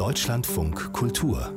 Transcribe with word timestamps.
Deutschlandfunk 0.00 0.94
Kultur 0.94 1.52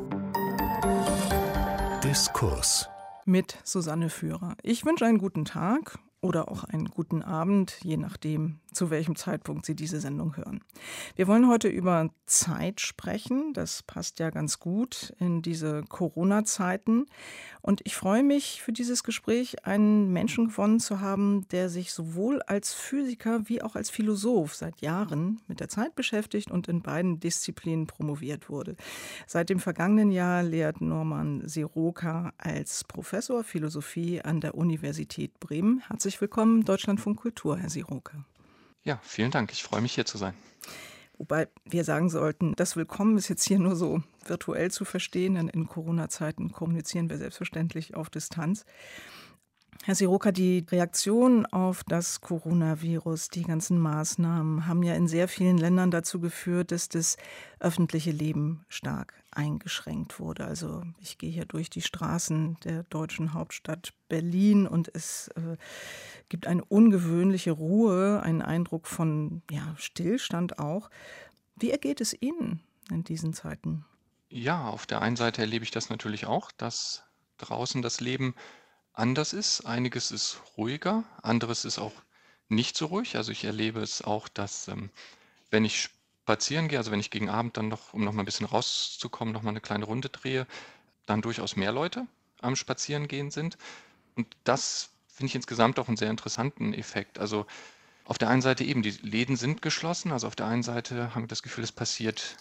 Diskurs 2.04 2.90
mit 3.24 3.58
Susanne 3.64 4.10
Führer. 4.10 4.58
Ich 4.64 4.84
wünsche 4.84 5.06
einen 5.06 5.18
guten 5.18 5.46
Tag 5.46 5.98
oder 6.24 6.50
auch 6.50 6.64
einen 6.64 6.86
guten 6.86 7.22
Abend, 7.22 7.78
je 7.84 7.98
nachdem, 7.98 8.60
zu 8.72 8.90
welchem 8.90 9.16
Zeitpunkt 9.16 9.66
Sie 9.66 9.76
diese 9.76 10.00
Sendung 10.00 10.38
hören. 10.38 10.62
Wir 11.16 11.28
wollen 11.28 11.50
heute 11.50 11.68
über 11.68 12.10
Zeit 12.26 12.80
sprechen. 12.82 13.54
Das 13.54 13.84
passt 13.84 14.20
ja 14.20 14.30
ganz 14.30 14.60
gut 14.60 15.14
in 15.20 15.42
diese 15.42 15.84
Corona-Zeiten. 15.84 17.06
Und 17.62 17.82
ich 17.84 17.96
freue 17.96 18.24
mich 18.24 18.62
für 18.62 18.72
dieses 18.72 19.04
Gespräch, 19.04 19.66
einen 19.66 20.12
Menschen 20.12 20.48
gewonnen 20.48 20.80
zu 20.80 21.02
haben, 21.02 21.48
der 21.50 21.70
sich 21.70 21.94
sowohl 21.94 22.42
als 22.42 22.74
Physiker 22.74 23.48
wie 23.48 23.62
auch 23.62 23.76
als 23.76 23.90
Philosoph 23.90 24.56
seit 24.56 24.82
Jahren 24.82 25.42
mit 25.48 25.60
der 25.60 25.70
Zeit 25.70 25.94
beschäftigt 25.96 26.52
und 26.52 26.68
in 26.68 26.82
beiden 26.82 27.20
Disziplinen 27.20 27.86
promoviert 27.86 28.50
wurde. 28.50 28.76
Seit 29.28 29.50
dem 29.50 29.60
vergangenen 29.60 30.12
Jahr 30.12 30.42
lehrt 30.42 30.82
Norman 30.82 31.48
Siroka 31.48 32.34
als 32.38 32.84
Professor 32.86 33.44
Philosophie 33.44 34.22
an 34.22 34.42
der 34.42 34.56
Universität 34.56 35.40
Bremen. 35.40 35.84
Herzlich 35.88 36.13
herzlich 36.14 36.30
willkommen 36.30 36.64
Deutschlandfunk 36.64 37.20
Kultur, 37.20 37.58
Herr 37.58 37.72
Siroke. 37.72 38.24
Ja, 38.84 39.00
vielen 39.02 39.32
Dank. 39.32 39.52
Ich 39.52 39.64
freue 39.64 39.82
mich 39.82 39.96
hier 39.96 40.06
zu 40.06 40.20
sein. 40.20 40.36
Wobei 41.18 41.48
wir 41.66 41.84
sagen 41.84 42.12
sollten, 42.12 42.54
das 42.56 42.76
Willkommen 42.76 43.18
ist 43.18 43.30
jetzt 43.30 43.48
hier 43.48 43.58
nur 43.58 43.76
so 43.76 44.04
virtuell 44.24 44.70
zu 44.70 44.86
verstehen, 44.86 45.34
denn 45.34 45.48
in 45.48 45.68
Corona-Zeiten 45.68 46.52
kommunizieren 46.52 47.10
wir 47.10 47.18
selbstverständlich 47.18 47.96
auf 47.96 48.12
Distanz. 48.12 48.64
Herr 49.86 49.96
Siroka, 49.96 50.32
die 50.32 50.66
Reaktion 50.72 51.46
auf 51.46 51.84
das 51.84 52.22
Coronavirus, 52.22 53.28
die 53.28 53.44
ganzen 53.44 53.78
Maßnahmen 53.78 54.66
haben 54.66 54.82
ja 54.82 54.96
in 54.96 55.10
sehr 55.10 55.28
vielen 55.28 55.58
Ländern 55.58 55.92
dazu 55.92 56.22
geführt, 56.22 56.72
dass 56.72 56.88
das 56.88 57.18
öffentliche 57.60 58.12
Leben 58.12 58.64
stark 58.70 59.14
eingeschränkt 59.32 60.22
wurde. 60.22 60.46
Also 60.46 60.84
ich 61.02 61.18
gehe 61.18 61.30
hier 61.30 61.44
durch 61.44 61.70
die 61.70 61.82
Straßen 61.82 62.56
der 62.64 62.84
deutschen 62.84 63.34
Hauptstadt 63.34 63.92
Berlin 64.08 64.68
und 64.68 64.90
es 64.96 65.28
äh, 65.36 65.58
gibt 66.30 66.48
eine 66.48 66.64
ungewöhnliche 66.64 67.52
Ruhe, 67.52 68.24
einen 68.24 68.42
Eindruck 68.42 68.88
von 68.88 69.42
ja, 69.52 69.76
Stillstand 69.76 70.60
auch. 70.60 70.90
Wie 71.58 71.72
ergeht 71.72 72.00
es 72.00 72.16
Ihnen 72.22 72.62
in 72.90 73.04
diesen 73.04 73.34
Zeiten? 73.34 73.84
Ja, 74.30 74.66
auf 74.70 74.86
der 74.86 75.02
einen 75.02 75.18
Seite 75.18 75.42
erlebe 75.42 75.66
ich 75.66 75.72
das 75.72 75.90
natürlich 75.90 76.26
auch, 76.26 76.54
dass 76.54 77.04
draußen 77.38 77.82
das 77.82 78.00
Leben 78.00 78.34
anders 78.94 79.34
ist. 79.34 79.62
Einiges 79.66 80.12
ist 80.12 80.38
ruhiger, 80.58 81.04
anderes 81.22 81.66
ist 81.66 81.80
auch 81.80 81.94
nicht 82.50 82.78
so 82.78 82.88
ruhig. 82.88 83.16
Also 83.16 83.32
ich 83.32 83.44
erlebe 83.44 83.82
es 83.82 84.02
auch, 84.02 84.28
dass 84.28 84.68
ähm, 84.68 84.90
wenn 85.50 85.66
ich 85.66 85.90
spazieren 86.24 86.68
gehe, 86.68 86.78
also 86.78 86.92
wenn 86.92 87.00
ich 87.00 87.12
gegen 87.12 87.30
Abend 87.30 87.58
dann 87.58 87.68
noch, 87.68 87.94
um 87.94 88.04
noch 88.04 88.14
mal 88.14 88.22
ein 88.22 88.26
bisschen 88.26 88.46
rauszukommen, 88.46 89.34
noch 89.34 89.42
mal 89.42 89.50
eine 89.50 89.62
kleine 89.62 89.86
Runde 89.86 90.10
drehe, 90.10 90.48
dann 91.06 91.22
durchaus 91.22 91.56
mehr 91.56 91.72
Leute 91.72 92.08
am 92.42 92.56
Spazierengehen 92.56 93.32
sind. 93.32 93.58
Und 94.16 94.28
das 94.44 94.90
finde 95.08 95.30
ich 95.30 95.36
insgesamt 95.36 95.80
auch 95.80 95.88
einen 95.88 95.98
sehr 95.98 96.10
interessanten 96.10 96.74
Effekt. 96.74 97.20
Also 97.20 97.46
auf 98.06 98.18
der 98.18 98.30
einen 98.30 98.42
Seite 98.42 98.64
eben, 98.64 98.84
die 98.84 98.92
Läden 98.92 99.36
sind 99.36 99.62
geschlossen, 99.62 100.12
also 100.12 100.28
auf 100.28 100.36
der 100.36 100.48
einen 100.48 100.64
Seite 100.64 101.14
haben 101.14 101.24
wir 101.24 101.28
das 101.28 101.44
Gefühl, 101.44 101.64
es 101.64 101.72
passiert 101.72 102.38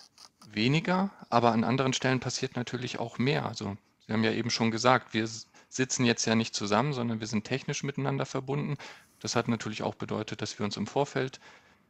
weniger, 0.50 1.10
aber 1.30 1.52
an 1.52 1.64
anderen 1.64 1.92
Stellen 1.92 2.20
passiert 2.20 2.56
natürlich 2.56 2.98
auch 2.98 3.18
mehr. 3.18 3.46
Also 3.46 3.76
Sie 4.06 4.12
haben 4.12 4.24
ja 4.24 4.32
eben 4.32 4.50
schon 4.50 4.70
gesagt, 4.70 5.14
wir 5.14 5.28
sitzen 5.72 6.04
jetzt 6.04 6.26
ja 6.26 6.34
nicht 6.34 6.54
zusammen, 6.54 6.92
sondern 6.92 7.20
wir 7.20 7.26
sind 7.26 7.44
technisch 7.44 7.82
miteinander 7.82 8.26
verbunden. 8.26 8.76
Das 9.20 9.36
hat 9.36 9.48
natürlich 9.48 9.82
auch 9.82 9.94
bedeutet, 9.94 10.42
dass 10.42 10.58
wir 10.58 10.64
uns 10.64 10.76
im 10.76 10.86
Vorfeld 10.86 11.40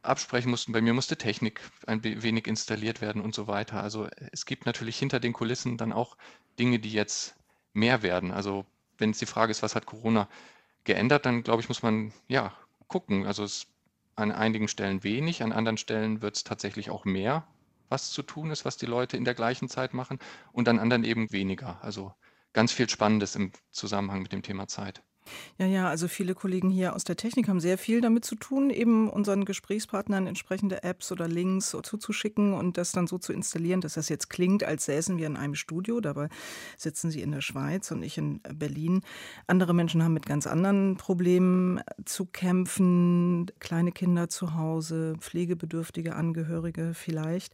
absprechen 0.01 0.49
mussten. 0.49 0.71
Bei 0.71 0.81
mir 0.81 0.93
musste 0.93 1.17
Technik 1.17 1.59
ein 1.85 2.03
wenig 2.03 2.47
installiert 2.47 3.01
werden 3.01 3.21
und 3.21 3.35
so 3.35 3.47
weiter. 3.47 3.83
Also 3.83 4.07
es 4.31 4.45
gibt 4.45 4.65
natürlich 4.65 4.97
hinter 4.97 5.19
den 5.19 5.33
Kulissen 5.33 5.77
dann 5.77 5.91
auch 5.91 6.15
Dinge, 6.59 6.79
die 6.79 6.93
jetzt 6.93 7.35
mehr 7.73 8.03
werden. 8.03 8.31
Also 8.31 8.65
wenn 8.97 9.09
es 9.11 9.19
die 9.19 9.25
Frage 9.25 9.51
ist, 9.51 9.63
was 9.63 9.75
hat 9.75 9.85
Corona 9.85 10.29
geändert, 10.85 11.25
dann 11.25 11.43
glaube 11.43 11.61
ich, 11.61 11.67
muss 11.67 11.83
man 11.83 12.13
ja 12.29 12.53
gucken. 12.87 13.25
Also 13.25 13.43
es 13.43 13.67
an 14.15 14.31
einigen 14.31 14.69
Stellen 14.69 15.03
wenig, 15.03 15.43
an 15.43 15.51
anderen 15.51 15.77
Stellen 15.77 16.21
wird 16.21 16.37
es 16.37 16.45
tatsächlich 16.45 16.89
auch 16.89 17.03
mehr, 17.03 17.45
was 17.89 18.11
zu 18.11 18.23
tun 18.23 18.49
ist, 18.51 18.63
was 18.63 18.77
die 18.77 18.85
Leute 18.85 19.17
in 19.17 19.25
der 19.25 19.33
gleichen 19.33 19.67
Zeit 19.67 19.93
machen 19.93 20.19
und 20.53 20.69
an 20.69 20.79
anderen 20.79 21.03
eben 21.03 21.31
weniger. 21.33 21.83
Also 21.83 22.13
ganz 22.53 22.71
viel 22.71 22.89
Spannendes 22.89 23.35
im 23.35 23.51
Zusammenhang 23.71 24.21
mit 24.21 24.31
dem 24.31 24.41
Thema 24.41 24.67
Zeit. 24.67 25.03
Ja, 25.57 25.65
ja, 25.65 25.89
also 25.89 26.07
viele 26.07 26.35
Kollegen 26.35 26.69
hier 26.69 26.95
aus 26.95 27.03
der 27.03 27.15
Technik 27.15 27.47
haben 27.47 27.59
sehr 27.59 27.77
viel 27.77 28.01
damit 28.01 28.25
zu 28.25 28.35
tun, 28.35 28.69
eben 28.69 29.09
unseren 29.09 29.45
Gesprächspartnern 29.45 30.27
entsprechende 30.27 30.83
Apps 30.83 31.11
oder 31.11 31.27
Links 31.27 31.69
zuzuschicken 31.69 32.53
und 32.53 32.77
das 32.77 32.91
dann 32.91 33.07
so 33.07 33.17
zu 33.17 33.33
installieren, 33.33 33.81
dass 33.81 33.93
das 33.93 34.09
jetzt 34.09 34.29
klingt, 34.29 34.63
als 34.63 34.85
säßen 34.85 35.17
wir 35.17 35.27
in 35.27 35.37
einem 35.37 35.55
Studio. 35.55 36.01
Dabei 36.01 36.29
sitzen 36.77 37.11
sie 37.11 37.21
in 37.21 37.31
der 37.31 37.41
Schweiz 37.41 37.91
und 37.91 38.03
ich 38.03 38.17
in 38.17 38.41
Berlin. 38.41 39.01
Andere 39.47 39.73
Menschen 39.73 40.03
haben 40.03 40.13
mit 40.13 40.25
ganz 40.25 40.47
anderen 40.47 40.97
Problemen 40.97 41.81
zu 42.05 42.25
kämpfen. 42.25 43.45
Kleine 43.59 43.91
Kinder 43.91 44.29
zu 44.29 44.55
Hause, 44.55 45.15
pflegebedürftige 45.19 46.15
Angehörige 46.15 46.93
vielleicht. 46.93 47.53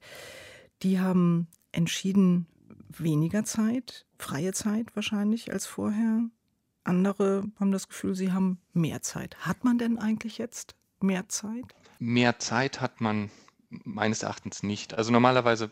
Die 0.82 1.00
haben 1.00 1.48
entschieden, 1.72 2.48
weniger 2.90 3.44
Zeit, 3.44 4.06
freie 4.18 4.54
Zeit 4.54 4.96
wahrscheinlich 4.96 5.52
als 5.52 5.66
vorher. 5.66 6.24
Andere 6.84 7.44
haben 7.60 7.72
das 7.72 7.88
Gefühl, 7.88 8.16
sie 8.16 8.32
haben 8.32 8.60
mehr 8.74 9.02
Zeit. 9.02 9.38
Hat 9.46 9.64
man 9.64 9.78
denn 9.78 10.00
eigentlich 10.00 10.38
jetzt 10.38 10.76
mehr 11.00 11.30
Zeit? 11.30 11.66
Mehr 12.00 12.40
Zeit 12.40 12.82
hat 12.82 13.02
man 13.02 13.30
meines 13.70 14.24
Erachtens 14.24 14.64
nicht. 14.64 14.96
Also 14.96 15.12
normalerweise, 15.12 15.72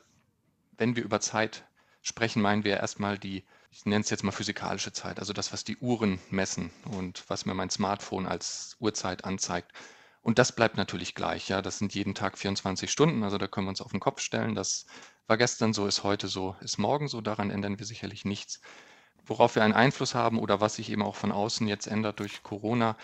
wenn 0.78 0.96
wir 0.96 1.04
über 1.04 1.20
Zeit 1.20 1.66
sprechen, 2.02 2.42
meinen 2.42 2.64
wir 2.64 2.78
erstmal 2.78 3.18
die, 3.18 3.44
ich 3.72 3.86
nenne 3.86 4.02
es 4.02 4.10
jetzt 4.10 4.24
mal 4.24 4.32
physikalische 4.32 4.94
Zeit, 4.94 5.20
also 5.20 5.34
das, 5.34 5.52
was 5.52 5.64
die 5.64 5.78
Uhren 5.78 6.20
messen 6.30 6.70
und 6.92 7.24
was 7.28 7.46
mir 7.46 7.54
mein 7.54 7.70
Smartphone 7.70 8.28
als 8.28 8.78
Uhrzeit 8.80 9.26
anzeigt. 9.26 9.72
Und 10.22 10.40
das 10.40 10.52
bleibt 10.52 10.78
natürlich 10.78 11.16
gleich. 11.16 11.48
Ja, 11.48 11.62
das 11.62 11.80
sind 11.80 11.94
jeden 11.96 12.14
Tag 12.14 12.38
24 12.38 12.92
Stunden. 12.92 13.24
Also 13.24 13.38
da 13.38 13.48
können 13.48 13.66
wir 13.66 13.70
uns 13.70 13.82
auf 13.82 13.92
den 13.92 14.02
Kopf 14.02 14.20
stellen. 14.20 14.56
Das 14.56 14.86
war 15.28 15.38
gestern 15.38 15.74
so, 15.74 15.86
ist 15.88 16.04
heute 16.04 16.28
so, 16.28 16.56
ist 16.62 16.78
morgen 16.78 17.08
so. 17.08 17.22
Daran 17.22 17.52
ändern 17.52 17.80
wir 17.80 17.86
sicherlich 17.86 18.26
nichts. 18.26 18.62
Worauf 19.26 19.56
wir 19.56 19.64
einen 19.64 19.74
Einfluss 19.74 20.16
haben 20.16 20.40
oder 20.40 20.62
was 20.62 20.76
sich 20.76 20.90
eben 20.90 21.04
auch 21.04 21.16
von 21.16 21.32
außen 21.32 21.68
jetzt 21.68 21.88
ändert 21.88 22.20
durch 22.20 22.44
Corona, 22.44 22.98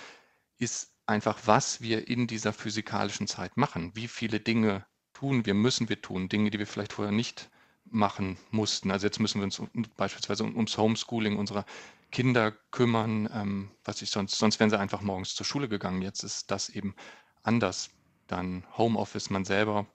ist 0.57 0.93
einfach, 1.05 1.39
was 1.45 1.81
wir 1.81 2.07
in 2.07 2.27
dieser 2.27 2.53
physikalischen 2.53 3.27
Zeit 3.27 3.57
machen. 3.57 3.95
Wie 3.95 4.07
viele 4.07 4.39
Dinge 4.39 4.85
tun 5.13 5.45
wir, 5.45 5.53
müssen 5.53 5.89
wir 5.89 6.01
tun. 6.01 6.29
Dinge, 6.29 6.49
die 6.49 6.59
wir 6.59 6.67
vielleicht 6.67 6.93
vorher 6.93 7.11
nicht 7.11 7.49
machen 7.85 8.37
mussten. 8.51 8.91
Also 8.91 9.05
jetzt 9.07 9.19
müssen 9.19 9.39
wir 9.39 9.45
uns 9.45 9.61
beispielsweise 9.97 10.45
ums 10.45 10.77
Homeschooling 10.77 11.37
unserer 11.37 11.65
Kinder 12.11 12.51
kümmern, 12.71 13.29
ähm, 13.33 13.71
was 13.83 14.01
ich 14.01 14.11
sonst, 14.11 14.37
sonst 14.37 14.59
wären 14.59 14.69
sie 14.69 14.79
einfach 14.79 15.01
morgens 15.01 15.35
zur 15.35 15.45
Schule 15.45 15.67
gegangen. 15.67 16.01
Jetzt 16.01 16.23
ist 16.23 16.51
das 16.51 16.69
eben 16.69 16.95
anders. 17.41 17.89
Dann 18.27 18.65
Homeoffice, 18.77 19.29
man 19.29 19.45
selber 19.45 19.87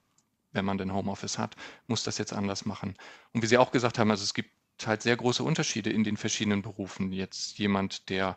wenn 0.52 0.64
man 0.64 0.78
den 0.78 0.92
Homeoffice 0.92 1.38
hat, 1.38 1.56
muss 1.86 2.04
das 2.04 2.18
jetzt 2.18 2.32
anders 2.32 2.64
machen. 2.64 2.96
Und 3.32 3.42
wie 3.42 3.46
Sie 3.46 3.58
auch 3.58 3.70
gesagt 3.70 3.98
haben, 3.98 4.10
also 4.10 4.24
es 4.24 4.34
gibt 4.34 4.50
halt 4.86 5.02
sehr 5.02 5.16
große 5.16 5.42
Unterschiede 5.42 5.90
in 5.90 6.04
den 6.04 6.16
verschiedenen 6.16 6.62
Berufen. 6.62 7.12
Jetzt 7.12 7.58
jemand, 7.58 8.08
der 8.10 8.36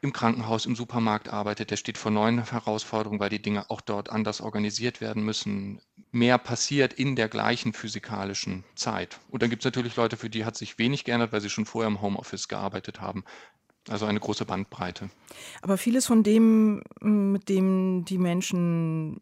im 0.00 0.12
Krankenhaus, 0.12 0.66
im 0.66 0.76
Supermarkt 0.76 1.28
arbeitet, 1.28 1.70
der 1.70 1.76
steht 1.76 1.98
vor 1.98 2.12
neuen 2.12 2.50
Herausforderungen, 2.50 3.20
weil 3.20 3.30
die 3.30 3.42
Dinge 3.42 3.68
auch 3.68 3.80
dort 3.80 4.10
anders 4.10 4.40
organisiert 4.40 5.00
werden 5.00 5.24
müssen. 5.24 5.80
Mehr 6.12 6.38
passiert 6.38 6.92
in 6.92 7.16
der 7.16 7.28
gleichen 7.28 7.72
physikalischen 7.72 8.64
Zeit. 8.76 9.18
Und 9.28 9.42
dann 9.42 9.50
gibt 9.50 9.62
es 9.62 9.64
natürlich 9.64 9.96
Leute, 9.96 10.16
für 10.16 10.30
die 10.30 10.44
hat 10.44 10.56
sich 10.56 10.78
wenig 10.78 11.04
geändert, 11.04 11.32
weil 11.32 11.40
sie 11.40 11.50
schon 11.50 11.66
vorher 11.66 11.88
im 11.88 12.00
Homeoffice 12.00 12.48
gearbeitet 12.48 13.00
haben. 13.00 13.24
Also 13.88 14.06
eine 14.06 14.20
große 14.20 14.44
Bandbreite. 14.44 15.10
Aber 15.62 15.78
vieles 15.78 16.06
von 16.06 16.22
dem, 16.22 16.82
mit 17.00 17.48
dem 17.48 18.04
die 18.04 18.18
Menschen 18.18 19.20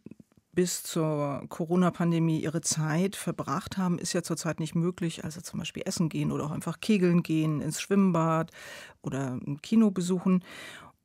bis 0.56 0.82
zur 0.82 1.44
Corona-Pandemie 1.50 2.40
ihre 2.40 2.62
Zeit 2.62 3.14
verbracht 3.14 3.76
haben, 3.76 3.98
ist 3.98 4.14
ja 4.14 4.22
zurzeit 4.22 4.58
nicht 4.58 4.74
möglich. 4.74 5.22
Also 5.22 5.42
zum 5.42 5.60
Beispiel 5.60 5.82
essen 5.84 6.08
gehen 6.08 6.32
oder 6.32 6.46
auch 6.46 6.50
einfach 6.50 6.80
kegeln 6.80 7.22
gehen, 7.22 7.60
ins 7.60 7.80
Schwimmbad 7.80 8.50
oder 9.02 9.34
ein 9.34 9.60
Kino 9.62 9.92
besuchen. 9.92 10.42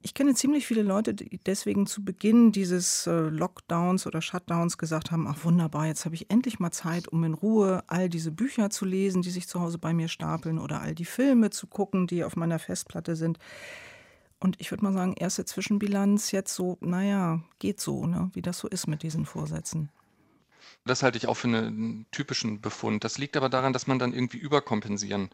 Ich 0.02 0.14
kenne 0.14 0.34
ziemlich 0.34 0.66
viele 0.66 0.82
Leute, 0.82 1.14
die 1.14 1.38
deswegen 1.46 1.86
zu 1.86 2.04
Beginn 2.04 2.52
dieses 2.54 3.06
äh, 3.06 3.12
Lockdowns 3.12 4.08
oder 4.08 4.22
Shutdowns 4.22 4.80
gesagt 4.80 5.12
haben, 5.12 5.28
ach 5.28 5.44
wunderbar, 5.44 5.86
jetzt 5.86 6.06
habe 6.06 6.16
ich 6.16 6.32
endlich 6.32 6.60
mal 6.60 6.72
Zeit, 6.72 7.10
um 7.10 7.24
in 7.24 7.36
Ruhe 7.36 7.84
all 7.88 8.10
diese 8.10 8.32
Bücher 8.32 8.72
zu 8.72 8.86
lesen, 8.86 9.22
die 9.22 9.30
sich 9.30 9.48
zu 9.48 9.60
Hause 9.60 9.78
bei 9.78 9.94
mir 9.94 10.08
stapeln 10.08 10.58
oder 10.58 10.82
all 10.82 10.96
die 10.96 11.06
Filme 11.06 11.52
zu 11.52 11.68
gucken, 11.68 12.08
die 12.08 12.24
auf 12.24 12.36
meiner 12.36 12.58
Festplatte 12.58 13.16
sind. 13.16 13.38
Und 14.42 14.60
ich 14.60 14.72
würde 14.72 14.84
mal 14.84 14.92
sagen, 14.92 15.14
erste 15.14 15.46
Zwischenbilanz 15.46 16.32
jetzt 16.32 16.56
so, 16.56 16.78
naja, 16.82 17.42
geht 17.60 17.80
so, 17.80 18.08
ne? 18.08 18.32
wie 18.34 18.42
das 18.42 18.58
so 18.58 18.68
ist 18.68 18.88
mit 18.88 19.04
diesen 19.04 19.28
Vorsätzen. 19.28 19.90
Das 20.84 21.04
halte 21.04 21.20
ich 21.20 21.28
auch 21.28 21.36
für 21.36 21.48
einen 21.48 22.08
typischen 22.10 22.60
Befund. 22.60 23.04
Das 23.04 23.20
liegt 23.20 23.38
aber 23.38 23.50
daran, 23.50 23.72
dass 23.72 23.86
man 23.86 24.00
dann 24.00 24.14
irgendwie 24.14 24.40
überkompensieren 24.40 25.30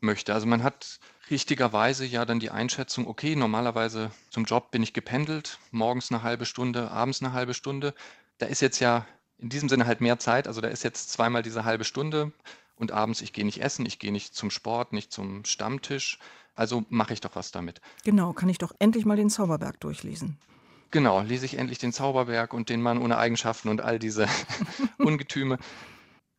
möchte. 0.00 0.32
Also 0.32 0.46
man 0.46 0.62
hat 0.62 1.00
richtigerweise 1.28 2.06
ja 2.06 2.24
dann 2.24 2.38
die 2.38 2.50
Einschätzung, 2.50 3.08
okay, 3.08 3.34
normalerweise 3.34 4.12
zum 4.30 4.44
Job 4.44 4.70
bin 4.70 4.84
ich 4.84 4.92
gependelt, 4.92 5.58
morgens 5.72 6.12
eine 6.12 6.22
halbe 6.22 6.46
Stunde, 6.46 6.92
abends 6.92 7.20
eine 7.20 7.32
halbe 7.32 7.54
Stunde. 7.54 7.94
Da 8.38 8.46
ist 8.46 8.60
jetzt 8.60 8.78
ja 8.78 9.06
in 9.38 9.48
diesem 9.48 9.68
Sinne 9.68 9.86
halt 9.86 10.00
mehr 10.00 10.20
Zeit, 10.20 10.46
also 10.46 10.60
da 10.60 10.68
ist 10.68 10.84
jetzt 10.84 11.10
zweimal 11.10 11.42
diese 11.42 11.64
halbe 11.64 11.84
Stunde 11.84 12.32
und 12.76 12.92
abends, 12.92 13.22
ich 13.22 13.32
gehe 13.32 13.44
nicht 13.44 13.60
essen, 13.60 13.86
ich 13.86 13.98
gehe 13.98 14.12
nicht 14.12 14.34
zum 14.34 14.50
Sport, 14.50 14.92
nicht 14.92 15.12
zum 15.12 15.44
Stammtisch. 15.44 16.18
Also 16.54 16.84
mache 16.88 17.12
ich 17.12 17.20
doch 17.20 17.34
was 17.34 17.50
damit. 17.50 17.80
Genau, 18.04 18.32
kann 18.32 18.48
ich 18.48 18.58
doch 18.58 18.72
endlich 18.78 19.04
mal 19.04 19.16
den 19.16 19.30
Zauberberg 19.30 19.80
durchlesen. 19.80 20.38
Genau, 20.90 21.22
lese 21.22 21.46
ich 21.46 21.56
endlich 21.56 21.78
den 21.78 21.92
Zauberberg 21.92 22.52
und 22.52 22.68
den 22.68 22.82
Mann 22.82 23.00
ohne 23.00 23.16
Eigenschaften 23.16 23.70
und 23.70 23.80
all 23.80 23.98
diese 23.98 24.26
Ungetüme. 24.98 25.58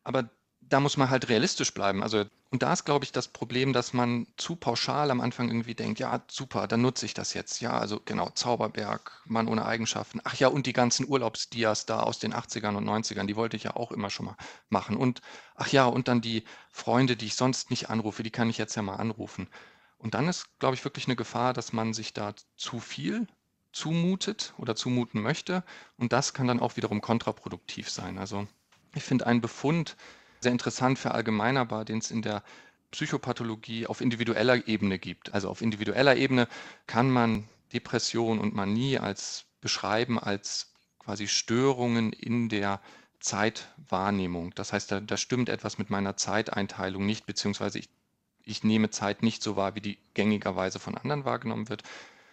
Aber 0.04 0.30
da 0.60 0.80
muss 0.80 0.96
man 0.96 1.10
halt 1.10 1.28
realistisch 1.28 1.74
bleiben. 1.74 2.02
Also, 2.02 2.24
und 2.50 2.62
da 2.62 2.72
ist, 2.72 2.84
glaube 2.84 3.04
ich, 3.04 3.12
das 3.12 3.28
Problem, 3.28 3.72
dass 3.72 3.92
man 3.92 4.28
zu 4.36 4.54
pauschal 4.54 5.10
am 5.10 5.20
Anfang 5.20 5.48
irgendwie 5.48 5.74
denkt, 5.74 5.98
ja, 5.98 6.22
super, 6.30 6.68
dann 6.68 6.82
nutze 6.82 7.04
ich 7.04 7.14
das 7.14 7.34
jetzt. 7.34 7.60
Ja, 7.60 7.72
also 7.78 8.00
genau, 8.04 8.30
Zauberberg, 8.30 9.22
Mann 9.24 9.48
ohne 9.48 9.64
Eigenschaften. 9.66 10.20
Ach 10.22 10.36
ja, 10.36 10.48
und 10.48 10.66
die 10.66 10.72
ganzen 10.72 11.08
Urlaubsdias 11.08 11.86
da 11.86 12.00
aus 12.00 12.20
den 12.20 12.32
80ern 12.32 12.76
und 12.76 12.88
90ern, 12.88 13.26
die 13.26 13.36
wollte 13.36 13.56
ich 13.56 13.64
ja 13.64 13.76
auch 13.76 13.90
immer 13.90 14.10
schon 14.10 14.26
mal 14.26 14.36
machen. 14.68 14.96
Und 14.96 15.20
ach 15.56 15.68
ja, 15.68 15.86
und 15.86 16.06
dann 16.06 16.20
die 16.20 16.44
Freunde, 16.70 17.16
die 17.16 17.26
ich 17.26 17.34
sonst 17.34 17.70
nicht 17.70 17.90
anrufe, 17.90 18.22
die 18.22 18.30
kann 18.30 18.48
ich 18.48 18.58
jetzt 18.58 18.76
ja 18.76 18.82
mal 18.82 18.96
anrufen. 18.96 19.48
Und 19.98 20.14
dann 20.14 20.28
ist, 20.28 20.58
glaube 20.58 20.74
ich, 20.74 20.84
wirklich 20.84 21.06
eine 21.06 21.16
Gefahr, 21.16 21.52
dass 21.52 21.72
man 21.72 21.94
sich 21.94 22.12
da 22.12 22.34
zu 22.56 22.80
viel 22.80 23.26
zumutet 23.72 24.54
oder 24.58 24.76
zumuten 24.76 25.20
möchte. 25.20 25.64
Und 25.96 26.12
das 26.12 26.32
kann 26.32 26.46
dann 26.46 26.60
auch 26.60 26.76
wiederum 26.76 27.00
kontraproduktiv 27.00 27.90
sein. 27.90 28.18
Also 28.18 28.46
ich 28.94 29.02
finde 29.02 29.26
einen 29.26 29.40
Befund 29.40 29.96
sehr 30.40 30.52
interessant 30.52 30.98
verallgemeinerbar, 30.98 31.84
den 31.84 31.98
es 31.98 32.10
in 32.10 32.22
der 32.22 32.42
Psychopathologie 32.92 33.86
auf 33.88 34.00
individueller 34.00 34.68
Ebene 34.68 34.98
gibt. 34.98 35.34
Also 35.34 35.48
auf 35.48 35.62
individueller 35.62 36.16
Ebene 36.16 36.46
kann 36.86 37.10
man 37.10 37.48
Depression 37.72 38.38
und 38.38 38.54
Manie 38.54 38.98
als 38.98 39.46
beschreiben 39.60 40.18
als 40.18 40.72
quasi 40.98 41.26
Störungen 41.26 42.12
in 42.12 42.48
der 42.48 42.80
Zeitwahrnehmung. 43.18 44.54
Das 44.54 44.72
heißt, 44.72 44.92
da, 44.92 45.00
da 45.00 45.16
stimmt 45.16 45.48
etwas 45.48 45.78
mit 45.78 45.90
meiner 45.90 46.16
Zeiteinteilung 46.16 47.04
nicht, 47.04 47.26
beziehungsweise 47.26 47.78
ich, 47.78 47.88
ich 48.44 48.64
nehme 48.64 48.90
Zeit 48.90 49.22
nicht 49.22 49.42
so 49.42 49.56
wahr, 49.56 49.74
wie 49.74 49.80
die 49.80 49.98
gängigerweise 50.14 50.78
von 50.78 50.96
anderen 50.96 51.24
wahrgenommen 51.24 51.68
wird. 51.68 51.82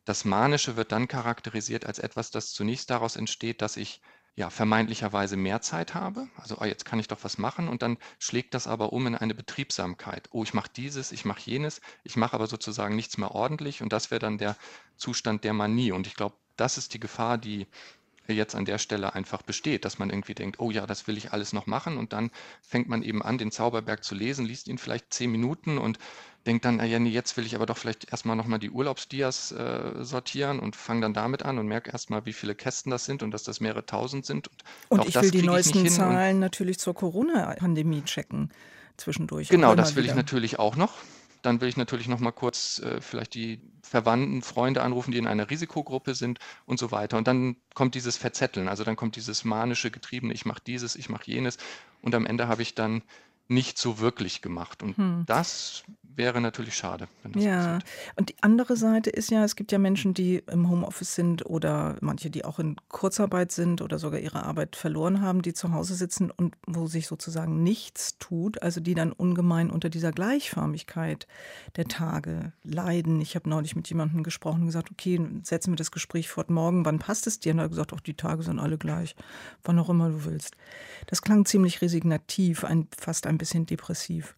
Das 0.05 0.25
Manische 0.25 0.75
wird 0.75 0.91
dann 0.91 1.07
charakterisiert 1.07 1.85
als 1.85 1.99
etwas, 1.99 2.31
das 2.31 2.51
zunächst 2.51 2.89
daraus 2.89 3.15
entsteht, 3.15 3.61
dass 3.61 3.77
ich 3.77 4.01
ja 4.35 4.49
vermeintlicherweise 4.49 5.35
mehr 5.37 5.61
Zeit 5.61 5.93
habe. 5.93 6.27
Also 6.37 6.57
oh, 6.59 6.65
jetzt 6.65 6.85
kann 6.85 6.99
ich 6.99 7.07
doch 7.07 7.23
was 7.23 7.37
machen 7.37 7.67
und 7.67 7.81
dann 7.81 7.97
schlägt 8.17 8.53
das 8.53 8.65
aber 8.65 8.93
um 8.93 9.07
in 9.07 9.15
eine 9.15 9.35
Betriebsamkeit. 9.35 10.29
Oh, 10.31 10.43
ich 10.43 10.53
mache 10.53 10.69
dieses, 10.75 11.11
ich 11.11 11.25
mache 11.25 11.41
jenes, 11.49 11.81
ich 12.03 12.15
mache 12.15 12.33
aber 12.33 12.47
sozusagen 12.47 12.95
nichts 12.95 13.17
mehr 13.17 13.31
ordentlich 13.31 13.81
und 13.81 13.91
das 13.91 14.09
wäre 14.09 14.19
dann 14.19 14.37
der 14.37 14.55
Zustand 14.95 15.43
der 15.43 15.53
Manie. 15.53 15.91
Und 15.91 16.07
ich 16.07 16.15
glaube, 16.15 16.35
das 16.55 16.77
ist 16.77 16.93
die 16.93 16.99
Gefahr, 16.99 17.37
die 17.37 17.67
jetzt 18.27 18.55
an 18.55 18.65
der 18.65 18.77
Stelle 18.77 19.13
einfach 19.13 19.41
besteht, 19.41 19.85
dass 19.85 19.99
man 19.99 20.09
irgendwie 20.09 20.33
denkt, 20.33 20.59
oh 20.59 20.71
ja, 20.71 20.85
das 20.85 21.07
will 21.07 21.17
ich 21.17 21.33
alles 21.33 21.53
noch 21.53 21.67
machen 21.67 21.97
und 21.97 22.13
dann 22.13 22.31
fängt 22.61 22.87
man 22.87 23.03
eben 23.03 23.21
an, 23.21 23.37
den 23.37 23.51
Zauberberg 23.51 24.03
zu 24.03 24.15
lesen, 24.15 24.45
liest 24.45 24.67
ihn 24.67 24.77
vielleicht 24.77 25.13
zehn 25.13 25.31
Minuten 25.31 25.77
und 25.77 25.99
denkt 26.45 26.65
dann, 26.65 26.83
ja, 26.85 26.99
nee, 26.99 27.09
jetzt 27.09 27.37
will 27.37 27.45
ich 27.45 27.55
aber 27.55 27.65
doch 27.65 27.77
vielleicht 27.77 28.11
erstmal 28.11 28.35
nochmal 28.35 28.59
die 28.59 28.69
Urlaubsdias 28.69 29.51
äh, 29.51 30.03
sortieren 30.03 30.59
und 30.59 30.75
fange 30.75 31.01
dann 31.01 31.13
damit 31.13 31.43
an 31.43 31.59
und 31.59 31.67
merke 31.67 31.91
erstmal, 31.91 32.25
wie 32.25 32.33
viele 32.33 32.55
Kästen 32.55 32.89
das 32.89 33.05
sind 33.05 33.21
und 33.21 33.31
dass 33.31 33.43
das 33.43 33.59
mehrere 33.59 33.85
tausend 33.85 34.25
sind. 34.25 34.47
Und, 34.89 34.99
und 34.99 35.07
ich 35.07 35.21
will 35.21 35.31
die 35.31 35.43
neuesten 35.43 35.87
Zahlen 35.87 36.39
natürlich 36.39 36.79
zur 36.79 36.95
Corona-Pandemie 36.95 38.03
checken 38.03 38.51
zwischendurch. 38.97 39.49
Genau, 39.49 39.75
das 39.75 39.95
will 39.95 40.03
wieder. 40.03 40.13
ich 40.13 40.17
natürlich 40.17 40.59
auch 40.59 40.75
noch. 40.75 40.93
Dann 41.41 41.61
will 41.61 41.69
ich 41.69 41.77
natürlich 41.77 42.07
noch 42.07 42.19
mal 42.19 42.31
kurz 42.31 42.79
äh, 42.79 43.01
vielleicht 43.01 43.33
die 43.33 43.61
Verwandten, 43.81 44.41
Freunde 44.41 44.83
anrufen, 44.83 45.11
die 45.11 45.17
in 45.17 45.27
einer 45.27 45.49
Risikogruppe 45.49 46.15
sind 46.15 46.39
und 46.65 46.79
so 46.79 46.91
weiter. 46.91 47.17
Und 47.17 47.27
dann 47.27 47.55
kommt 47.73 47.95
dieses 47.95 48.17
Verzetteln, 48.17 48.67
also 48.67 48.83
dann 48.83 48.95
kommt 48.95 49.15
dieses 49.15 49.43
manische 49.43 49.91
Getriebene, 49.91 50.33
ich 50.33 50.45
mache 50.45 50.61
dieses, 50.65 50.95
ich 50.95 51.09
mache 51.09 51.31
jenes. 51.31 51.57
Und 52.01 52.15
am 52.15 52.25
Ende 52.25 52.47
habe 52.47 52.61
ich 52.61 52.75
dann 52.75 53.01
nicht 53.47 53.77
so 53.77 53.99
wirklich 53.99 54.41
gemacht. 54.41 54.81
Und 54.81 54.97
hm. 54.97 55.23
das 55.25 55.83
wäre 56.15 56.41
natürlich 56.41 56.75
schade, 56.75 57.07
wenn 57.23 57.33
das 57.33 57.43
ja. 57.43 57.55
passiert. 57.55 57.83
Und 58.15 58.29
die 58.29 58.35
andere 58.41 58.75
Seite 58.75 59.09
ist 59.09 59.31
ja, 59.31 59.43
es 59.43 59.55
gibt 59.55 59.71
ja 59.71 59.79
Menschen, 59.79 60.13
die 60.13 60.43
im 60.51 60.69
Homeoffice 60.69 61.15
sind 61.15 61.45
oder 61.45 61.97
manche, 62.01 62.29
die 62.29 62.45
auch 62.45 62.59
in 62.59 62.75
Kurzarbeit 62.89 63.51
sind 63.51 63.81
oder 63.81 63.99
sogar 63.99 64.19
ihre 64.19 64.43
Arbeit 64.43 64.75
verloren 64.75 65.21
haben, 65.21 65.41
die 65.41 65.53
zu 65.53 65.73
Hause 65.73 65.95
sitzen 65.95 66.31
und 66.31 66.55
wo 66.67 66.87
sich 66.87 67.07
sozusagen 67.07 67.63
nichts 67.63 68.17
tut, 68.17 68.61
also 68.61 68.81
die 68.81 68.95
dann 68.95 69.11
ungemein 69.11 69.69
unter 69.69 69.89
dieser 69.89 70.11
Gleichförmigkeit 70.11 71.27
der 71.75 71.85
Tage 71.85 72.53
leiden. 72.63 73.21
Ich 73.21 73.35
habe 73.35 73.49
neulich 73.49 73.75
mit 73.75 73.87
jemandem 73.89 74.23
gesprochen 74.23 74.61
und 74.61 74.67
gesagt, 74.67 74.91
okay, 74.91 75.19
setzen 75.43 75.71
wir 75.71 75.77
das 75.77 75.91
Gespräch 75.91 76.29
fort 76.29 76.49
morgen, 76.49 76.85
wann 76.85 76.99
passt 76.99 77.27
es 77.27 77.39
dir? 77.39 77.53
Und 77.53 77.59
er 77.59 77.63
hat 77.63 77.71
gesagt, 77.71 77.93
auch 77.93 77.99
die 77.99 78.15
Tage 78.15 78.43
sind 78.43 78.59
alle 78.59 78.77
gleich, 78.77 79.15
wann 79.63 79.79
auch 79.79 79.89
immer 79.89 80.09
du 80.09 80.25
willst. 80.25 80.55
Das 81.07 81.21
klang 81.21 81.45
ziemlich 81.45 81.81
resignativ, 81.81 82.63
ein, 82.63 82.87
fast 82.97 83.27
ein 83.27 83.37
bisschen 83.37 83.65
depressiv. 83.65 84.35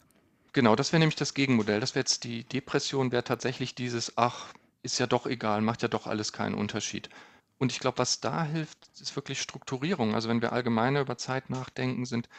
Genau, 0.53 0.75
das 0.75 0.91
wäre 0.91 1.00
nämlich 1.00 1.15
das 1.15 1.33
Gegenmodell. 1.33 1.79
Das 1.79 1.95
wäre 1.95 2.01
jetzt 2.01 2.23
die 2.23 2.44
Depression, 2.44 3.11
wäre 3.11 3.23
tatsächlich 3.23 3.73
dieses, 3.73 4.17
ach, 4.17 4.53
ist 4.83 5.00
ja 5.00 5.07
doch 5.07 5.25
egal, 5.25 5.61
macht 5.61 5.81
ja 5.81 5.88
doch 5.88 6.05
alles 6.05 6.31
keinen 6.31 6.53
Unterschied. 6.55 7.09
Und 7.57 7.71
ich 7.71 7.79
glaube, 7.79 7.97
was 7.97 8.19
da 8.19 8.44
hilft, 8.44 8.77
ist 9.00 9.15
wirklich 9.15 9.41
Strukturierung. 9.41 10.13
Also 10.13 10.29
wenn 10.29 10.41
wir 10.41 10.53
allgemeiner 10.53 11.01
über 11.01 11.17
Zeit 11.17 11.50
nachdenken, 11.50 12.05
sind 12.05 12.29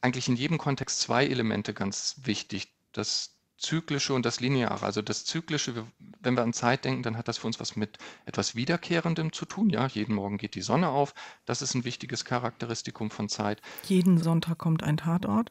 eigentlich 0.00 0.28
in 0.28 0.36
jedem 0.36 0.56
Kontext 0.56 1.00
zwei 1.00 1.26
Elemente 1.26 1.74
ganz 1.74 2.16
wichtig. 2.24 2.72
Das 2.92 3.32
Zyklische 3.58 4.14
und 4.14 4.24
das 4.24 4.40
Lineare. 4.40 4.84
Also 4.84 5.02
das 5.02 5.24
Zyklische, 5.24 5.86
wenn 6.20 6.34
wir 6.34 6.42
an 6.42 6.52
Zeit 6.52 6.84
denken, 6.84 7.02
dann 7.02 7.16
hat 7.16 7.28
das 7.28 7.38
für 7.38 7.46
uns 7.46 7.58
was 7.58 7.74
mit 7.74 7.98
etwas 8.24 8.54
Wiederkehrendem 8.54 9.32
zu 9.32 9.46
tun. 9.46 9.70
Ja, 9.70 9.86
jeden 9.86 10.14
Morgen 10.14 10.38
geht 10.38 10.54
die 10.54 10.62
Sonne 10.62 10.88
auf. 10.88 11.14
Das 11.44 11.62
ist 11.62 11.74
ein 11.74 11.84
wichtiges 11.84 12.24
Charakteristikum 12.24 13.10
von 13.10 13.28
Zeit. 13.28 13.60
Jeden 13.84 14.18
Sonntag 14.18 14.58
kommt 14.58 14.82
ein 14.82 14.98
Tatort. 14.98 15.50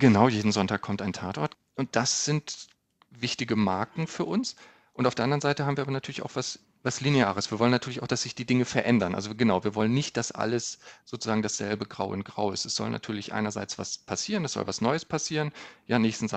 Genau, 0.00 0.28
jeden 0.28 0.50
Sonntag 0.50 0.80
kommt 0.80 1.02
ein 1.02 1.12
Tatort. 1.12 1.56
Und 1.76 1.94
das 1.94 2.24
sind 2.24 2.68
wichtige 3.10 3.54
Marken 3.54 4.06
für 4.06 4.24
uns. 4.24 4.56
Und 4.94 5.06
auf 5.06 5.14
der 5.14 5.24
anderen 5.24 5.42
Seite 5.42 5.66
haben 5.66 5.76
wir 5.76 5.82
aber 5.82 5.92
natürlich 5.92 6.22
auch 6.22 6.30
was, 6.34 6.58
was 6.82 7.02
Lineares. 7.02 7.50
Wir 7.50 7.58
wollen 7.58 7.70
natürlich 7.70 8.02
auch, 8.02 8.06
dass 8.06 8.22
sich 8.22 8.34
die 8.34 8.46
Dinge 8.46 8.64
verändern. 8.64 9.14
Also 9.14 9.34
genau, 9.34 9.62
wir 9.62 9.74
wollen 9.74 9.92
nicht, 9.92 10.16
dass 10.16 10.32
alles 10.32 10.78
sozusagen 11.04 11.42
dasselbe 11.42 11.84
Grau 11.84 12.14
in 12.14 12.24
Grau 12.24 12.50
ist. 12.50 12.64
Es 12.64 12.76
soll 12.76 12.88
natürlich 12.88 13.34
einerseits 13.34 13.78
was 13.78 13.98
passieren, 13.98 14.44
es 14.46 14.54
soll 14.54 14.66
was 14.66 14.80
Neues 14.80 15.04
passieren. 15.04 15.52
Ja, 15.86 15.98
nächsten 15.98 16.28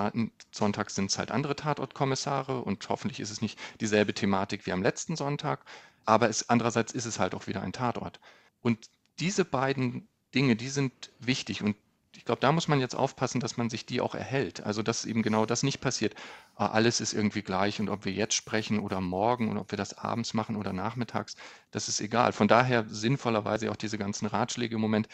Sonntag 0.51 0.89
sind 0.89 1.09
es 1.09 1.17
halt 1.17 1.31
andere 1.31 1.55
Tatortkommissare 1.55 2.61
und 2.61 2.89
hoffentlich 2.89 3.21
ist 3.21 3.31
es 3.31 3.41
nicht 3.41 3.57
dieselbe 3.79 4.13
Thematik 4.13 4.65
wie 4.65 4.73
am 4.73 4.83
letzten 4.83 5.15
Sonntag. 5.15 5.63
Aber 6.03 6.27
es, 6.29 6.49
andererseits 6.49 6.91
ist 6.91 7.05
es 7.05 7.17
halt 7.17 7.33
auch 7.33 7.47
wieder 7.47 7.61
ein 7.61 7.71
Tatort. 7.71 8.19
Und 8.61 8.89
diese 9.19 9.45
beiden 9.45 10.09
Dinge, 10.35 10.57
die 10.57 10.69
sind 10.69 11.11
wichtig 11.19 11.63
und 11.63 11.77
ich 12.15 12.25
glaube, 12.25 12.41
da 12.41 12.51
muss 12.51 12.67
man 12.67 12.79
jetzt 12.79 12.95
aufpassen, 12.95 13.39
dass 13.39 13.57
man 13.57 13.69
sich 13.69 13.85
die 13.85 13.99
auch 14.01 14.15
erhält. 14.15 14.63
Also, 14.63 14.83
dass 14.83 15.05
eben 15.05 15.23
genau 15.23 15.45
das 15.45 15.63
nicht 15.63 15.81
passiert. 15.81 16.15
Ah, 16.55 16.67
alles 16.67 17.01
ist 17.01 17.13
irgendwie 17.13 17.41
gleich 17.41 17.79
und 17.79 17.89
ob 17.89 18.05
wir 18.05 18.11
jetzt 18.11 18.35
sprechen 18.35 18.79
oder 18.79 19.01
morgen 19.01 19.49
und 19.49 19.57
ob 19.57 19.71
wir 19.71 19.77
das 19.77 19.97
abends 19.97 20.33
machen 20.33 20.55
oder 20.55 20.73
nachmittags, 20.73 21.35
das 21.71 21.87
ist 21.89 21.99
egal. 22.01 22.31
Von 22.31 22.47
daher 22.47 22.85
sinnvollerweise 22.87 23.71
auch 23.71 23.75
diese 23.75 23.97
ganzen 23.97 24.27
Ratschläge 24.27 24.75
im 24.75 24.81
Moment. 24.81 25.07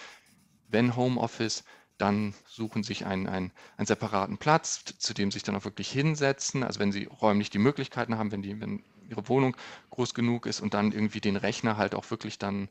Wenn 0.68 0.96
Homeoffice, 0.96 1.64
dann 1.98 2.34
suchen 2.46 2.84
sich 2.84 3.06
einen, 3.06 3.28
einen, 3.28 3.52
einen 3.78 3.88
separaten 3.88 4.38
Platz, 4.38 4.84
zu 4.98 5.14
dem 5.14 5.32
sich 5.32 5.44
dann 5.44 5.56
auch 5.56 5.66
wirklich 5.66 5.92
hinsetzen. 5.92 6.64
Also 6.64 6.80
wenn 6.80 6.92
sie 6.92 7.06
räumlich 7.06 7.50
die 7.50 7.60
Möglichkeiten 7.60 8.18
haben, 8.18 8.32
wenn, 8.32 8.42
die, 8.42 8.60
wenn 8.60 8.84
ihre 9.10 9.28
Wohnung 9.28 9.56
groß 9.90 10.14
genug 10.14 10.46
ist 10.46 10.62
und 10.62 10.74
dann 10.74 10.92
irgendwie 10.92 11.22
den 11.22 11.36
Rechner 11.36 11.78
halt 11.78 11.96
auch 11.96 12.10
wirklich 12.12 12.40
dann 12.40 12.70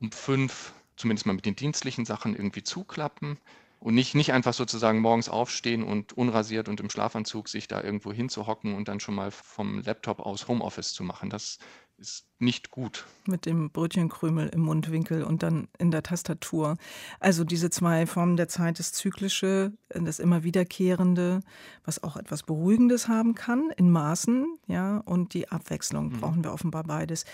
um 0.00 0.12
fünf 0.12 0.72
zumindest 0.96 1.26
mal 1.26 1.32
mit 1.34 1.46
den 1.46 1.56
dienstlichen 1.56 2.04
Sachen 2.04 2.34
irgendwie 2.34 2.62
zuklappen 2.62 3.38
und 3.80 3.94
nicht, 3.94 4.14
nicht 4.14 4.32
einfach 4.32 4.54
sozusagen 4.54 5.00
morgens 5.00 5.28
aufstehen 5.28 5.82
und 5.82 6.12
unrasiert 6.14 6.68
und 6.68 6.80
im 6.80 6.90
Schlafanzug 6.90 7.48
sich 7.48 7.68
da 7.68 7.82
irgendwo 7.82 8.12
hinzuhocken 8.12 8.74
und 8.74 8.88
dann 8.88 9.00
schon 9.00 9.14
mal 9.14 9.30
vom 9.30 9.80
Laptop 9.82 10.20
aus 10.20 10.48
Homeoffice 10.48 10.94
zu 10.94 11.04
machen. 11.04 11.30
Das 11.30 11.58
ist 11.98 12.26
nicht 12.44 12.70
gut. 12.70 13.06
Mit 13.26 13.46
dem 13.46 13.70
Brötchenkrümel 13.70 14.48
im 14.48 14.60
Mundwinkel 14.60 15.24
und 15.24 15.42
dann 15.42 15.68
in 15.78 15.90
der 15.90 16.02
Tastatur. 16.02 16.76
Also 17.20 17.42
diese 17.42 17.70
zwei 17.70 18.06
Formen 18.06 18.36
der 18.36 18.48
Zeit, 18.48 18.78
das 18.78 18.92
Zyklische, 18.92 19.72
das 19.88 20.18
immer 20.18 20.44
Wiederkehrende, 20.44 21.40
was 21.84 22.02
auch 22.02 22.16
etwas 22.16 22.42
Beruhigendes 22.42 23.08
haben 23.08 23.34
kann, 23.34 23.70
in 23.76 23.90
Maßen, 23.90 24.58
ja, 24.66 24.98
und 24.98 25.32
die 25.34 25.48
Abwechslung 25.48 26.08
mhm. 26.08 26.20
brauchen 26.20 26.44
wir 26.44 26.52
offenbar 26.52 26.84
beides. 26.84 27.24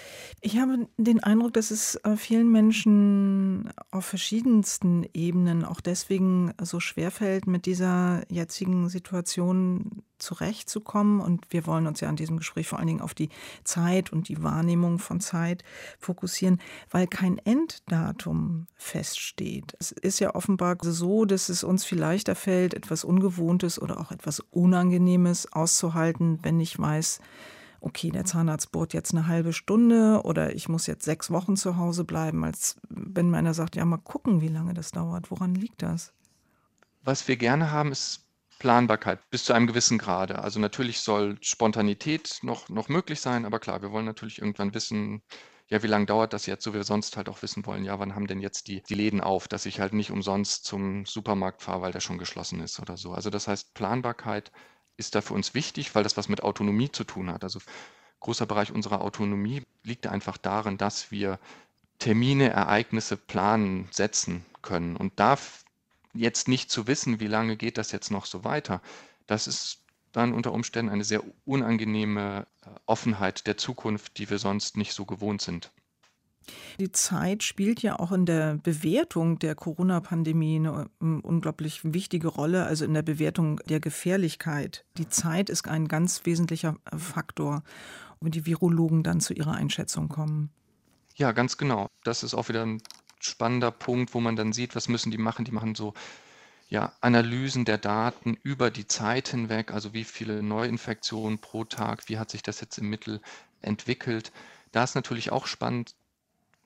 Ich 0.40 0.58
habe 0.58 0.86
den 0.96 1.22
Eindruck, 1.22 1.54
dass 1.54 1.70
es 1.70 1.96
äh, 1.96 2.16
vielen 2.16 2.50
Menschen 2.52 3.72
auf 3.90 4.04
verschiedensten 4.04 5.06
Ebenen 5.12 5.64
auch 5.64 5.80
deswegen 5.80 6.52
so 6.62 6.78
schwerfällt, 6.78 7.46
mit 7.46 7.66
dieser 7.66 8.22
jetzigen 8.28 8.88
Situation 8.88 10.02
zurechtzukommen. 10.20 11.20
Und 11.20 11.46
wir 11.50 11.66
wollen 11.66 11.86
uns 11.86 12.00
ja 12.00 12.08
an 12.08 12.16
diesem 12.16 12.36
Gespräch 12.36 12.68
vor 12.68 12.78
allen 12.78 12.88
Dingen 12.88 13.00
auf 13.00 13.14
die 13.14 13.30
Zeit 13.64 14.12
und 14.12 14.28
die 14.28 14.42
Wahrnehmung 14.42 14.98
von 15.00 15.20
Zeit 15.20 15.64
fokussieren, 15.98 16.60
weil 16.90 17.06
kein 17.06 17.38
Enddatum 17.38 18.66
feststeht. 18.76 19.76
Es 19.78 19.92
ist 19.92 20.20
ja 20.20 20.34
offenbar 20.34 20.76
so, 20.80 21.24
dass 21.24 21.48
es 21.48 21.64
uns 21.64 21.84
viel 21.84 21.98
leichter 21.98 22.34
fällt, 22.34 22.74
etwas 22.74 23.04
Ungewohntes 23.04 23.80
oder 23.80 24.00
auch 24.00 24.12
etwas 24.12 24.40
Unangenehmes 24.50 25.52
auszuhalten, 25.52 26.38
wenn 26.42 26.60
ich 26.60 26.78
weiß, 26.78 27.20
okay, 27.80 28.10
der 28.10 28.24
Zahnarzt 28.24 28.72
bohrt 28.72 28.92
jetzt 28.92 29.12
eine 29.12 29.26
halbe 29.26 29.52
Stunde 29.52 30.22
oder 30.24 30.54
ich 30.54 30.68
muss 30.68 30.86
jetzt 30.86 31.04
sechs 31.04 31.30
Wochen 31.30 31.56
zu 31.56 31.76
Hause 31.76 32.04
bleiben, 32.04 32.44
als 32.44 32.76
wenn 32.88 33.30
meiner 33.30 33.54
sagt, 33.54 33.76
ja, 33.76 33.84
mal 33.84 33.96
gucken, 33.96 34.40
wie 34.40 34.48
lange 34.48 34.74
das 34.74 34.90
dauert. 34.92 35.30
Woran 35.30 35.54
liegt 35.54 35.82
das? 35.82 36.12
Was 37.02 37.26
wir 37.28 37.36
gerne 37.36 37.70
haben, 37.70 37.92
ist 37.92 38.26
Planbarkeit 38.60 39.18
bis 39.30 39.44
zu 39.44 39.54
einem 39.54 39.66
gewissen 39.66 39.98
Grade. 39.98 40.38
Also 40.38 40.60
natürlich 40.60 41.00
soll 41.00 41.38
Spontanität 41.40 42.38
noch, 42.42 42.68
noch 42.68 42.88
möglich 42.88 43.20
sein, 43.20 43.44
aber 43.46 43.58
klar, 43.58 43.82
wir 43.82 43.90
wollen 43.90 44.04
natürlich 44.04 44.38
irgendwann 44.38 44.74
wissen, 44.74 45.22
ja, 45.68 45.82
wie 45.82 45.86
lange 45.88 46.06
dauert 46.06 46.32
das 46.32 46.46
jetzt, 46.46 46.62
so 46.62 46.72
wie 46.72 46.76
wir 46.76 46.84
sonst 46.84 47.16
halt 47.16 47.28
auch 47.28 47.42
wissen 47.42 47.64
wollen, 47.64 47.84
ja, 47.84 47.98
wann 47.98 48.14
haben 48.14 48.26
denn 48.26 48.40
jetzt 48.40 48.68
die, 48.68 48.82
die 48.82 48.94
Läden 48.94 49.20
auf, 49.20 49.48
dass 49.48 49.66
ich 49.66 49.80
halt 49.80 49.94
nicht 49.94 50.10
umsonst 50.10 50.64
zum 50.64 51.06
Supermarkt 51.06 51.62
fahre, 51.62 51.80
weil 51.82 51.92
der 51.92 52.00
schon 52.00 52.18
geschlossen 52.18 52.60
ist 52.60 52.78
oder 52.80 52.96
so. 52.96 53.12
Also 53.12 53.30
das 53.30 53.48
heißt, 53.48 53.72
Planbarkeit 53.74 54.52
ist 54.98 55.14
da 55.14 55.22
für 55.22 55.34
uns 55.34 55.54
wichtig, 55.54 55.94
weil 55.94 56.02
das 56.02 56.18
was 56.18 56.28
mit 56.28 56.42
Autonomie 56.42 56.92
zu 56.92 57.04
tun 57.04 57.30
hat. 57.30 57.44
Also 57.44 57.60
großer 58.20 58.44
Bereich 58.46 58.72
unserer 58.72 59.00
Autonomie 59.00 59.62
liegt 59.82 60.06
einfach 60.06 60.36
darin, 60.36 60.76
dass 60.76 61.10
wir 61.10 61.38
Termine, 61.98 62.50
Ereignisse 62.50 63.16
planen, 63.16 63.88
setzen 63.90 64.44
können. 64.60 64.96
Und 64.96 65.18
da 65.18 65.38
jetzt 66.14 66.48
nicht 66.48 66.70
zu 66.70 66.86
wissen, 66.86 67.20
wie 67.20 67.26
lange 67.26 67.56
geht 67.56 67.78
das 67.78 67.92
jetzt 67.92 68.10
noch 68.10 68.26
so 68.26 68.44
weiter, 68.44 68.82
das 69.26 69.46
ist 69.46 69.80
dann 70.12 70.32
unter 70.32 70.52
Umständen 70.52 70.90
eine 70.90 71.04
sehr 71.04 71.22
unangenehme 71.44 72.46
äh, 72.62 72.70
Offenheit 72.86 73.46
der 73.46 73.56
Zukunft, 73.56 74.18
die 74.18 74.28
wir 74.28 74.38
sonst 74.38 74.76
nicht 74.76 74.92
so 74.92 75.04
gewohnt 75.04 75.40
sind. 75.40 75.70
Die 76.80 76.90
Zeit 76.90 77.42
spielt 77.42 77.82
ja 77.82 77.98
auch 77.98 78.10
in 78.10 78.26
der 78.26 78.56
Bewertung 78.56 79.38
der 79.38 79.54
Corona-Pandemie 79.54 80.56
eine 80.56 80.90
ähm, 81.00 81.20
unglaublich 81.20 81.80
wichtige 81.84 82.28
Rolle, 82.28 82.64
also 82.64 82.84
in 82.84 82.94
der 82.94 83.02
Bewertung 83.02 83.60
der 83.68 83.78
Gefährlichkeit. 83.78 84.84
Die 84.96 85.08
Zeit 85.08 85.50
ist 85.50 85.68
ein 85.68 85.86
ganz 85.86 86.24
wesentlicher 86.24 86.76
äh, 86.90 86.98
Faktor, 86.98 87.62
wenn 88.20 88.32
die 88.32 88.46
Virologen 88.46 89.02
dann 89.02 89.20
zu 89.20 89.32
ihrer 89.32 89.52
Einschätzung 89.52 90.08
kommen. 90.08 90.50
Ja, 91.14 91.32
ganz 91.32 91.56
genau. 91.56 91.88
Das 92.02 92.22
ist 92.22 92.34
auch 92.34 92.48
wieder 92.48 92.62
ein 92.62 92.82
spannender 93.24 93.70
Punkt, 93.70 94.14
wo 94.14 94.20
man 94.20 94.36
dann 94.36 94.52
sieht, 94.52 94.74
was 94.74 94.88
müssen 94.88 95.10
die 95.10 95.18
machen. 95.18 95.44
Die 95.44 95.52
machen 95.52 95.74
so 95.74 95.94
ja, 96.68 96.92
Analysen 97.00 97.64
der 97.64 97.78
Daten 97.78 98.38
über 98.42 98.70
die 98.70 98.86
Zeit 98.86 99.28
hinweg, 99.28 99.72
also 99.72 99.92
wie 99.92 100.04
viele 100.04 100.42
Neuinfektionen 100.42 101.38
pro 101.40 101.64
Tag, 101.64 102.08
wie 102.08 102.18
hat 102.18 102.30
sich 102.30 102.42
das 102.42 102.60
jetzt 102.60 102.78
im 102.78 102.88
Mittel 102.88 103.20
entwickelt. 103.60 104.32
Da 104.72 104.84
ist 104.84 104.94
natürlich 104.94 105.32
auch 105.32 105.46
spannend, 105.46 105.94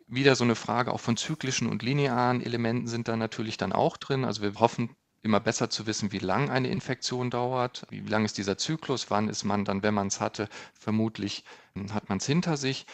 wieder 0.06 0.36
so 0.36 0.44
eine 0.44 0.54
Frage 0.54 0.92
auch 0.92 1.00
von 1.00 1.16
zyklischen 1.16 1.68
und 1.68 1.82
linearen 1.82 2.42
Elementen 2.42 2.86
sind 2.86 3.08
da 3.08 3.16
natürlich 3.16 3.56
dann 3.56 3.72
auch 3.72 3.96
drin. 3.96 4.26
Also 4.26 4.42
wir 4.42 4.54
hoffen 4.56 4.94
immer 5.22 5.40
besser 5.40 5.70
zu 5.70 5.86
wissen, 5.86 6.12
wie 6.12 6.18
lang 6.18 6.50
eine 6.50 6.68
Infektion 6.68 7.30
dauert, 7.30 7.86
wie 7.88 8.00
lang 8.00 8.26
ist 8.26 8.36
dieser 8.36 8.58
Zyklus, 8.58 9.10
wann 9.10 9.30
ist 9.30 9.44
man 9.44 9.64
dann, 9.64 9.82
wenn 9.82 9.94
man 9.94 10.08
es 10.08 10.20
hatte, 10.20 10.50
vermutlich 10.78 11.44
hat 11.90 12.10
man 12.10 12.18
es 12.18 12.26
hinter 12.26 12.58
sich. 12.58 12.84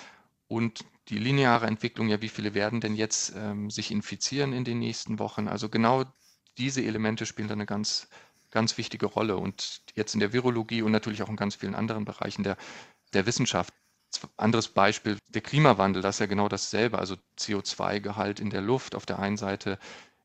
Und 0.47 0.85
die 1.11 1.19
lineare 1.19 1.67
Entwicklung, 1.67 2.09
ja, 2.09 2.23
wie 2.23 2.29
viele 2.29 2.55
werden 2.55 2.81
denn 2.81 2.95
jetzt 2.95 3.35
ähm, 3.37 3.69
sich 3.69 3.90
infizieren 3.90 4.52
in 4.52 4.64
den 4.64 4.79
nächsten 4.79 5.19
Wochen? 5.19 5.49
Also 5.49 5.69
genau 5.69 6.05
diese 6.57 6.83
Elemente 6.83 7.26
spielen 7.26 7.49
da 7.49 7.55
eine 7.55 7.67
ganz, 7.67 8.09
ganz 8.50 8.79
wichtige 8.79 9.07
Rolle. 9.07 9.37
Und 9.37 9.83
jetzt 9.95 10.14
in 10.14 10.21
der 10.21 10.33
Virologie 10.33 10.83
und 10.83 10.93
natürlich 10.93 11.23
auch 11.23 11.29
in 11.29 11.37
ganz 11.37 11.57
vielen 11.57 11.75
anderen 11.75 12.05
Bereichen 12.05 12.45
der, 12.45 12.57
der 13.12 13.26
Wissenschaft. 13.26 13.75
Anderes 14.37 14.69
Beispiel, 14.69 15.19
der 15.29 15.40
Klimawandel, 15.40 16.02
das 16.02 16.17
ist 16.17 16.21
ja 16.21 16.26
genau 16.26 16.49
dasselbe. 16.49 16.99
Also 16.99 17.17
CO2-Gehalt 17.38 18.38
in 18.38 18.50
der 18.50 18.61
Luft. 18.61 18.95
Auf 18.95 19.07
der 19.07 19.19
einen 19.19 19.37
Seite 19.37 19.79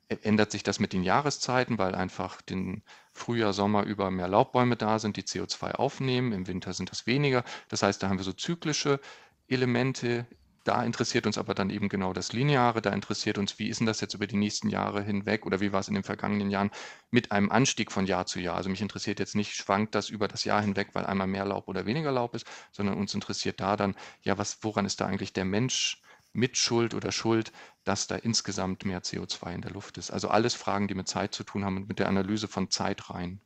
ändert 0.07 0.51
sich 0.51 0.61
das 0.61 0.79
mit 0.79 0.93
den 0.93 1.03
Jahreszeiten, 1.03 1.79
weil 1.79 1.95
einfach 1.95 2.41
den 2.43 2.83
Frühjahr, 3.11 3.53
Sommer 3.53 3.83
über 3.83 4.11
mehr 4.11 4.27
Laubbäume 4.27 4.75
da 4.75 4.99
sind, 4.99 5.17
die 5.17 5.23
CO2 5.23 5.71
aufnehmen. 5.73 6.31
Im 6.31 6.45
Winter 6.45 6.73
sind 6.73 6.91
das 6.91 7.07
weniger. 7.07 7.43
Das 7.69 7.81
heißt, 7.81 8.03
da 8.03 8.09
haben 8.09 8.17
wir 8.17 8.23
so 8.23 8.33
zyklische 8.33 8.99
Elemente 9.47 10.27
da 10.65 10.83
interessiert 10.83 11.27
uns 11.27 11.37
aber 11.37 11.53
dann 11.53 11.69
eben 11.69 11.89
genau 11.89 12.11
das 12.11 12.33
Lineare. 12.33 12.81
Da 12.81 12.89
interessiert 12.89 13.37
uns, 13.37 13.59
wie 13.59 13.69
ist 13.69 13.79
denn 13.79 13.87
das 13.87 14.01
jetzt 14.01 14.15
über 14.15 14.25
die 14.25 14.35
nächsten 14.35 14.67
Jahre 14.69 15.03
hinweg 15.03 15.45
oder 15.45 15.61
wie 15.61 15.71
war 15.71 15.79
es 15.79 15.87
in 15.87 15.93
den 15.93 16.03
vergangenen 16.03 16.49
Jahren 16.49 16.71
mit 17.11 17.31
einem 17.31 17.51
Anstieg 17.51 17.91
von 17.91 18.07
Jahr 18.07 18.25
zu 18.25 18.39
Jahr. 18.39 18.55
Also 18.55 18.69
mich 18.69 18.81
interessiert 18.81 19.19
jetzt 19.19 19.35
nicht, 19.35 19.53
schwankt 19.53 19.93
das 19.93 20.09
über 20.09 20.27
das 20.27 20.43
Jahr 20.43 20.61
hinweg, 20.61 20.89
weil 20.93 21.05
einmal 21.05 21.27
mehr 21.27 21.45
Laub 21.45 21.67
oder 21.67 21.85
weniger 21.85 22.11
Laub 22.11 22.33
ist, 22.33 22.47
sondern 22.71 22.97
uns 22.97 23.13
interessiert 23.13 23.61
da 23.61 23.77
dann, 23.77 23.95
ja, 24.23 24.39
was, 24.39 24.57
woran 24.63 24.85
ist 24.85 24.99
da 24.99 25.05
eigentlich 25.05 25.33
der 25.33 25.45
Mensch 25.45 26.01
mit 26.33 26.57
Schuld 26.57 26.95
oder 26.95 27.11
Schuld, 27.11 27.51
dass 27.83 28.07
da 28.07 28.15
insgesamt 28.15 28.85
mehr 28.85 29.03
CO2 29.03 29.53
in 29.53 29.61
der 29.61 29.71
Luft 29.71 29.99
ist. 29.99 30.09
Also 30.09 30.29
alles 30.29 30.55
Fragen, 30.55 30.87
die 30.87 30.95
mit 30.95 31.07
Zeit 31.07 31.35
zu 31.35 31.43
tun 31.43 31.63
haben 31.63 31.77
und 31.77 31.87
mit 31.87 31.99
der 31.99 32.09
Analyse 32.09 32.47
von 32.47 32.71
Zeit 32.71 33.11
rein. 33.11 33.39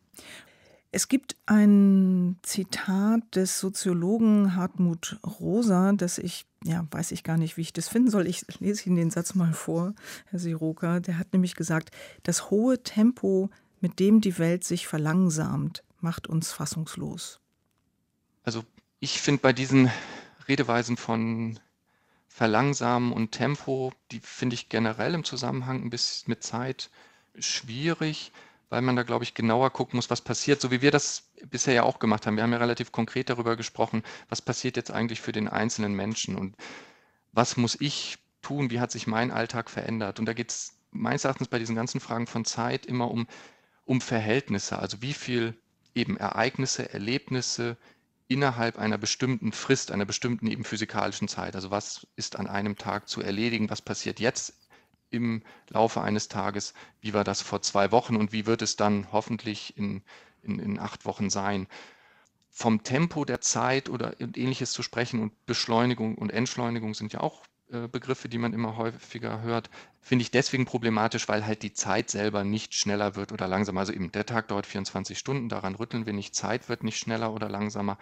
Es 0.92 1.08
gibt 1.08 1.36
ein 1.46 2.38
Zitat 2.42 3.36
des 3.36 3.60
Soziologen 3.60 4.56
Hartmut 4.56 5.20
Rosa, 5.24 5.94
das 5.94 6.18
ich, 6.18 6.48
ja, 6.64 6.88
weiß 6.90 7.12
ich 7.12 7.24
gar 7.24 7.38
nicht, 7.38 7.58
wie 7.58 7.62
ich 7.62 7.74
das 7.74 7.88
finden 7.88 8.10
soll. 8.10 8.26
Ich 8.26 8.44
lese 8.60 8.88
Ihnen 8.88 8.96
den 8.96 9.12
Satz 9.12 9.36
mal 9.36 9.54
vor, 9.54 9.94
Herr 10.26 10.40
Siroka. 10.40 11.00
Der 11.00 11.20
hat 11.20 11.32
nämlich 11.32 11.54
gesagt, 11.54 11.92
das 12.24 12.50
hohe 12.50 12.82
Tempo, 12.82 13.52
mit 13.82 14.00
dem 14.00 14.20
die 14.20 14.40
Welt 14.40 14.64
sich 14.64 14.88
verlangsamt, 14.88 15.84
macht 16.00 16.26
uns 16.26 16.52
fassungslos. 16.52 17.40
Also 18.44 18.64
ich 19.00 19.22
finde 19.22 19.42
bei 19.42 19.54
diesen 19.54 19.92
Redeweisen 20.48 20.98
von 20.98 21.60
Verlangsamen 22.28 23.14
und 23.14 23.32
Tempo, 23.32 23.94
die 24.12 24.22
finde 24.22 24.56
ich 24.56 24.70
generell 24.70 25.14
im 25.14 25.24
Zusammenhang 25.24 25.84
ein 25.84 25.92
bisschen 25.92 26.32
mit 26.32 26.42
Zeit 26.42 26.90
schwierig 27.38 28.32
weil 28.70 28.82
man 28.82 28.96
da, 28.96 29.04
glaube 29.04 29.24
ich, 29.24 29.34
genauer 29.34 29.72
gucken 29.72 29.98
muss, 29.98 30.10
was 30.10 30.22
passiert, 30.22 30.62
so 30.62 30.72
wie 30.72 30.82
wir 30.82 30.92
das 30.92 31.32
bisher 31.50 31.74
ja 31.74 31.84
auch 31.84 32.00
gemacht 32.00 32.26
haben. 32.26 32.36
Wir 32.36 32.44
haben 32.44 32.52
ja 32.52 32.60
relativ 32.60 32.92
konkret 32.92 33.30
darüber 33.30 33.56
gesprochen, 33.56 34.04
was 34.30 34.42
passiert 34.42 34.78
jetzt 34.78 34.92
eigentlich 34.92 35.22
für 35.22 35.32
den 35.32 35.48
einzelnen 35.48 35.94
Menschen 35.94 36.36
und 36.36 36.56
was 37.32 37.58
muss 37.58 37.76
ich 37.80 38.18
tun, 38.42 38.70
wie 38.70 38.80
hat 38.80 38.92
sich 38.92 39.08
mein 39.08 39.32
Alltag 39.32 39.70
verändert. 39.70 40.20
Und 40.20 40.26
da 40.26 40.34
geht 40.34 40.52
es 40.52 40.74
meines 40.92 41.26
Erachtens 41.26 41.48
bei 41.48 41.60
diesen 41.60 41.76
ganzen 41.76 42.00
Fragen 42.00 42.28
von 42.28 42.46
Zeit 42.46 42.86
immer 42.86 43.12
um, 43.12 43.28
um 43.86 44.02
Verhältnisse, 44.02 44.80
also 44.80 45.02
wie 45.02 45.14
viel 45.14 45.56
eben 45.96 46.18
Ereignisse, 46.18 46.94
Erlebnisse 46.94 47.78
innerhalb 48.28 48.78
einer 48.78 49.00
bestimmten 49.00 49.52
Frist, 49.52 49.92
einer 49.92 50.06
bestimmten 50.06 50.48
eben 50.48 50.64
physikalischen 50.64 51.28
Zeit. 51.28 51.56
Also 51.56 51.72
was 51.72 52.08
ist 52.16 52.38
an 52.38 52.48
einem 52.48 52.78
Tag 52.78 53.10
zu 53.10 53.22
erledigen, 53.22 53.70
was 53.70 53.82
passiert 53.82 54.20
jetzt 54.20 54.54
im 55.10 55.44
Laufe 55.70 56.02
eines 56.02 56.28
Tages, 56.28 56.74
wie 57.02 57.14
war 57.14 57.24
das 57.24 57.42
vor 57.42 57.62
zwei 57.62 57.92
Wochen 57.92 58.16
und 58.16 58.32
wie 58.32 58.46
wird 58.46 58.62
es 58.62 58.76
dann 58.76 59.12
hoffentlich 59.12 59.78
in, 59.78 60.02
in, 60.44 60.60
in 60.60 60.80
acht 60.80 61.06
Wochen 61.06 61.30
sein. 61.30 61.68
Vom 62.50 62.84
Tempo 62.84 63.26
der 63.26 63.42
Zeit 63.42 63.90
oder 63.90 64.20
ähnliches 64.20 64.72
zu 64.72 64.84
sprechen 64.84 65.22
und 65.22 65.46
Beschleunigung 65.46 66.16
und 66.16 66.32
Entschleunigung 66.32 66.94
sind 66.94 67.14
ja 67.14 67.22
auch 67.22 67.44
äh, 67.72 67.88
Begriffe, 67.88 68.30
die 68.30 68.40
man 68.40 68.54
immer 68.54 68.78
häufiger 68.78 69.42
hört, 69.42 69.70
finde 70.02 70.24
ich 70.24 70.32
deswegen 70.32 70.66
problematisch, 70.66 71.28
weil 71.28 71.46
halt 71.46 71.62
die 71.62 71.74
Zeit 71.74 72.10
selber 72.10 72.44
nicht 72.44 72.74
schneller 72.74 73.16
wird 73.16 73.32
oder 73.32 73.48
langsamer. 73.48 73.82
Also 73.82 73.94
eben 73.94 74.12
der 74.12 74.26
Tag 74.26 74.48
dauert 74.48 74.66
24 74.66 75.18
Stunden, 75.18 75.50
daran 75.50 75.76
rütteln 75.76 76.06
wir 76.06 76.14
nicht, 76.14 76.34
Zeit 76.36 76.68
wird 76.68 76.84
nicht 76.84 76.98
schneller 76.98 77.32
oder 77.32 77.48
langsamer. 77.48 77.98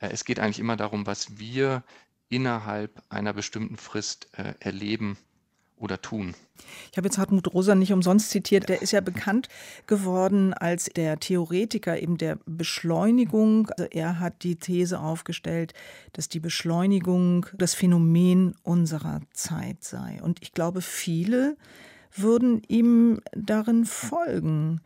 Äh, 0.00 0.08
es 0.10 0.24
geht 0.24 0.40
eigentlich 0.40 0.58
immer 0.58 0.76
darum, 0.76 1.06
was 1.06 1.38
wir 1.38 1.84
innerhalb 2.28 3.02
einer 3.08 3.32
bestimmten 3.32 3.76
Frist 3.76 4.28
äh, 4.32 4.54
erleben 4.58 5.16
oder 5.76 6.00
tun. 6.00 6.34
Ich 6.92 6.96
habe 6.96 7.08
jetzt 7.08 7.18
Hartmut 7.18 7.52
Rosa 7.52 7.74
nicht 7.74 7.92
umsonst 7.92 8.30
zitiert. 8.30 8.68
Der 8.68 8.80
ist 8.80 8.92
ja 8.92 9.00
bekannt 9.00 9.48
geworden 9.86 10.54
als 10.54 10.86
der 10.86 11.18
Theoretiker 11.18 12.00
eben 12.00 12.16
der 12.16 12.38
Beschleunigung. 12.46 13.68
Also 13.76 13.90
er 13.90 14.20
hat 14.20 14.44
die 14.44 14.56
These 14.56 15.00
aufgestellt, 15.00 15.74
dass 16.12 16.28
die 16.28 16.40
Beschleunigung 16.40 17.46
das 17.54 17.74
Phänomen 17.74 18.54
unserer 18.62 19.20
Zeit 19.32 19.82
sei. 19.82 20.20
Und 20.22 20.42
ich 20.42 20.52
glaube, 20.52 20.80
viele 20.80 21.56
würden 22.14 22.62
ihm 22.68 23.20
darin 23.32 23.84
folgen. 23.84 24.80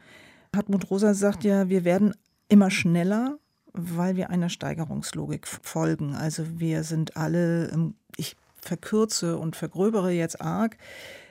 Hartmut 0.56 0.90
Rosa 0.90 1.12
sagt 1.12 1.44
ja, 1.44 1.68
wir 1.68 1.84
werden 1.84 2.14
immer 2.48 2.70
schneller, 2.70 3.38
weil 3.74 4.16
wir 4.16 4.30
einer 4.30 4.48
Steigerungslogik 4.48 5.46
folgen. 5.46 6.14
Also 6.14 6.44
wir 6.58 6.82
sind 6.84 7.16
alle, 7.16 7.92
ich 8.16 8.36
verkürze 8.60 9.36
und 9.38 9.56
vergröbere 9.56 10.12
jetzt 10.12 10.40
arg, 10.40 10.76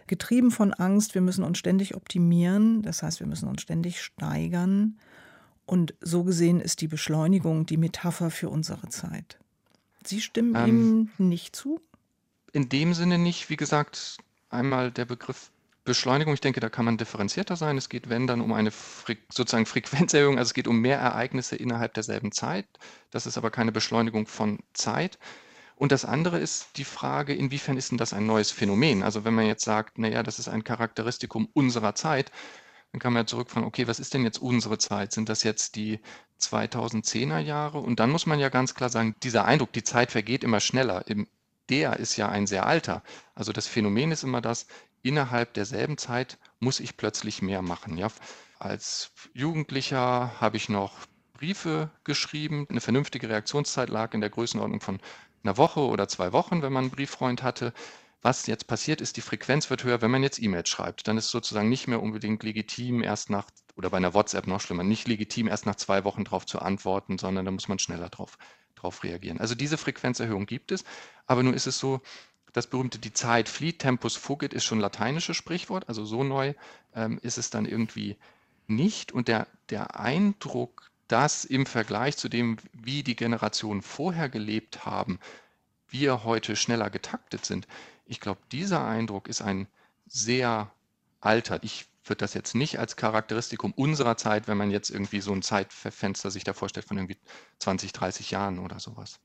getrieben 0.07 0.51
von 0.51 0.74
Angst, 0.74 1.15
wir 1.15 1.22
müssen 1.22 1.43
uns 1.43 1.57
ständig 1.57 1.96
optimieren, 1.96 2.81
das 2.81 3.03
heißt, 3.03 3.19
wir 3.19 3.27
müssen 3.27 3.48
uns 3.48 3.62
ständig 3.62 4.01
steigern. 4.01 4.98
Und 5.65 5.96
so 6.00 6.24
gesehen 6.24 6.62
ist 6.62 6.79
die 6.81 6.88
Beschleunigung 6.88 7.65
die 7.65 7.77
Metapher 7.77 8.31
für 8.31 8.50
unsere 8.50 8.88
Zeit. 8.88 9.38
Sie 10.05 10.22
stimmen 10.22 10.55
ähm, 10.55 11.10
ihm 11.17 11.27
nicht 11.27 11.55
zu? 11.55 11.81
In 12.53 12.69
dem 12.69 12.93
Sinne 12.93 13.17
nicht. 13.17 13.50
Wie 13.50 13.57
gesagt, 13.57 14.17
einmal 14.50 14.91
der 14.91 15.03
Begriff 15.03 15.51
Beschleunigung, 15.88 16.34
ich 16.34 16.41
denke, 16.41 16.60
da 16.60 16.69
kann 16.69 16.84
man 16.84 16.98
differenzierter 16.98 17.55
sein. 17.55 17.77
Es 17.77 17.88
geht, 17.88 18.10
wenn, 18.10 18.27
dann 18.27 18.41
um 18.41 18.51
eine 18.51 18.72
Fre 18.72 19.15
sozusagen 19.29 19.65
Frequenzerhöhung, 19.65 20.38
also 20.38 20.50
es 20.50 20.53
geht 20.53 20.67
um 20.67 20.81
mehr 20.81 21.00
Ereignisse 21.00 21.55
innerhalb 21.55 21.93
derselben 21.93 22.34
Zeit. 22.34 22.65
Das 23.10 23.25
ist 23.25 23.38
aber 23.38 23.51
keine 23.51 23.72
Beschleunigung 23.72 24.27
von 24.27 24.60
Zeit. 24.74 25.17
Und 25.77 25.91
das 25.91 26.05
andere 26.05 26.39
ist 26.39 26.77
die 26.77 26.84
Frage, 26.84 27.34
inwiefern 27.34 27.77
ist 27.77 27.91
denn 27.91 27.98
das 27.98 28.13
ein 28.13 28.25
neues 28.25 28.51
Phänomen? 28.51 29.03
Also 29.03 29.24
wenn 29.24 29.36
man 29.36 29.46
jetzt 29.46 29.63
sagt, 29.63 29.98
naja, 29.98 30.24
das 30.24 30.39
ist 30.39 30.50
ein 30.50 30.63
Charakteristikum 30.63 31.48
unserer 31.53 31.96
Zeit, 31.96 32.31
dann 32.91 33.00
kann 33.00 33.13
man 33.13 33.24
ja 33.24 33.27
zurückfragen, 33.27 33.67
okay, 33.67 33.88
was 33.88 34.00
ist 34.00 34.13
denn 34.13 34.24
jetzt 34.24 34.39
unsere 34.39 34.77
Zeit? 34.77 35.12
Sind 35.12 35.29
das 35.29 35.43
jetzt 35.43 35.75
die 35.75 36.00
2010er 36.41 37.39
Jahre? 37.39 37.79
Und 37.79 38.00
dann 38.00 38.10
muss 38.10 38.25
man 38.25 38.39
ja 38.39 38.50
ganz 38.50 38.74
klar 38.74 38.89
sagen, 38.89 39.15
dieser 39.24 39.46
Eindruck, 39.46 39.72
die 39.74 39.84
Zeit 39.84 40.12
vergeht 40.12 40.43
immer 40.43 40.60
schneller, 40.60 41.05
der 41.69 41.98
ist 41.98 42.17
ja 42.17 42.29
ein 42.29 42.48
sehr 42.48 42.65
alter. 42.65 43.03
Also 43.36 43.51
das 43.51 43.67
Phänomen 43.67 44.12
ist 44.12 44.24
immer 44.24 44.41
das, 44.41 44.67
innerhalb 45.03 45.53
derselben 45.53 45.98
Zeit 45.98 46.39
muss 46.60 46.79
ich 46.79 46.98
plötzlich 46.98 47.41
mehr 47.41 47.62
machen. 47.62 47.98
Ja? 47.98 48.10
als 48.60 49.12
Jugendlicher 49.34 50.39
habe 50.39 50.57
ich 50.57 50.69
noch 50.69 50.93
Briefe 51.34 51.91
geschrieben. 52.03 52.65
Eine 52.69 52.81
vernünftige 52.81 53.29
Reaktionszeit 53.29 53.89
lag 53.89 54.13
in 54.13 54.22
der 54.22 54.29
Größenordnung 54.29 54.81
von 54.81 55.00
einer 55.47 55.57
Woche 55.57 55.81
oder 55.81 56.07
zwei 56.07 56.33
Wochen, 56.33 56.61
wenn 56.61 56.73
man 56.73 56.85
einen 56.85 56.91
Brieffreund 56.91 57.43
hatte. 57.43 57.73
Was 58.21 58.47
jetzt 58.47 58.67
passiert 58.67 58.99
ist, 58.99 59.15
die 59.15 59.21
Frequenz 59.21 59.69
wird 59.69 59.83
höher, 59.83 60.01
wenn 60.01 60.11
man 60.11 60.23
jetzt 60.23 60.41
E-Mails 60.41 60.69
schreibt. 60.69 61.07
Dann 61.07 61.17
ist 61.17 61.29
sozusagen 61.29 61.69
nicht 61.69 61.87
mehr 61.87 62.01
unbedingt 62.01 62.43
legitim, 62.43 63.01
erst 63.01 63.29
nach, 63.29 63.45
oder 63.75 63.89
bei 63.89 63.97
einer 63.97 64.13
WhatsApp 64.13 64.47
noch 64.47 64.59
schlimmer, 64.59 64.83
nicht 64.83 65.07
legitim, 65.07 65.47
erst 65.47 65.65
nach 65.65 65.75
zwei 65.75 66.03
Wochen 66.03 66.23
darauf 66.23 66.45
zu 66.45 66.59
antworten, 66.59 67.17
sondern 67.17 67.45
da 67.45 67.51
muss 67.51 67.67
man 67.67 67.79
schneller 67.79 68.09
drauf, 68.09 68.37
drauf 68.75 69.03
reagieren. 69.03 69.39
Also 69.39 69.55
diese 69.55 69.77
Frequenzerhöhung 69.77 70.45
gibt 70.45 70.71
es, 70.71 70.83
aber 71.25 71.43
nun 71.43 71.53
ist 71.53 71.67
es 71.67 71.77
so, 71.77 72.01
das 72.53 72.67
berühmte 72.67 72.97
Die 72.97 73.13
Zeit 73.13 73.49
flieht, 73.49 73.79
Tempus 73.79 74.15
fugit 74.15 74.53
ist 74.53 74.65
schon 74.65 74.79
lateinisches 74.79 75.37
Sprichwort, 75.37 75.87
also 75.87 76.05
so 76.05 76.23
neu 76.23 76.53
ähm, 76.95 77.19
ist 77.21 77.37
es 77.37 77.51
dann 77.51 77.65
irgendwie 77.65 78.17
nicht. 78.65 79.11
Und 79.11 79.27
der, 79.27 79.47
der 79.69 79.99
Eindruck, 79.99 80.91
dass 81.07 81.45
im 81.45 81.65
Vergleich 81.65 82.17
zu 82.17 82.29
dem, 82.29 82.57
wie 82.73 83.03
die 83.03 83.15
Generationen 83.15 83.81
vorher 83.81 84.29
gelebt 84.29 84.85
haben, 84.85 85.19
wir 85.89 86.23
heute 86.23 86.55
schneller 86.55 86.89
getaktet 86.89 87.45
sind, 87.45 87.67
ich 88.05 88.19
glaube, 88.19 88.41
dieser 88.51 88.85
Eindruck 88.85 89.27
ist 89.27 89.41
ein 89.41 89.67
sehr 90.05 90.71
alter. 91.19 91.61
Ich 91.63 91.87
würde 92.05 92.19
das 92.19 92.33
jetzt 92.33 92.55
nicht 92.55 92.79
als 92.79 92.95
Charakteristikum 92.95 93.73
unserer 93.73 94.15
Zeit, 94.17 94.47
wenn 94.47 94.57
man 94.57 94.71
jetzt 94.71 94.89
irgendwie 94.89 95.19
so 95.19 95.33
ein 95.33 95.41
Zeitfenster 95.41 96.31
sich 96.31 96.43
da 96.43 96.53
vorstellt 96.53 96.85
von 96.85 96.97
irgendwie 96.97 97.17
20, 97.59 97.91
30 97.91 98.31
Jahren 98.31 98.59
oder 98.59 98.79
sowas. 98.79 99.19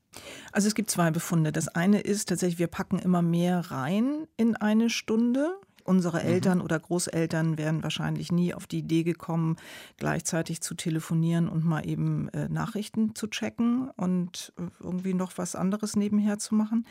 Also 0.51 0.67
es 0.67 0.75
gibt 0.75 0.89
zwei 0.89 1.11
Befunde. 1.11 1.51
Das 1.51 1.69
eine 1.69 2.01
ist 2.01 2.29
tatsächlich, 2.29 2.59
wir 2.59 2.67
packen 2.67 2.99
immer 2.99 3.21
mehr 3.21 3.71
rein 3.71 4.27
in 4.35 4.55
eine 4.55 4.89
Stunde. 4.89 5.55
Unsere 5.83 6.21
mhm. 6.21 6.27
Eltern 6.27 6.61
oder 6.61 6.79
Großeltern 6.79 7.57
wären 7.57 7.83
wahrscheinlich 7.83 8.31
nie 8.31 8.53
auf 8.53 8.67
die 8.67 8.79
Idee 8.79 9.03
gekommen, 9.03 9.57
gleichzeitig 9.97 10.61
zu 10.61 10.75
telefonieren 10.75 11.49
und 11.49 11.65
mal 11.65 11.87
eben 11.87 12.29
äh, 12.29 12.49
Nachrichten 12.49 13.15
zu 13.15 13.27
checken 13.27 13.89
und 13.95 14.53
äh, 14.57 14.63
irgendwie 14.79 15.13
noch 15.13 15.37
was 15.37 15.55
anderes 15.55 15.95
nebenher 15.95 16.39
zu 16.39 16.55
machen. 16.55 16.85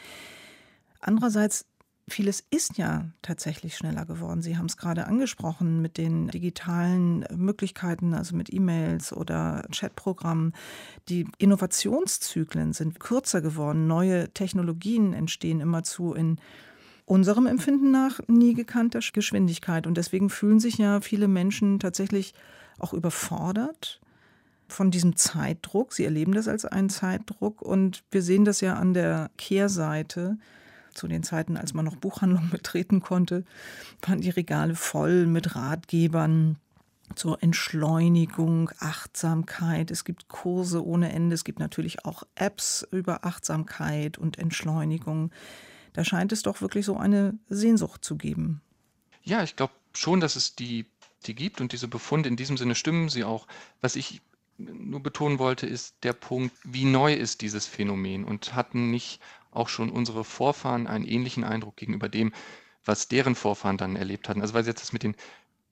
Andererseits 1.01 1.67
Vieles 2.09 2.45
ist 2.51 2.79
ja 2.79 3.09
tatsächlich 3.23 3.77
schneller 3.77 4.05
geworden. 4.05 4.43
Sie 4.43 4.57
haben 4.59 4.67
es 4.67 4.77
gerade 4.77 5.07
angesprochen 5.07 5.81
mit 5.81 5.99
den 5.99 6.29
digitalen 6.29 7.25
Möglichkeiten, 7.35 8.13
also 8.13 8.35
mit 8.35 8.53
E-Mails 8.53 9.13
oder 9.13 9.65
Chatprogrammen. 9.71 10.53
Die 11.09 11.29
Innovationszyklen 11.39 12.73
sind 12.73 12.99
kürzer 12.99 13.41
geworden. 13.41 13.87
Neue 13.87 14.29
Technologien 14.31 15.13
entstehen 15.13 15.61
immerzu 15.61 16.13
in 16.13 16.39
unserem 17.05 17.47
Empfinden 17.47 17.91
nach 17.91 18.21
nie 18.29 18.55
gekannter 18.55 19.01
Geschwindigkeit. 19.13 19.87
Und 19.87 19.97
deswegen 19.97 20.31
fühlen 20.31 20.61
sich 20.61 20.79
ja 20.79 21.01
viele 21.01 21.29
Menschen 21.29 21.79
tatsächlich 21.79 22.35
auch 22.79 22.93
überfordert 22.93 24.01
von 24.69 24.91
diesem 24.91 25.17
Zeitdruck. 25.17 25.93
Sie 25.93 26.05
erleben 26.05 26.33
das 26.33 26.49
als 26.49 26.65
einen 26.65 26.89
Zeitdruck. 26.89 27.63
Und 27.63 28.03
wir 28.11 28.23
sehen 28.23 28.45
das 28.45 28.61
ja 28.61 28.75
an 28.75 28.95
der 28.95 29.31
Kehrseite. 29.37 30.39
Zu 30.95 31.09
den 31.09 31.23
Zeiten, 31.23 31.57
als 31.57 31.73
man 31.73 31.87
noch 31.87 31.97
Buchhandlungen 31.97 32.51
betreten 32.51 33.01
konnte, 33.01 33.45
waren 34.03 34.21
die 34.21 34.31
Regale 34.31 34.75
voll 34.75 35.27
mit 35.27 35.57
Ratgebern 35.57 36.57
zur 37.15 37.43
Entschleunigung, 37.43 38.71
Achtsamkeit. 38.79 39.91
Es 39.91 40.05
gibt 40.05 40.29
Kurse 40.29 40.85
ohne 40.85 41.13
Ende. 41.13 41.35
Es 41.35 41.45
gibt 41.45 41.59
natürlich 41.59 42.05
auch 42.05 42.23
Apps 42.35 42.87
über 42.91 43.25
Achtsamkeit 43.25 44.19
und 44.19 44.39
Entschleunigung. 44.39 45.31
Da 45.93 46.05
scheint 46.05 46.33
es 46.33 46.43
doch 46.43 46.61
wirklich 46.61 46.87
so 46.87 46.97
eine 46.97 47.39
Sehnsucht 47.49 48.05
zu 48.05 48.17
geben. 48.17 48.63
Ja, 49.23 49.43
ich 49.43 49.57
glaube 49.57 49.75
schon, 49.95 50.21
dass 50.21 50.37
es 50.37 50.55
die, 50.55 50.87
die 51.27 51.35
gibt 51.35 51.61
und 51.61 51.73
diese 51.73 51.89
Befunde 51.89 52.29
in 52.29 52.37
diesem 52.37 52.57
Sinne 52.57 52.75
stimmen 52.75 53.09
sie 53.09 53.25
auch. 53.25 53.47
Was 53.81 53.97
ich 53.97 54.23
nur 54.59 55.03
betonen 55.03 55.39
wollte, 55.39 55.67
ist 55.67 55.97
der 56.03 56.13
Punkt, 56.13 56.55
wie 56.65 56.85
neu 56.85 57.15
ist 57.15 57.41
dieses 57.41 57.67
Phänomen 57.67 58.25
und 58.25 58.55
hatten 58.55 58.91
nicht 58.91 59.21
auch 59.51 59.69
schon 59.69 59.91
unsere 59.91 60.25
Vorfahren 60.25 60.87
einen 60.87 61.05
ähnlichen 61.05 61.45
Eindruck 61.45 61.77
gegenüber 61.77 62.09
dem, 62.09 62.33
was 62.85 63.09
deren 63.09 63.35
Vorfahren 63.35 63.77
dann 63.77 63.97
erlebt 63.97 64.29
hatten. 64.29 64.41
Also 64.41 64.55
weil 64.55 64.65
Sie 64.65 64.71
jetzt 64.71 64.83
das 64.83 64.93
mit 64.93 65.03
den 65.03 65.15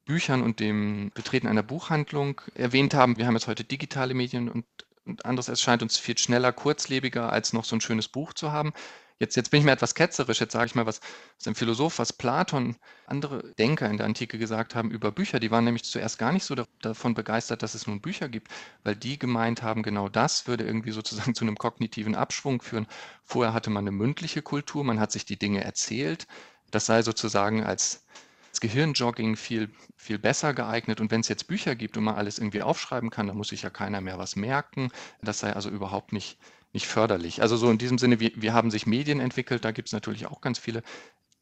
Büchern 0.05 0.42
und 0.42 0.61
dem 0.61 1.11
Betreten 1.14 1.47
einer 1.47 1.62
Buchhandlung 1.62 2.40
erwähnt 2.55 2.95
haben, 2.95 3.16
wir 3.16 3.27
haben 3.27 3.35
jetzt 3.35 3.47
heute 3.47 3.64
digitale 3.64 4.14
Medien 4.14 4.49
und, 4.49 4.66
und 5.05 5.25
anderes, 5.25 5.49
es 5.49 5.61
scheint 5.61 5.83
uns 5.83 5.99
viel 5.99 6.18
schneller, 6.18 6.53
kurzlebiger, 6.53 7.33
als 7.33 7.53
noch 7.53 7.64
so 7.64 7.77
ein 7.77 7.81
schönes 7.81 8.09
Buch 8.09 8.33
zu 8.33 8.53
haben. 8.53 8.73
Jetzt, 9.21 9.37
jetzt 9.37 9.51
bin 9.51 9.61
ich 9.61 9.67
mir 9.67 9.73
etwas 9.73 9.95
ketzerisch, 9.95 10.41
jetzt 10.41 10.55
sage 10.55 10.65
ich 10.65 10.75
mal, 10.75 10.87
was, 10.87 11.01
was 11.37 11.47
ein 11.47 11.55
Philosoph, 11.55 11.99
was 11.99 12.11
Platon, 12.11 12.77
andere 13.05 13.53
Denker 13.59 13.87
in 13.91 13.99
der 13.99 14.07
Antike 14.07 14.39
gesagt 14.39 14.75
haben 14.75 14.91
über 14.91 15.13
Bücher. 15.13 15.39
Die 15.39 15.51
waren 15.51 15.65
nämlich 15.65 15.85
zuerst 15.85 16.19
gar 16.19 16.33
nicht 16.33 16.45
so 16.45 16.55
davon 16.81 17.13
begeistert, 17.13 17.63
dass 17.63 17.75
es 17.75 17.87
nun 17.87 18.01
Bücher 18.01 18.31
gibt, 18.31 18.49
weil 18.83 18.97
die 18.97 19.19
gemeint 19.19 19.63
haben, 19.63 19.83
genau 19.83 20.09
das 20.09 20.47
würde 20.47 20.65
irgendwie 20.65 20.93
sozusagen 20.93 21.35
zu 21.37 21.45
einem 21.45 21.57
kognitiven 21.59 22.15
Abschwung 22.15 22.63
führen. 22.63 22.87
Vorher 23.23 23.53
hatte 23.53 23.69
man 23.69 23.85
eine 23.85 23.93
mündliche 23.93 24.41
Kultur, 24.41 24.85
man 24.85 25.01
hat 25.01 25.13
sich 25.13 25.27
die 25.27 25.39
Dinge 25.39 25.63
erzählt. 25.65 26.27
Das 26.71 26.87
sei 26.87 27.03
sozusagen 27.03 27.63
als, 27.63 28.07
als 28.49 28.61
Gehirnjogging 28.61 29.37
viel, 29.37 29.69
viel 29.97 30.19
besser 30.19 30.55
geeignet. 30.55 30.99
Und 30.99 31.11
wenn 31.11 31.21
es 31.21 31.29
jetzt 31.29 31.47
Bücher 31.47 31.75
gibt 31.75 31.99
und 31.99 32.05
man 32.05 32.15
alles 32.15 32.39
irgendwie 32.39 32.63
aufschreiben 32.63 33.11
kann, 33.11 33.27
dann 33.27 33.37
muss 33.37 33.49
sich 33.49 33.61
ja 33.63 33.71
keiner 33.71 34.01
mehr 34.01 34.17
was 34.17 34.35
merken. 34.35 34.91
Das 35.21 35.41
sei 35.41 35.53
also 35.53 35.69
überhaupt 35.69 36.15
nicht 36.15 36.39
nicht 36.73 36.87
förderlich. 36.87 37.43
Also 37.43 37.57
so 37.57 37.71
in 37.71 37.79
diesem 37.79 37.99
Sinne, 37.99 38.21
wir, 38.21 38.33
wir 38.35 38.55
haben 38.55 38.71
sich 38.71 38.87
Medien 38.87 39.21
entwickelt, 39.21 39.65
da 39.65 39.73
gibt 39.73 39.89
es 39.89 39.93
natürlich 39.93 40.27
auch 40.27 40.41
ganz 40.41 40.59
viele 40.59 40.83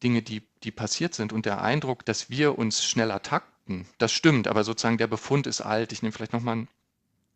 Dinge, 0.02 0.22
die, 0.22 0.42
die 0.62 0.70
passiert 0.70 1.14
sind. 1.14 1.32
Und 1.32 1.46
der 1.46 1.60
Eindruck, 1.62 2.04
dass 2.04 2.30
wir 2.30 2.58
uns 2.58 2.84
schneller 2.84 3.22
takten, 3.22 3.86
das 3.98 4.12
stimmt, 4.12 4.48
aber 4.48 4.64
sozusagen 4.64 4.98
der 4.98 5.06
Befund 5.06 5.46
ist 5.46 5.60
alt. 5.60 5.92
Ich 5.92 6.02
nehme 6.02 6.12
vielleicht 6.12 6.32
nochmal 6.32 6.56
ein 6.56 6.68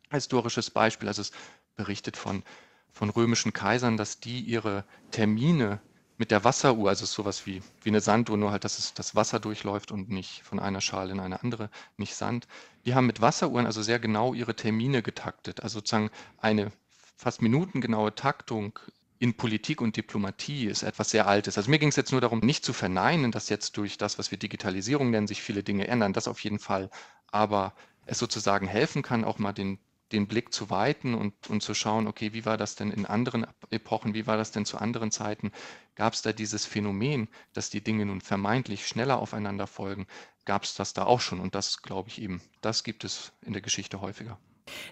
historisches 0.09 0.71
Beispiel. 0.71 1.07
Also 1.07 1.21
es 1.21 1.31
berichtet 1.75 2.17
von, 2.17 2.43
von 2.91 3.09
römischen 3.09 3.53
Kaisern, 3.53 3.97
dass 3.97 4.19
die 4.19 4.39
ihre 4.39 4.85
Termine 5.11 5.79
mit 6.17 6.31
der 6.31 6.43
Wasseruhr, 6.43 6.89
also 6.89 7.05
sowas 7.05 7.45
wie, 7.45 7.61
wie 7.81 7.89
eine 7.89 7.99
Sanduhr, 7.99 8.37
nur 8.37 8.51
halt, 8.51 8.63
dass 8.63 8.79
es 8.79 8.93
das 8.93 9.15
Wasser 9.15 9.39
durchläuft 9.39 9.91
und 9.91 10.09
nicht 10.09 10.43
von 10.43 10.59
einer 10.59 10.79
Schale 10.79 11.11
in 11.11 11.19
eine 11.19 11.41
andere, 11.41 11.69
nicht 11.97 12.15
Sand. 12.15 12.47
Die 12.85 12.95
haben 12.95 13.07
mit 13.07 13.19
Wasseruhren 13.19 13.65
also 13.65 13.81
sehr 13.81 13.99
genau 13.99 14.33
ihre 14.33 14.55
Termine 14.55 15.01
getaktet. 15.01 15.63
Also 15.63 15.79
sozusagen 15.79 16.11
eine 16.37 16.71
fast 17.15 17.41
minutengenaue 17.41 18.15
Taktung 18.15 18.79
in 19.19 19.35
Politik 19.37 19.79
und 19.79 19.95
Diplomatie 19.95 20.65
ist 20.65 20.83
etwas 20.83 21.11
sehr 21.11 21.27
Altes. 21.27 21.57
Also 21.57 21.69
mir 21.69 21.79
ging 21.79 21.87
es 21.87 21.95
jetzt 21.95 22.11
nur 22.11 22.19
darum, 22.19 22.39
nicht 22.39 22.65
zu 22.65 22.73
verneinen, 22.73 23.31
dass 23.31 23.47
jetzt 23.47 23.77
durch 23.77 23.97
das, 23.97 24.19
was 24.19 24.31
wir 24.31 24.37
Digitalisierung 24.37 25.11
nennen, 25.11 25.27
sich 25.27 25.41
viele 25.41 25.63
Dinge 25.63 25.87
ändern. 25.87 26.11
Das 26.11 26.27
auf 26.27 26.41
jeden 26.41 26.59
Fall. 26.59 26.89
Aber 27.31 27.73
es 28.05 28.19
sozusagen 28.19 28.67
helfen 28.67 29.01
kann, 29.01 29.23
auch 29.23 29.39
mal 29.39 29.53
den, 29.53 29.79
den 30.11 30.27
Blick 30.27 30.53
zu 30.53 30.69
weiten 30.69 31.13
und, 31.13 31.49
und 31.49 31.63
zu 31.63 31.73
schauen, 31.73 32.07
okay, 32.07 32.33
wie 32.33 32.45
war 32.45 32.57
das 32.57 32.75
denn 32.75 32.91
in 32.91 33.05
anderen 33.05 33.47
Epochen, 33.69 34.13
wie 34.13 34.27
war 34.27 34.35
das 34.35 34.51
denn 34.51 34.65
zu 34.65 34.77
anderen 34.77 35.09
Zeiten? 35.09 35.53
Gab 35.95 36.13
es 36.13 36.21
da 36.21 36.33
dieses 36.33 36.65
Phänomen, 36.65 37.29
dass 37.53 37.69
die 37.69 37.81
Dinge 37.81 38.05
nun 38.05 38.19
vermeintlich 38.19 38.87
schneller 38.87 39.19
aufeinander 39.19 39.67
folgen? 39.67 40.05
Gab 40.43 40.63
es 40.63 40.75
das 40.75 40.93
da 40.93 41.05
auch 41.05 41.21
schon? 41.21 41.39
Und 41.39 41.55
das 41.55 41.81
glaube 41.81 42.09
ich 42.09 42.21
eben, 42.21 42.41
das 42.59 42.83
gibt 42.83 43.05
es 43.05 43.31
in 43.41 43.53
der 43.53 43.61
Geschichte 43.61 44.01
häufiger. 44.01 44.37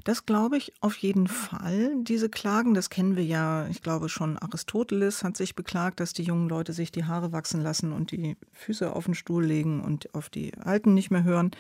Das 0.04 0.26
glaube 0.26 0.58
ich 0.58 0.74
auf 0.82 0.98
jeden 0.98 1.28
Fall. 1.28 1.92
Diese 2.04 2.30
Klagen, 2.30 2.74
das 2.74 2.90
kennen 2.90 3.16
wir 3.16 3.24
ja. 3.24 3.68
Ich 3.68 3.82
glaube 3.82 4.10
schon 4.10 4.38
Aristoteles 4.38 5.24
hat 5.24 5.38
sich 5.38 5.56
beklagt, 5.56 6.00
dass 6.00 6.14
die 6.14 6.24
jungen 6.24 6.50
Leute 6.50 6.74
sich 6.74 6.92
die 6.92 7.06
Haare 7.06 7.32
wachsen 7.32 7.62
lassen 7.62 7.94
und 7.94 8.12
die 8.12 8.38
Füße 8.54 8.94
auf 8.94 9.06
den 9.06 9.16
Stuhl 9.16 9.46
legen 9.46 9.82
und 9.82 10.14
auf 10.14 10.30
die 10.30 10.54
Alten 10.58 10.94
nicht 10.94 11.12
mehr 11.12 11.24
hören. 11.24 11.52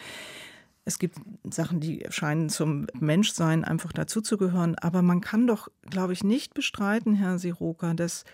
Es 0.83 0.97
gibt 0.97 1.17
Sachen, 1.43 1.79
die 1.79 2.05
scheinen 2.09 2.49
zum 2.49 2.87
Menschsein 2.99 3.63
einfach 3.63 3.93
dazuzugehören. 3.93 4.75
Aber 4.75 5.01
man 5.01 5.21
kann 5.21 5.45
doch, 5.45 5.67
glaube 5.89 6.13
ich, 6.13 6.23
nicht 6.23 6.53
bestreiten, 6.53 7.13
Herr 7.13 7.37
Siroka, 7.37 7.93
dass 7.93 8.25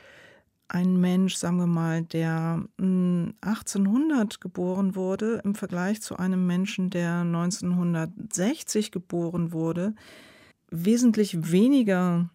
ein 0.70 0.98
Mensch, 0.98 1.36
sagen 1.36 1.58
wir 1.58 1.68
mal, 1.68 2.04
der 2.04 2.64
1800 2.78 4.34
hm, 4.34 4.40
geboren 4.40 4.96
wurde, 4.96 5.42
im 5.44 5.56
Vergleich 5.56 6.02
zu 6.02 6.18
einem 6.18 6.46
Menschen, 6.46 6.90
der 6.90 7.22
1960 7.22 8.92
geboren 8.92 9.52
wurde, 9.54 9.96
wesentlich 10.70 11.52
weniger 11.52 12.30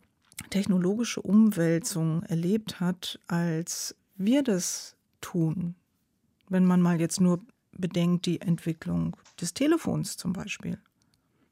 technologische 0.51 1.21
Umwälzung 1.21 2.23
erlebt 2.25 2.81
hat, 2.81 3.21
als 3.27 3.95
wir 4.17 4.43
das 4.43 4.97
tun. 5.21 5.75
Wenn 6.49 6.65
man 6.65 6.81
mal 6.81 7.01
jetzt 7.01 7.21
nur 7.21 7.41
bedenkt, 7.73 8.27
die 8.27 8.41
Entwicklung 8.41 9.17
des 9.41 9.55
Telefons 9.55 10.17
zum 10.17 10.33
Beispiel. 10.33 10.79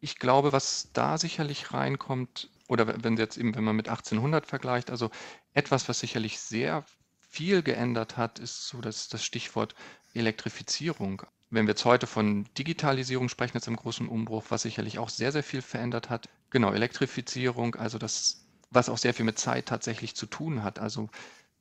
Ich 0.00 0.18
glaube, 0.18 0.52
was 0.52 0.88
da 0.92 1.18
sicherlich 1.18 1.72
reinkommt, 1.72 2.50
oder 2.70 3.02
wenn 3.02 3.16
jetzt 3.16 3.36
eben, 3.36 3.54
wenn 3.56 3.64
man 3.64 3.74
mit 3.74 3.88
1800 3.88 4.46
vergleicht, 4.46 4.90
also 4.90 5.10
etwas, 5.54 5.88
was 5.88 5.98
sicherlich 5.98 6.38
sehr 6.38 6.84
viel 7.18 7.62
geändert 7.62 8.16
hat, 8.16 8.38
ist 8.38 8.68
so 8.68 8.80
das, 8.80 9.08
das 9.08 9.24
Stichwort 9.24 9.74
Elektrifizierung. 10.14 11.22
Wenn 11.50 11.66
wir 11.66 11.72
jetzt 11.72 11.84
heute 11.84 12.06
von 12.06 12.46
Digitalisierung 12.56 13.28
sprechen, 13.28 13.56
jetzt 13.56 13.66
im 13.66 13.74
großen 13.74 14.06
Umbruch, 14.06 14.44
was 14.50 14.62
sicherlich 14.62 15.00
auch 15.00 15.08
sehr, 15.08 15.32
sehr 15.32 15.42
viel 15.42 15.62
verändert 15.62 16.10
hat. 16.10 16.28
Genau, 16.50 16.72
Elektrifizierung, 16.72 17.74
also 17.74 17.98
das, 17.98 18.46
was 18.70 18.88
auch 18.88 18.98
sehr 18.98 19.14
viel 19.14 19.24
mit 19.24 19.40
Zeit 19.40 19.66
tatsächlich 19.66 20.14
zu 20.14 20.26
tun 20.26 20.62
hat. 20.62 20.78
Also 20.78 21.08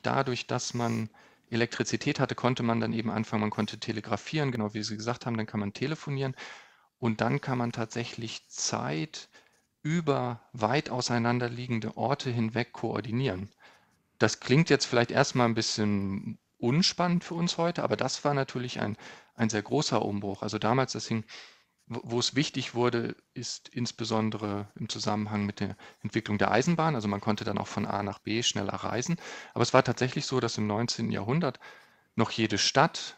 dadurch, 0.04 0.46
dass 0.46 0.76
man 0.76 1.10
Elektrizität 1.50 2.20
hatte, 2.20 2.36
konnte 2.36 2.62
man 2.62 2.80
dann 2.80 2.94
eben 2.94 3.10
anfangen, 3.10 3.42
man 3.42 3.50
konnte 3.50 3.80
telegrafieren, 3.80 4.52
genau 4.52 4.76
wie 4.76 4.84
Sie 4.84 4.96
gesagt 4.96 5.26
haben, 5.26 5.38
dann 5.38 5.48
kann 5.48 5.60
man 5.60 5.74
telefonieren. 5.74 6.36
Und 7.00 7.20
dann 7.22 7.42
kann 7.42 7.58
man 7.58 7.72
tatsächlich 7.72 8.48
Zeit 8.48 9.28
über 9.82 10.42
weit 10.54 10.90
auseinanderliegende 10.90 11.98
Orte 11.98 12.30
hinweg 12.30 12.74
koordinieren. 12.74 13.50
Das 14.18 14.40
klingt 14.40 14.70
jetzt 14.70 14.86
vielleicht 14.86 15.12
erstmal 15.12 15.48
ein 15.48 15.56
bisschen 15.56 16.38
unspannend 16.58 17.24
für 17.24 17.36
uns 17.36 17.58
heute, 17.58 17.84
aber 17.84 17.96
das 17.96 18.26
war 18.26 18.34
natürlich 18.34 18.82
ein, 18.82 18.98
ein 19.36 19.50
sehr 19.50 19.62
großer 19.62 20.04
Umbruch. 20.04 20.42
Also 20.42 20.60
damals, 20.60 20.92
das 20.92 21.08
hing, 21.08 21.24
wo 21.88 22.20
es 22.20 22.36
wichtig 22.36 22.76
wurde, 22.76 23.16
ist 23.34 23.70
insbesondere 23.70 24.68
im 24.76 24.90
Zusammenhang 24.90 25.46
mit 25.46 25.60
der 25.60 25.76
Entwicklung 26.02 26.38
der 26.38 26.52
Eisenbahn. 26.52 26.96
Also 26.96 27.08
man 27.08 27.22
konnte 27.22 27.46
dann 27.46 27.58
auch 27.58 27.68
von 27.68 27.86
A 27.86 28.04
nach 28.04 28.20
B 28.20 28.44
schneller 28.44 28.76
reisen. 28.76 29.18
Aber 29.54 29.64
es 29.64 29.74
war 29.74 29.84
tatsächlich 29.84 30.26
so, 30.26 30.40
dass 30.40 30.58
im 30.58 30.68
19. 30.68 31.12
Jahrhundert 31.12 31.60
noch 32.16 32.30
jede 32.30 32.58
Stadt 32.58 33.18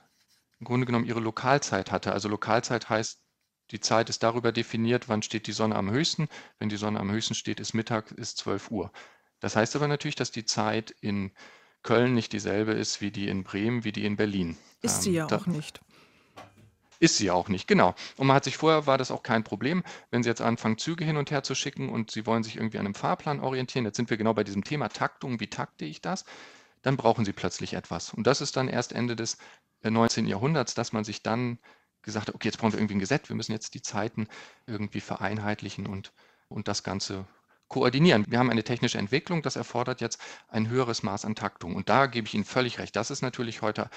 im 0.59 0.65
Grunde 0.65 0.85
genommen 0.85 1.05
ihre 1.05 1.19
Lokalzeit 1.19 1.91
hatte. 1.91 2.13
Also 2.13 2.29
Lokalzeit 2.29 2.87
heißt, 2.87 3.20
die 3.71 3.79
Zeit 3.79 4.09
ist 4.09 4.23
darüber 4.23 4.51
definiert, 4.51 5.09
wann 5.09 5.21
steht 5.21 5.47
die 5.47 5.51
Sonne 5.51 5.75
am 5.75 5.89
höchsten. 5.89 6.27
Wenn 6.59 6.69
die 6.69 6.77
Sonne 6.77 6.99
am 6.99 7.11
höchsten 7.11 7.35
steht, 7.35 7.59
ist 7.59 7.73
Mittag, 7.73 8.11
ist 8.11 8.37
12 8.37 8.69
Uhr. 8.71 8.91
Das 9.39 9.55
heißt 9.55 9.75
aber 9.75 9.87
natürlich, 9.87 10.15
dass 10.15 10.31
die 10.31 10.45
Zeit 10.45 10.91
in 11.01 11.31
Köln 11.83 12.13
nicht 12.13 12.33
dieselbe 12.33 12.73
ist 12.73 13.01
wie 13.01 13.11
die 13.11 13.27
in 13.27 13.43
Bremen, 13.43 13.83
wie 13.83 13.91
die 13.91 14.05
in 14.05 14.15
Berlin. 14.15 14.57
Ist 14.81 14.97
ähm, 14.97 15.01
sie 15.01 15.11
ja 15.13 15.25
auch 15.25 15.47
nicht. 15.47 15.81
Ist 16.99 17.17
sie 17.17 17.31
auch 17.31 17.49
nicht, 17.49 17.67
genau. 17.67 17.95
Und 18.17 18.27
man 18.27 18.35
hat 18.35 18.43
sich 18.43 18.57
vorher, 18.57 18.85
war 18.85 18.99
das 18.99 19.09
auch 19.09 19.23
kein 19.23 19.43
Problem, 19.43 19.83
wenn 20.11 20.21
Sie 20.21 20.29
jetzt 20.29 20.41
anfangen, 20.41 20.77
Züge 20.77 21.03
hin 21.03 21.17
und 21.17 21.31
her 21.31 21.41
zu 21.41 21.55
schicken 21.55 21.89
und 21.89 22.11
Sie 22.11 22.27
wollen 22.27 22.43
sich 22.43 22.57
irgendwie 22.57 22.77
an 22.77 22.85
einem 22.85 22.93
Fahrplan 22.93 23.39
orientieren, 23.39 23.85
jetzt 23.85 23.97
sind 23.97 24.11
wir 24.11 24.17
genau 24.17 24.35
bei 24.35 24.43
diesem 24.43 24.63
Thema 24.63 24.87
Taktung, 24.89 25.39
wie 25.39 25.47
takte 25.47 25.83
ich 25.83 26.01
das, 26.01 26.25
dann 26.83 26.97
brauchen 26.97 27.25
Sie 27.25 27.33
plötzlich 27.33 27.73
etwas. 27.73 28.13
Und 28.13 28.27
das 28.27 28.39
ist 28.39 28.55
dann 28.55 28.67
erst 28.67 28.93
Ende 28.93 29.15
des 29.15 29.39
19. 29.81 30.27
Äh, 30.27 30.29
Jahrhunderts, 30.29 30.75
dass 30.75 30.93
man 30.93 31.03
sich 31.03 31.23
dann 31.23 31.57
gesagt 32.01 32.27
hat, 32.27 32.35
okay, 32.35 32.47
jetzt 32.47 32.57
brauchen 32.57 32.73
wir 32.73 32.79
irgendwie 32.79 32.95
ein 32.95 32.99
Gesetz, 32.99 33.29
wir 33.29 33.35
müssen 33.35 33.51
jetzt 33.51 33.73
die 33.73 33.81
Zeiten 33.81 34.27
irgendwie 34.65 35.01
vereinheitlichen 35.01 35.87
und, 35.87 36.11
und 36.47 36.67
das 36.67 36.83
Ganze 36.83 37.25
koordinieren. 37.67 38.25
Wir 38.27 38.39
haben 38.39 38.49
eine 38.49 38.63
technische 38.63 38.97
Entwicklung, 38.97 39.41
das 39.41 39.55
erfordert 39.55 40.01
jetzt 40.01 40.19
ein 40.49 40.67
höheres 40.67 41.03
Maß 41.03 41.25
an 41.25 41.35
Taktung. 41.35 41.75
Und 41.75 41.89
da 41.89 42.05
gebe 42.07 42.27
ich 42.27 42.33
Ihnen 42.33 42.43
völlig 42.43 42.79
recht. 42.79 42.95
Das 42.95 43.11
ist 43.11 43.21
natürlich 43.21 43.61
heute 43.61 43.89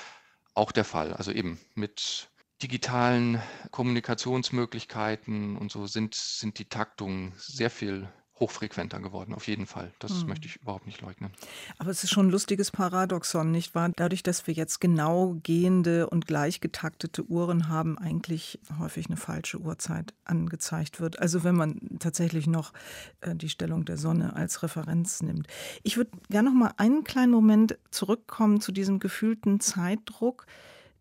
auch 0.54 0.70
der 0.70 0.84
Fall. 0.84 1.12
Also 1.12 1.32
eben 1.32 1.60
mit 1.74 2.30
digitalen 2.62 3.42
Kommunikationsmöglichkeiten 3.72 5.56
und 5.56 5.72
so 5.72 5.86
sind, 5.86 6.14
sind 6.14 6.58
die 6.58 6.68
Taktungen 6.68 7.32
sehr 7.36 7.68
viel 7.68 8.08
hochfrequenter 8.40 9.00
geworden, 9.00 9.32
auf 9.32 9.46
jeden 9.46 9.66
Fall. 9.66 9.92
Das 10.00 10.20
hm. 10.20 10.28
möchte 10.28 10.48
ich 10.48 10.56
überhaupt 10.56 10.86
nicht 10.86 11.00
leugnen. 11.00 11.30
Aber 11.78 11.90
es 11.90 12.02
ist 12.02 12.10
schon 12.10 12.26
ein 12.26 12.30
lustiges 12.30 12.72
Paradoxon, 12.72 13.50
nicht 13.50 13.74
wahr? 13.74 13.90
Dadurch, 13.94 14.24
dass 14.24 14.46
wir 14.46 14.54
jetzt 14.54 14.80
genau 14.80 15.36
gehende 15.42 16.08
und 16.08 16.26
gleich 16.26 16.60
getaktete 16.60 17.24
Uhren 17.24 17.68
haben, 17.68 17.96
eigentlich 17.96 18.58
häufig 18.78 19.06
eine 19.06 19.16
falsche 19.16 19.60
Uhrzeit 19.60 20.14
angezeigt 20.24 21.00
wird. 21.00 21.20
Also 21.20 21.44
wenn 21.44 21.54
man 21.54 21.80
tatsächlich 22.00 22.48
noch 22.48 22.72
äh, 23.20 23.36
die 23.36 23.48
Stellung 23.48 23.84
der 23.84 23.98
Sonne 23.98 24.34
als 24.34 24.62
Referenz 24.62 25.22
nimmt. 25.22 25.46
Ich 25.84 25.96
würde 25.96 26.10
gerne 26.28 26.50
noch 26.50 26.56
mal 26.56 26.74
einen 26.76 27.04
kleinen 27.04 27.32
Moment 27.32 27.78
zurückkommen 27.90 28.60
zu 28.60 28.72
diesem 28.72 28.98
gefühlten 28.98 29.60
Zeitdruck, 29.60 30.46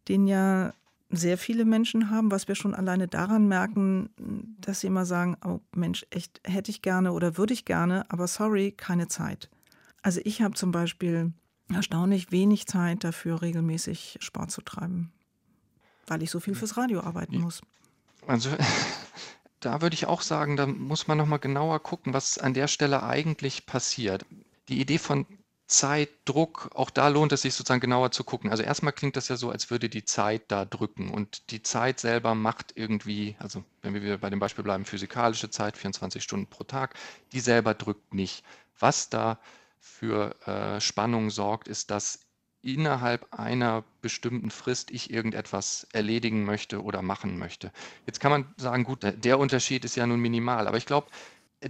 den 0.08 0.28
ja 0.28 0.74
sehr 1.16 1.38
viele 1.38 1.66
Menschen 1.66 2.10
haben, 2.10 2.32
was 2.32 2.48
wir 2.48 2.56
schon 2.56 2.74
alleine 2.74 3.08
daran 3.08 3.48
merken, 3.48 4.10
dass 4.60 4.80
sie 4.80 4.88
immer 4.88 5.06
sagen, 5.06 5.38
oh 5.46 5.60
Mensch, 5.76 6.06
echt 6.10 6.42
hätte 6.44 6.72
ich 6.72 6.82
gerne 6.82 7.12
oder 7.14 7.38
würde 7.38 7.54
ich 7.54 7.66
gerne, 7.66 8.06
aber 8.10 8.28
sorry, 8.28 8.72
keine 8.72 9.08
Zeit. 9.08 9.50
Also 10.02 10.22
ich 10.24 10.42
habe 10.42 10.56
zum 10.56 10.72
Beispiel 10.72 11.32
erstaunlich 11.72 12.32
wenig 12.32 12.68
Zeit 12.68 13.04
dafür, 13.04 13.42
regelmäßig 13.42 14.18
Sport 14.20 14.52
zu 14.52 14.62
treiben, 14.62 15.12
weil 16.08 16.24
ich 16.24 16.32
so 16.32 16.40
viel 16.40 16.56
fürs 16.56 16.78
Radio 16.78 17.02
arbeiten 17.02 17.40
muss. 17.40 17.62
Also 18.28 18.50
da 19.60 19.82
würde 19.82 19.94
ich 19.94 20.08
auch 20.08 20.22
sagen, 20.22 20.58
da 20.58 20.66
muss 20.66 21.08
man 21.08 21.18
noch 21.18 21.28
mal 21.28 21.38
genauer 21.38 21.82
gucken, 21.82 22.14
was 22.14 22.38
an 22.38 22.54
der 22.54 22.68
Stelle 22.68 23.04
eigentlich 23.04 23.66
passiert. 23.66 24.26
Die 24.68 24.80
Idee 24.80 24.98
von 24.98 25.26
Zeitdruck, 25.68 26.70
auch 26.76 26.90
da 26.90 27.08
lohnt 27.08 27.32
es 27.32 27.44
sich 27.44 27.54
sozusagen 27.54 27.80
genauer 27.80 28.12
zu 28.12 28.24
gucken. 28.24 28.52
Also 28.52 28.64
erstmal 28.64 28.94
klingt 28.94 29.16
das 29.16 29.30
ja 29.30 29.38
so, 29.38 29.50
als 29.50 29.72
würde 29.72 29.90
die 29.90 30.06
Zeit 30.06 30.44
da 30.50 30.66
drücken 30.66 31.10
und 31.10 31.52
die 31.52 31.64
Zeit 31.64 32.00
selber 32.00 32.36
macht 32.36 32.74
irgendwie, 32.76 33.36
also 33.40 33.64
wenn 33.82 33.94
wir 33.94 34.04
wieder 34.04 34.18
bei 34.18 34.30
dem 34.30 34.40
Beispiel 34.40 34.64
bleiben, 34.64 34.86
physikalische 34.86 35.50
Zeit, 35.50 35.78
24 35.78 36.22
Stunden 36.22 36.48
pro 36.48 36.64
Tag, 36.64 36.96
die 37.32 37.40
selber 37.40 37.74
drückt 37.74 38.14
nicht. 38.14 38.44
Was 38.78 39.10
da 39.10 39.40
für 39.80 40.36
äh, 40.48 40.82
Spannung 40.82 41.30
sorgt, 41.30 41.68
ist, 41.68 41.92
dass 41.92 42.20
innerhalb 42.64 43.34
einer 43.34 43.84
bestimmten 44.02 44.50
Frist 44.50 44.90
ich 44.90 45.12
irgendetwas 45.12 45.86
erledigen 45.92 46.46
möchte 46.46 46.82
oder 46.82 47.02
machen 47.02 47.38
möchte. 47.38 47.72
Jetzt 48.06 48.22
kann 48.22 48.32
man 48.32 48.54
sagen, 48.58 48.86
gut, 48.86 49.00
der 49.04 49.40
Unterschied 49.40 49.84
ist 49.84 49.96
ja 49.96 50.08
nun 50.08 50.22
minimal, 50.22 50.68
aber 50.68 50.78
ich 50.78 50.86
glaube, 50.86 51.08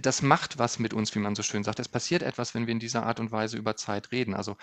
das 0.00 0.22
macht 0.22 0.58
was 0.58 0.78
mit 0.78 0.94
uns, 0.94 1.14
wie 1.14 1.18
man 1.20 1.34
so 1.34 1.42
schön 1.42 1.64
sagt. 1.64 1.78
Es 1.78 1.88
passiert 1.88 2.22
etwas, 2.22 2.54
wenn 2.54 2.66
wir 2.66 2.72
in 2.72 2.80
dieser 2.80 3.04
Art 3.04 3.20
und 3.20 3.32
Weise 3.32 3.56
über 3.56 3.76
Zeit 3.76 4.12
reden. 4.12 4.34
Also 4.34 4.56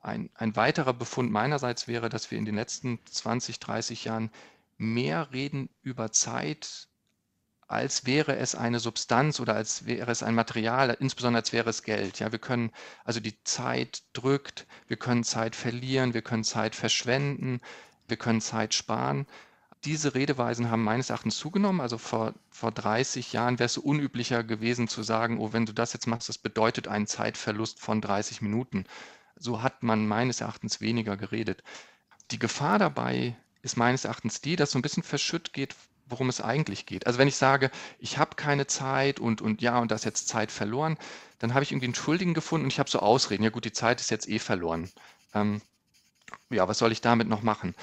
ein, 0.00 0.30
ein 0.34 0.56
weiterer 0.56 0.92
Befund 0.92 1.30
meinerseits 1.30 1.88
wäre, 1.88 2.08
dass 2.08 2.30
wir 2.30 2.38
in 2.38 2.44
den 2.44 2.56
letzten 2.56 2.98
20, 3.06 3.60
30 3.60 4.04
Jahren 4.04 4.30
mehr 4.78 5.32
reden 5.32 5.68
über 5.82 6.10
Zeit, 6.10 6.88
als 7.68 8.04
wäre 8.04 8.36
es 8.36 8.54
eine 8.54 8.80
Substanz 8.80 9.40
oder 9.40 9.54
als 9.54 9.86
wäre 9.86 10.10
es 10.10 10.22
ein 10.22 10.34
Material, 10.34 10.96
insbesondere 11.00 11.40
als 11.40 11.52
wäre 11.52 11.70
es 11.70 11.82
Geld. 11.82 12.18
Ja, 12.18 12.32
wir 12.32 12.38
können, 12.38 12.70
also 13.04 13.20
die 13.20 13.42
Zeit 13.44 14.02
drückt, 14.12 14.66
wir 14.88 14.96
können 14.96 15.24
Zeit 15.24 15.56
verlieren, 15.56 16.14
wir 16.14 16.22
können 16.22 16.44
Zeit 16.44 16.74
verschwenden, 16.74 17.60
wir 18.08 18.16
können 18.16 18.40
Zeit 18.40 18.74
sparen 18.74 19.26
diese 19.84 20.14
Redeweisen 20.14 20.70
haben 20.70 20.84
meines 20.84 21.10
Erachtens 21.10 21.36
zugenommen. 21.38 21.80
Also 21.80 21.98
vor, 21.98 22.34
vor 22.50 22.70
30 22.70 23.32
Jahren 23.32 23.58
wäre 23.58 23.66
es 23.66 23.78
unüblicher 23.78 24.44
gewesen 24.44 24.88
zu 24.88 25.02
sagen, 25.02 25.38
oh, 25.38 25.52
wenn 25.52 25.66
du 25.66 25.72
das 25.72 25.92
jetzt 25.92 26.06
machst, 26.06 26.28
das 26.28 26.38
bedeutet 26.38 26.88
einen 26.88 27.06
Zeitverlust 27.06 27.80
von 27.80 28.00
30 28.00 28.42
Minuten. 28.42 28.84
So 29.36 29.62
hat 29.62 29.82
man 29.82 30.06
meines 30.06 30.40
Erachtens 30.40 30.80
weniger 30.80 31.16
geredet. 31.16 31.62
Die 32.30 32.38
Gefahr 32.38 32.78
dabei 32.78 33.36
ist 33.62 33.76
meines 33.76 34.04
Erachtens 34.04 34.40
die, 34.40 34.56
dass 34.56 34.70
so 34.70 34.78
ein 34.78 34.82
bisschen 34.82 35.02
verschütt 35.02 35.52
geht, 35.52 35.74
worum 36.06 36.28
es 36.28 36.40
eigentlich 36.40 36.86
geht. 36.86 37.06
Also 37.06 37.18
wenn 37.18 37.28
ich 37.28 37.36
sage, 37.36 37.70
ich 37.98 38.18
habe 38.18 38.36
keine 38.36 38.66
Zeit 38.66 39.18
und, 39.18 39.40
und 39.40 39.62
ja, 39.62 39.78
und 39.78 39.90
da 39.90 39.94
ist 39.94 40.04
jetzt 40.04 40.28
Zeit 40.28 40.52
verloren, 40.52 40.98
dann 41.38 41.54
habe 41.54 41.64
ich 41.64 41.72
irgendwie 41.72 41.86
einen 41.86 41.94
Schuldigen 41.94 42.34
gefunden 42.34 42.66
und 42.66 42.72
ich 42.72 42.78
habe 42.78 42.90
so 42.90 43.00
Ausreden. 43.00 43.42
Ja 43.42 43.50
gut, 43.50 43.64
die 43.64 43.72
Zeit 43.72 44.00
ist 44.00 44.10
jetzt 44.10 44.28
eh 44.28 44.38
verloren. 44.38 44.90
Ähm, 45.34 45.60
ja, 46.50 46.68
was 46.68 46.78
soll 46.78 46.92
ich 46.92 47.00
damit 47.00 47.28
noch 47.28 47.42
machen? 47.42 47.74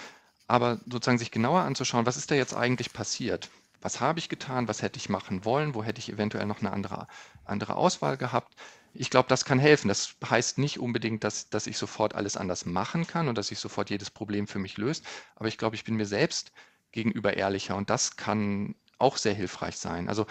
Aber 0.49 0.79
sozusagen 0.89 1.19
sich 1.19 1.29
genauer 1.29 1.61
anzuschauen, 1.61 2.07
was 2.07 2.17
ist 2.17 2.31
da 2.31 2.35
jetzt 2.35 2.55
eigentlich 2.55 2.91
passiert? 2.91 3.51
Was 3.81 4.01
habe 4.01 4.17
ich 4.17 4.29
getan? 4.29 4.67
Was 4.67 4.81
hätte 4.81 4.97
ich 4.97 5.07
machen 5.07 5.45
wollen? 5.45 5.75
Wo 5.75 5.83
hätte 5.83 5.99
ich 5.99 6.11
eventuell 6.11 6.47
noch 6.47 6.59
eine 6.59 6.71
andere, 6.71 7.07
andere 7.45 7.75
Auswahl 7.75 8.17
gehabt? 8.17 8.55
Ich 8.95 9.11
glaube, 9.11 9.29
das 9.29 9.45
kann 9.45 9.59
helfen. 9.59 9.89
Das 9.89 10.15
heißt 10.27 10.57
nicht 10.57 10.79
unbedingt, 10.79 11.23
dass, 11.23 11.49
dass 11.51 11.67
ich 11.67 11.77
sofort 11.77 12.15
alles 12.15 12.35
anders 12.35 12.65
machen 12.65 13.05
kann 13.05 13.27
und 13.27 13.37
dass 13.37 13.49
sich 13.49 13.59
sofort 13.59 13.91
jedes 13.91 14.09
Problem 14.09 14.47
für 14.47 14.57
mich 14.57 14.77
löst. 14.77 15.05
Aber 15.35 15.47
ich 15.47 15.59
glaube, 15.59 15.75
ich 15.75 15.83
bin 15.83 15.95
mir 15.95 16.07
selbst 16.07 16.51
gegenüber 16.91 17.37
ehrlicher 17.37 17.75
und 17.75 17.91
das 17.91 18.17
kann 18.17 18.73
auch 18.97 19.17
sehr 19.17 19.35
hilfreich 19.35 19.77
sein. 19.77 20.09
Also 20.09 20.25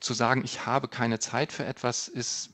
zu 0.00 0.14
sagen, 0.14 0.42
ich 0.44 0.64
habe 0.64 0.88
keine 0.88 1.18
Zeit 1.18 1.52
für 1.52 1.66
etwas, 1.66 2.08
ist 2.08 2.50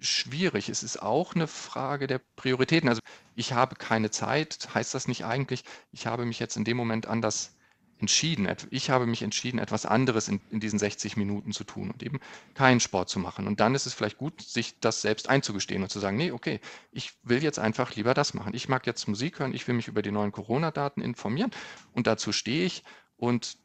schwierig. 0.00 0.68
Es 0.68 0.82
ist 0.82 1.02
auch 1.02 1.34
eine 1.34 1.46
Frage 1.46 2.06
der 2.06 2.20
Prioritäten. 2.36 2.88
Also 2.88 3.00
ich 3.34 3.52
habe 3.52 3.76
keine 3.76 4.10
Zeit, 4.10 4.68
heißt 4.74 4.94
das 4.94 5.08
nicht 5.08 5.24
eigentlich, 5.24 5.64
ich 5.92 6.06
habe 6.06 6.24
mich 6.24 6.38
jetzt 6.38 6.56
in 6.56 6.64
dem 6.64 6.76
Moment 6.76 7.06
anders 7.06 7.54
entschieden. 7.98 8.48
Ich 8.70 8.90
habe 8.90 9.06
mich 9.06 9.22
entschieden, 9.22 9.58
etwas 9.58 9.86
anderes 9.86 10.28
in, 10.28 10.40
in 10.50 10.60
diesen 10.60 10.78
60 10.78 11.16
Minuten 11.16 11.52
zu 11.52 11.64
tun 11.64 11.90
und 11.90 12.02
eben 12.02 12.20
keinen 12.54 12.80
Sport 12.80 13.08
zu 13.08 13.18
machen. 13.18 13.46
Und 13.46 13.60
dann 13.60 13.74
ist 13.74 13.86
es 13.86 13.94
vielleicht 13.94 14.18
gut, 14.18 14.42
sich 14.42 14.78
das 14.80 15.00
selbst 15.00 15.28
einzugestehen 15.28 15.82
und 15.82 15.88
zu 15.88 16.00
sagen, 16.00 16.16
nee, 16.16 16.32
okay, 16.32 16.60
ich 16.92 17.12
will 17.22 17.42
jetzt 17.42 17.58
einfach 17.58 17.94
lieber 17.94 18.12
das 18.12 18.34
machen. 18.34 18.54
Ich 18.54 18.68
mag 18.68 18.86
jetzt 18.86 19.06
Musik 19.08 19.38
hören, 19.38 19.54
ich 19.54 19.66
will 19.68 19.74
mich 19.74 19.88
über 19.88 20.02
die 20.02 20.10
neuen 20.10 20.32
Corona-Daten 20.32 21.00
informieren 21.00 21.50
und 21.92 22.06
dazu 22.06 22.32
stehe 22.32 22.66
ich 22.66 22.82
und 23.16 23.56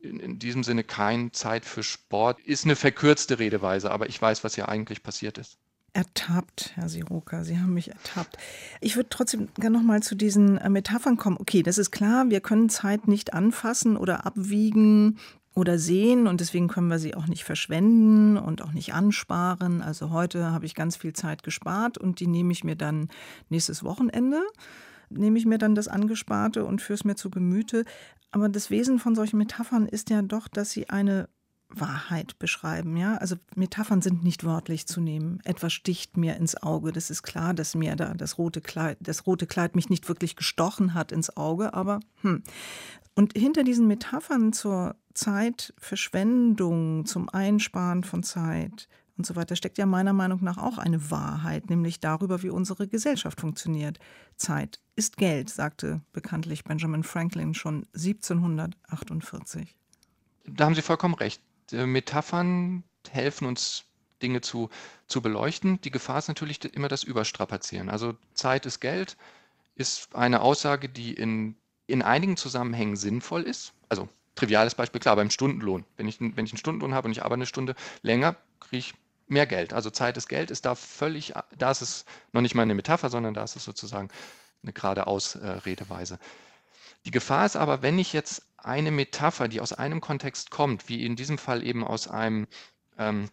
in, 0.00 0.20
in 0.20 0.38
diesem 0.38 0.64
Sinne 0.64 0.84
keine 0.84 1.32
Zeit 1.32 1.64
für 1.64 1.82
Sport 1.82 2.40
ist 2.40 2.64
eine 2.64 2.76
verkürzte 2.76 3.38
Redeweise, 3.38 3.90
aber 3.90 4.08
ich 4.08 4.20
weiß, 4.20 4.44
was 4.44 4.54
hier 4.54 4.68
eigentlich 4.68 5.02
passiert 5.02 5.38
ist. 5.38 5.58
Ertappt, 5.98 6.76
Herr 6.76 6.88
Siroka, 6.88 7.42
Sie 7.42 7.58
haben 7.58 7.74
mich 7.74 7.88
ertappt. 7.90 8.38
Ich 8.80 8.94
würde 8.94 9.08
trotzdem 9.10 9.48
gerne 9.56 9.78
noch 9.78 9.84
mal 9.84 10.00
zu 10.00 10.14
diesen 10.14 10.56
äh, 10.56 10.68
Metaphern 10.70 11.16
kommen. 11.16 11.38
Okay, 11.40 11.64
das 11.64 11.76
ist 11.76 11.90
klar, 11.90 12.30
wir 12.30 12.40
können 12.40 12.68
Zeit 12.68 13.08
nicht 13.08 13.34
anfassen 13.34 13.96
oder 13.96 14.24
abwiegen 14.24 15.18
oder 15.56 15.76
sehen 15.76 16.28
und 16.28 16.40
deswegen 16.40 16.68
können 16.68 16.86
wir 16.86 17.00
sie 17.00 17.16
auch 17.16 17.26
nicht 17.26 17.42
verschwenden 17.42 18.36
und 18.36 18.62
auch 18.62 18.70
nicht 18.70 18.94
ansparen. 18.94 19.82
Also 19.82 20.10
heute 20.10 20.52
habe 20.52 20.66
ich 20.66 20.76
ganz 20.76 20.94
viel 20.94 21.14
Zeit 21.14 21.42
gespart 21.42 21.98
und 21.98 22.20
die 22.20 22.28
nehme 22.28 22.52
ich 22.52 22.62
mir 22.62 22.76
dann 22.76 23.08
nächstes 23.48 23.82
Wochenende 23.82 24.40
nehme 25.10 25.38
ich 25.38 25.46
mir 25.46 25.56
dann 25.56 25.74
das 25.74 25.88
Angesparte 25.88 26.66
und 26.66 26.82
führe 26.82 26.98
es 26.98 27.04
mir 27.04 27.16
zu 27.16 27.30
Gemüte. 27.30 27.86
Aber 28.30 28.50
das 28.50 28.68
Wesen 28.68 28.98
von 28.98 29.14
solchen 29.14 29.38
Metaphern 29.38 29.86
ist 29.86 30.10
ja 30.10 30.20
doch, 30.20 30.48
dass 30.48 30.70
sie 30.70 30.90
eine 30.90 31.30
Wahrheit 31.70 32.38
beschreiben, 32.38 32.96
ja? 32.96 33.16
Also 33.16 33.36
Metaphern 33.54 34.00
sind 34.00 34.24
nicht 34.24 34.44
wörtlich 34.44 34.86
zu 34.86 35.00
nehmen. 35.00 35.40
Etwas 35.44 35.72
sticht 35.72 36.16
mir 36.16 36.36
ins 36.36 36.56
Auge. 36.62 36.92
Das 36.92 37.10
ist 37.10 37.22
klar, 37.22 37.52
dass 37.54 37.74
mir 37.74 37.94
da 37.96 38.14
das 38.14 38.38
rote 38.38 38.60
Kleid, 38.60 38.98
das 39.00 39.26
rote 39.26 39.46
Kleid 39.46 39.76
mich 39.76 39.90
nicht 39.90 40.08
wirklich 40.08 40.36
gestochen 40.36 40.94
hat 40.94 41.12
ins 41.12 41.36
Auge, 41.36 41.74
aber 41.74 42.00
hm. 42.22 42.42
Und 43.14 43.36
hinter 43.36 43.64
diesen 43.64 43.88
Metaphern 43.88 44.52
zur 44.52 44.94
Zeitverschwendung, 45.12 47.04
zum 47.04 47.28
Einsparen 47.28 48.04
von 48.04 48.22
Zeit 48.22 48.88
und 49.16 49.26
so 49.26 49.34
weiter 49.34 49.56
steckt 49.56 49.78
ja 49.78 49.86
meiner 49.86 50.12
Meinung 50.12 50.44
nach 50.44 50.58
auch 50.58 50.78
eine 50.78 51.10
Wahrheit, 51.10 51.68
nämlich 51.68 51.98
darüber, 51.98 52.44
wie 52.44 52.50
unsere 52.50 52.86
Gesellschaft 52.86 53.40
funktioniert. 53.40 53.98
Zeit 54.36 54.78
ist 54.94 55.16
Geld, 55.16 55.50
sagte 55.50 56.00
bekanntlich 56.12 56.62
Benjamin 56.62 57.02
Franklin 57.02 57.54
schon 57.54 57.86
1748. 57.94 59.76
Da 60.46 60.66
haben 60.66 60.76
Sie 60.76 60.82
vollkommen 60.82 61.14
recht. 61.14 61.42
Äh, 61.72 61.86
Metaphern 61.86 62.84
helfen 63.10 63.46
uns, 63.46 63.84
Dinge 64.22 64.40
zu, 64.40 64.68
zu 65.06 65.22
beleuchten. 65.22 65.80
Die 65.82 65.90
Gefahr 65.90 66.18
ist 66.18 66.28
natürlich 66.28 66.64
immer 66.74 66.88
das 66.88 67.04
Überstrapazieren. 67.04 67.88
Also 67.88 68.16
Zeit 68.34 68.66
ist 68.66 68.80
Geld 68.80 69.16
ist 69.76 70.14
eine 70.16 70.40
Aussage, 70.40 70.88
die 70.88 71.14
in, 71.14 71.54
in 71.86 72.02
einigen 72.02 72.36
Zusammenhängen 72.36 72.96
sinnvoll 72.96 73.42
ist. 73.42 73.74
Also 73.88 74.08
triviales 74.34 74.74
Beispiel, 74.74 75.00
klar, 75.00 75.14
beim 75.16 75.30
Stundenlohn. 75.30 75.84
Wenn 75.96 76.08
ich, 76.08 76.20
wenn 76.20 76.44
ich 76.44 76.52
einen 76.52 76.58
Stundenlohn 76.58 76.94
habe 76.94 77.06
und 77.06 77.12
ich 77.12 77.22
arbeite 77.22 77.34
eine 77.34 77.46
Stunde 77.46 77.76
länger, 78.02 78.36
kriege 78.60 78.78
ich 78.78 78.94
mehr 79.28 79.46
Geld. 79.46 79.72
Also 79.72 79.90
Zeit 79.90 80.16
ist 80.16 80.28
Geld, 80.28 80.50
ist 80.50 80.64
da 80.64 80.74
völlig, 80.74 81.34
da 81.56 81.70
ist 81.70 81.82
es 81.82 82.04
noch 82.32 82.40
nicht 82.40 82.54
mal 82.54 82.62
eine 82.62 82.74
Metapher, 82.74 83.08
sondern 83.10 83.34
da 83.34 83.44
ist 83.44 83.56
es 83.56 83.64
sozusagen 83.64 84.08
eine 84.62 84.72
geradeaus 84.72 85.36
äh. 85.36 85.60
Die 87.06 87.10
Gefahr 87.10 87.46
ist 87.46 87.56
aber, 87.56 87.82
wenn 87.82 87.98
ich 87.98 88.12
jetzt 88.12 88.42
eine 88.56 88.90
Metapher, 88.90 89.48
die 89.48 89.60
aus 89.60 89.72
einem 89.72 90.00
Kontext 90.00 90.50
kommt, 90.50 90.88
wie 90.88 91.04
in 91.04 91.16
diesem 91.16 91.38
Fall 91.38 91.64
eben 91.64 91.84
aus 91.84 92.08
einem 92.08 92.46
ähm, 92.98 93.30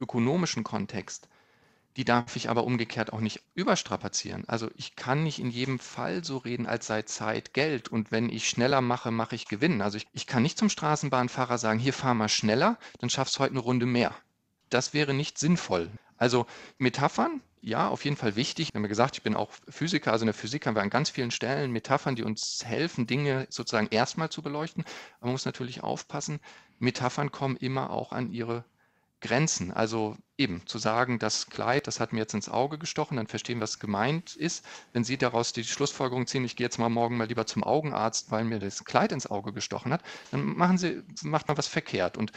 ökonomischen 0.00 0.64
Kontext, 0.64 1.28
die 1.96 2.04
darf 2.04 2.36
ich 2.36 2.48
aber 2.48 2.64
umgekehrt 2.64 3.12
auch 3.12 3.20
nicht 3.20 3.42
überstrapazieren. 3.54 4.44
Also 4.48 4.70
ich 4.76 4.94
kann 4.94 5.24
nicht 5.24 5.40
in 5.40 5.50
jedem 5.50 5.78
Fall 5.78 6.24
so 6.24 6.36
reden, 6.36 6.66
als 6.66 6.86
sei 6.86 7.02
Zeit 7.02 7.52
Geld 7.52 7.88
und 7.88 8.12
wenn 8.12 8.28
ich 8.28 8.48
schneller 8.48 8.80
mache, 8.80 9.10
mache 9.10 9.34
ich 9.34 9.48
Gewinn. 9.48 9.82
Also 9.82 9.96
ich, 9.96 10.06
ich 10.12 10.26
kann 10.26 10.42
nicht 10.42 10.56
zum 10.56 10.68
Straßenbahnfahrer 10.68 11.58
sagen, 11.58 11.80
hier 11.80 11.92
fahr 11.92 12.14
mal 12.14 12.28
schneller, 12.28 12.78
dann 13.00 13.10
schaffst 13.10 13.36
du 13.36 13.40
heute 13.40 13.52
eine 13.52 13.60
Runde 13.60 13.86
mehr. 13.86 14.14
Das 14.68 14.94
wäre 14.94 15.14
nicht 15.14 15.38
sinnvoll. 15.38 15.90
Also 16.16 16.46
Metaphern, 16.78 17.40
ja, 17.62 17.88
auf 17.88 18.04
jeden 18.04 18.16
Fall 18.16 18.36
wichtig. 18.36 18.72
Wir 18.72 18.78
haben 18.78 18.84
ja 18.84 18.88
gesagt, 18.88 19.16
ich 19.16 19.22
bin 19.22 19.36
auch 19.36 19.50
Physiker, 19.68 20.12
also 20.12 20.22
in 20.22 20.28
der 20.28 20.34
Physik 20.34 20.66
haben 20.66 20.74
wir 20.74 20.82
an 20.82 20.90
ganz 20.90 21.10
vielen 21.10 21.30
Stellen 21.30 21.72
Metaphern, 21.72 22.16
die 22.16 22.22
uns 22.22 22.64
helfen, 22.64 23.06
Dinge 23.06 23.46
sozusagen 23.50 23.88
erstmal 23.90 24.30
zu 24.30 24.42
beleuchten. 24.42 24.84
Aber 25.18 25.26
man 25.26 25.32
muss 25.32 25.44
natürlich 25.44 25.82
aufpassen, 25.82 26.40
Metaphern 26.78 27.30
kommen 27.30 27.56
immer 27.56 27.90
auch 27.90 28.12
an 28.12 28.32
ihre 28.32 28.64
Grenzen. 29.20 29.70
Also 29.70 30.16
eben 30.38 30.66
zu 30.66 30.78
sagen, 30.78 31.18
das 31.18 31.48
Kleid, 31.50 31.86
das 31.86 32.00
hat 32.00 32.14
mir 32.14 32.20
jetzt 32.20 32.32
ins 32.32 32.48
Auge 32.48 32.78
gestochen, 32.78 33.18
dann 33.18 33.26
verstehen, 33.26 33.60
was 33.60 33.78
gemeint 33.78 34.34
ist. 34.36 34.64
Wenn 34.94 35.04
Sie 35.04 35.18
daraus 35.18 35.52
die 35.52 35.64
Schlussfolgerung 35.64 36.26
ziehen, 36.26 36.44
ich 36.44 36.56
gehe 36.56 36.64
jetzt 36.64 36.78
mal 36.78 36.88
morgen 36.88 37.18
mal 37.18 37.28
lieber 37.28 37.46
zum 37.46 37.62
Augenarzt, 37.62 38.30
weil 38.30 38.44
mir 38.44 38.58
das 38.58 38.84
Kleid 38.84 39.12
ins 39.12 39.26
Auge 39.26 39.52
gestochen 39.52 39.92
hat, 39.92 40.02
dann 40.30 40.44
machen 40.56 40.78
Sie, 40.78 41.02
macht 41.22 41.48
man 41.48 41.58
was 41.58 41.66
verkehrt. 41.66 42.16
Und 42.16 42.32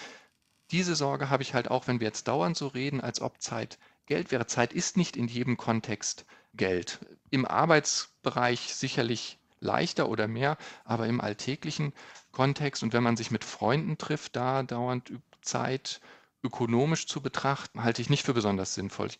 diese 0.71 0.95
Sorge 0.95 1.29
habe 1.29 1.43
ich 1.43 1.53
halt 1.53 1.71
auch, 1.71 1.88
wenn 1.88 2.01
wir 2.01 2.07
jetzt 2.07 2.27
dauernd 2.27 2.57
so 2.57 2.67
reden, 2.67 2.99
als 2.99 3.21
ob 3.21 3.41
Zeit 3.41 3.79
Geld 4.05 4.31
wäre. 4.31 4.47
Zeit 4.47 4.73
ist 4.73 4.97
nicht 4.97 5.15
in 5.15 5.27
jedem 5.27 5.57
Kontext 5.57 6.25
Geld. 6.53 6.99
Im 7.29 7.45
Arbeitsbereich 7.45 8.73
sicherlich 8.73 9.39
leichter 9.59 10.09
oder 10.09 10.27
mehr, 10.27 10.57
aber 10.83 11.07
im 11.07 11.21
alltäglichen 11.21 11.93
Kontext 12.31 12.83
und 12.83 12.93
wenn 12.93 13.03
man 13.03 13.17
sich 13.17 13.31
mit 13.31 13.43
Freunden 13.43 13.97
trifft, 13.97 14.35
da 14.35 14.63
dauernd 14.63 15.13
Zeit 15.41 16.01
ökonomisch 16.43 17.07
zu 17.07 17.21
betrachten, 17.21 17.83
halte 17.83 18.01
ich 18.01 18.09
nicht 18.09 18.25
für 18.25 18.33
besonders 18.33 18.73
sinnvoll. 18.73 19.07
Ich 19.07 19.19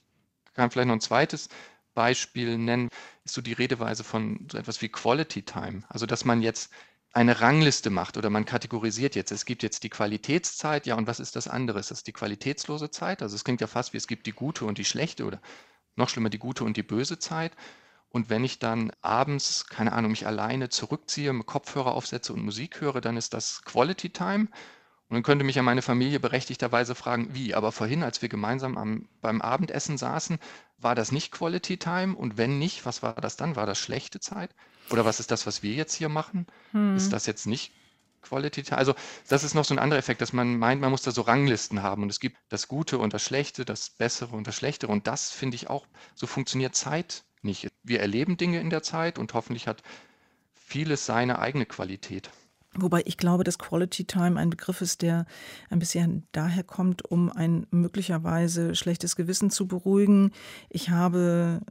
kann 0.54 0.70
vielleicht 0.70 0.88
noch 0.88 0.96
ein 0.96 1.02
zweites 1.02 1.50
Beispiel 1.94 2.58
nennen, 2.58 2.90
ist 3.24 3.36
so 3.36 3.42
die 3.42 3.54
Redeweise 3.54 4.04
von 4.04 4.48
so 4.52 4.58
etwas 4.58 4.82
wie 4.82 4.90
Quality 4.90 5.44
Time. 5.44 5.84
Also, 5.90 6.06
dass 6.06 6.26
man 6.26 6.42
jetzt 6.42 6.72
eine 7.14 7.42
Rangliste 7.42 7.92
macht 7.92 8.18
oder 8.18 8.30
man 8.30 8.46
kategorisiert 8.46 9.16
jetzt. 9.16 9.32
Es 9.32 9.46
gibt 9.46 9.64
jetzt 9.64 9.84
die 9.84 9.90
Qualitätszeit, 9.90 10.88
ja, 10.88 10.96
und 10.96 11.08
was 11.08 11.20
ist 11.20 11.36
das 11.36 11.48
andere? 11.48 11.80
Ist 11.80 11.92
das 11.92 12.04
die 12.04 12.12
qualitätslose 12.12 12.90
Zeit? 12.90 13.22
Also 13.22 13.36
es 13.36 13.44
klingt 13.44 13.62
ja 13.62 13.68
fast 13.68 13.94
wie 13.94 13.98
es 13.98 14.08
gibt 14.08 14.26
die 14.26 14.32
gute 14.34 14.66
und 14.66 14.80
die 14.80 14.86
schlechte 14.86 15.26
oder 15.26 15.40
noch 15.96 16.10
schlimmer 16.10 16.30
die 16.30 16.40
gute 16.40 16.64
und 16.64 16.76
die 16.76 16.84
böse 16.84 17.20
Zeit. 17.20 17.54
Und 18.10 18.30
wenn 18.30 18.44
ich 18.44 18.60
dann 18.60 18.92
abends, 19.02 19.68
keine 19.68 19.94
Ahnung, 19.94 20.12
mich 20.12 20.28
alleine 20.28 20.70
zurückziehe, 20.70 21.34
Kopfhörer 21.44 21.94
aufsetze 21.94 22.34
und 22.34 22.44
Musik 22.44 22.82
höre, 22.82 23.02
dann 23.02 23.18
ist 23.18 23.34
das 23.34 23.64
Quality 23.64 24.10
Time. 24.12 24.48
Und 25.10 25.16
dann 25.16 25.24
könnte 25.24 25.46
mich 25.46 25.56
ja 25.56 25.64
meine 25.64 25.82
Familie 25.84 26.20
berechtigterweise 26.20 26.96
fragen, 26.96 27.34
wie? 27.36 27.54
Aber 27.56 27.72
vorhin, 27.72 28.04
als 28.04 28.22
wir 28.22 28.30
gemeinsam 28.30 28.78
am, 28.78 29.10
beim 29.22 29.42
Abendessen 29.42 29.98
saßen, 29.98 30.40
war 30.80 30.96
das 30.96 31.12
nicht 31.12 31.32
Quality 31.32 31.78
Time? 31.78 32.16
Und 32.16 32.38
wenn 32.38 32.60
nicht, 32.60 32.86
was 32.86 33.04
war 33.04 33.16
das 33.16 33.38
dann? 33.38 33.56
War 33.56 33.66
das 33.68 33.80
schlechte 33.80 34.20
Zeit? 34.20 34.56
Oder 34.90 35.06
was 35.06 35.20
ist 35.20 35.32
das, 35.32 35.46
was 35.48 35.64
wir 35.64 35.74
jetzt 35.74 35.94
hier 35.94 36.10
machen? 36.10 36.48
Hm. 36.72 36.96
Ist 36.96 37.14
das 37.14 37.26
jetzt 37.26 37.46
nicht 37.46 37.72
Quality 38.22 38.64
Time? 38.64 38.78
Also 38.78 38.96
das 39.28 39.44
ist 39.44 39.54
noch 39.54 39.66
so 39.66 39.74
ein 39.74 39.80
anderer 39.80 40.00
Effekt, 40.00 40.22
dass 40.22 40.34
man 40.34 40.58
meint, 40.58 40.82
man 40.82 40.92
muss 40.92 41.02
da 41.02 41.12
so 41.12 41.22
Ranglisten 41.22 41.84
haben 41.84 42.04
und 42.04 42.10
es 42.10 42.20
gibt 42.20 42.38
das 42.50 42.68
Gute 42.68 42.98
und 42.98 43.14
das 43.14 43.24
Schlechte, 43.24 43.66
das 43.66 43.90
Bessere 43.90 44.36
und 44.36 44.48
das 44.48 44.56
Schlechtere. 44.56 44.92
Und 44.92 45.08
das 45.08 45.32
finde 45.32 45.56
ich 45.56 45.70
auch, 45.70 45.88
so 46.16 46.28
funktioniert 46.28 46.76
Zeit 46.76 47.24
nicht. 47.42 47.68
Wir 47.84 48.00
erleben 48.00 48.38
Dinge 48.38 48.60
in 48.60 48.70
der 48.70 48.84
Zeit 48.84 49.20
und 49.20 49.34
hoffentlich 49.34 49.68
hat 49.68 49.84
vieles 50.54 51.06
seine 51.06 51.40
eigene 51.40 51.66
Qualität. 51.66 52.30
Wobei 52.76 53.04
ich 53.06 53.18
glaube, 53.18 53.44
dass 53.44 53.60
Quality 53.60 54.06
Time 54.06 54.40
ein 54.40 54.50
Begriff 54.50 54.82
ist, 54.82 55.04
der 55.04 55.26
ein 55.70 55.80
bisschen 55.80 56.28
daher 56.32 56.64
kommt, 56.64 57.06
um 57.06 57.32
ein 57.32 57.68
möglicherweise 57.70 58.74
schlechtes 58.74 59.16
Gewissen 59.16 59.52
zu 59.52 59.68
beruhigen. 59.68 60.32
Ich 60.70 60.90
habe 60.90 61.62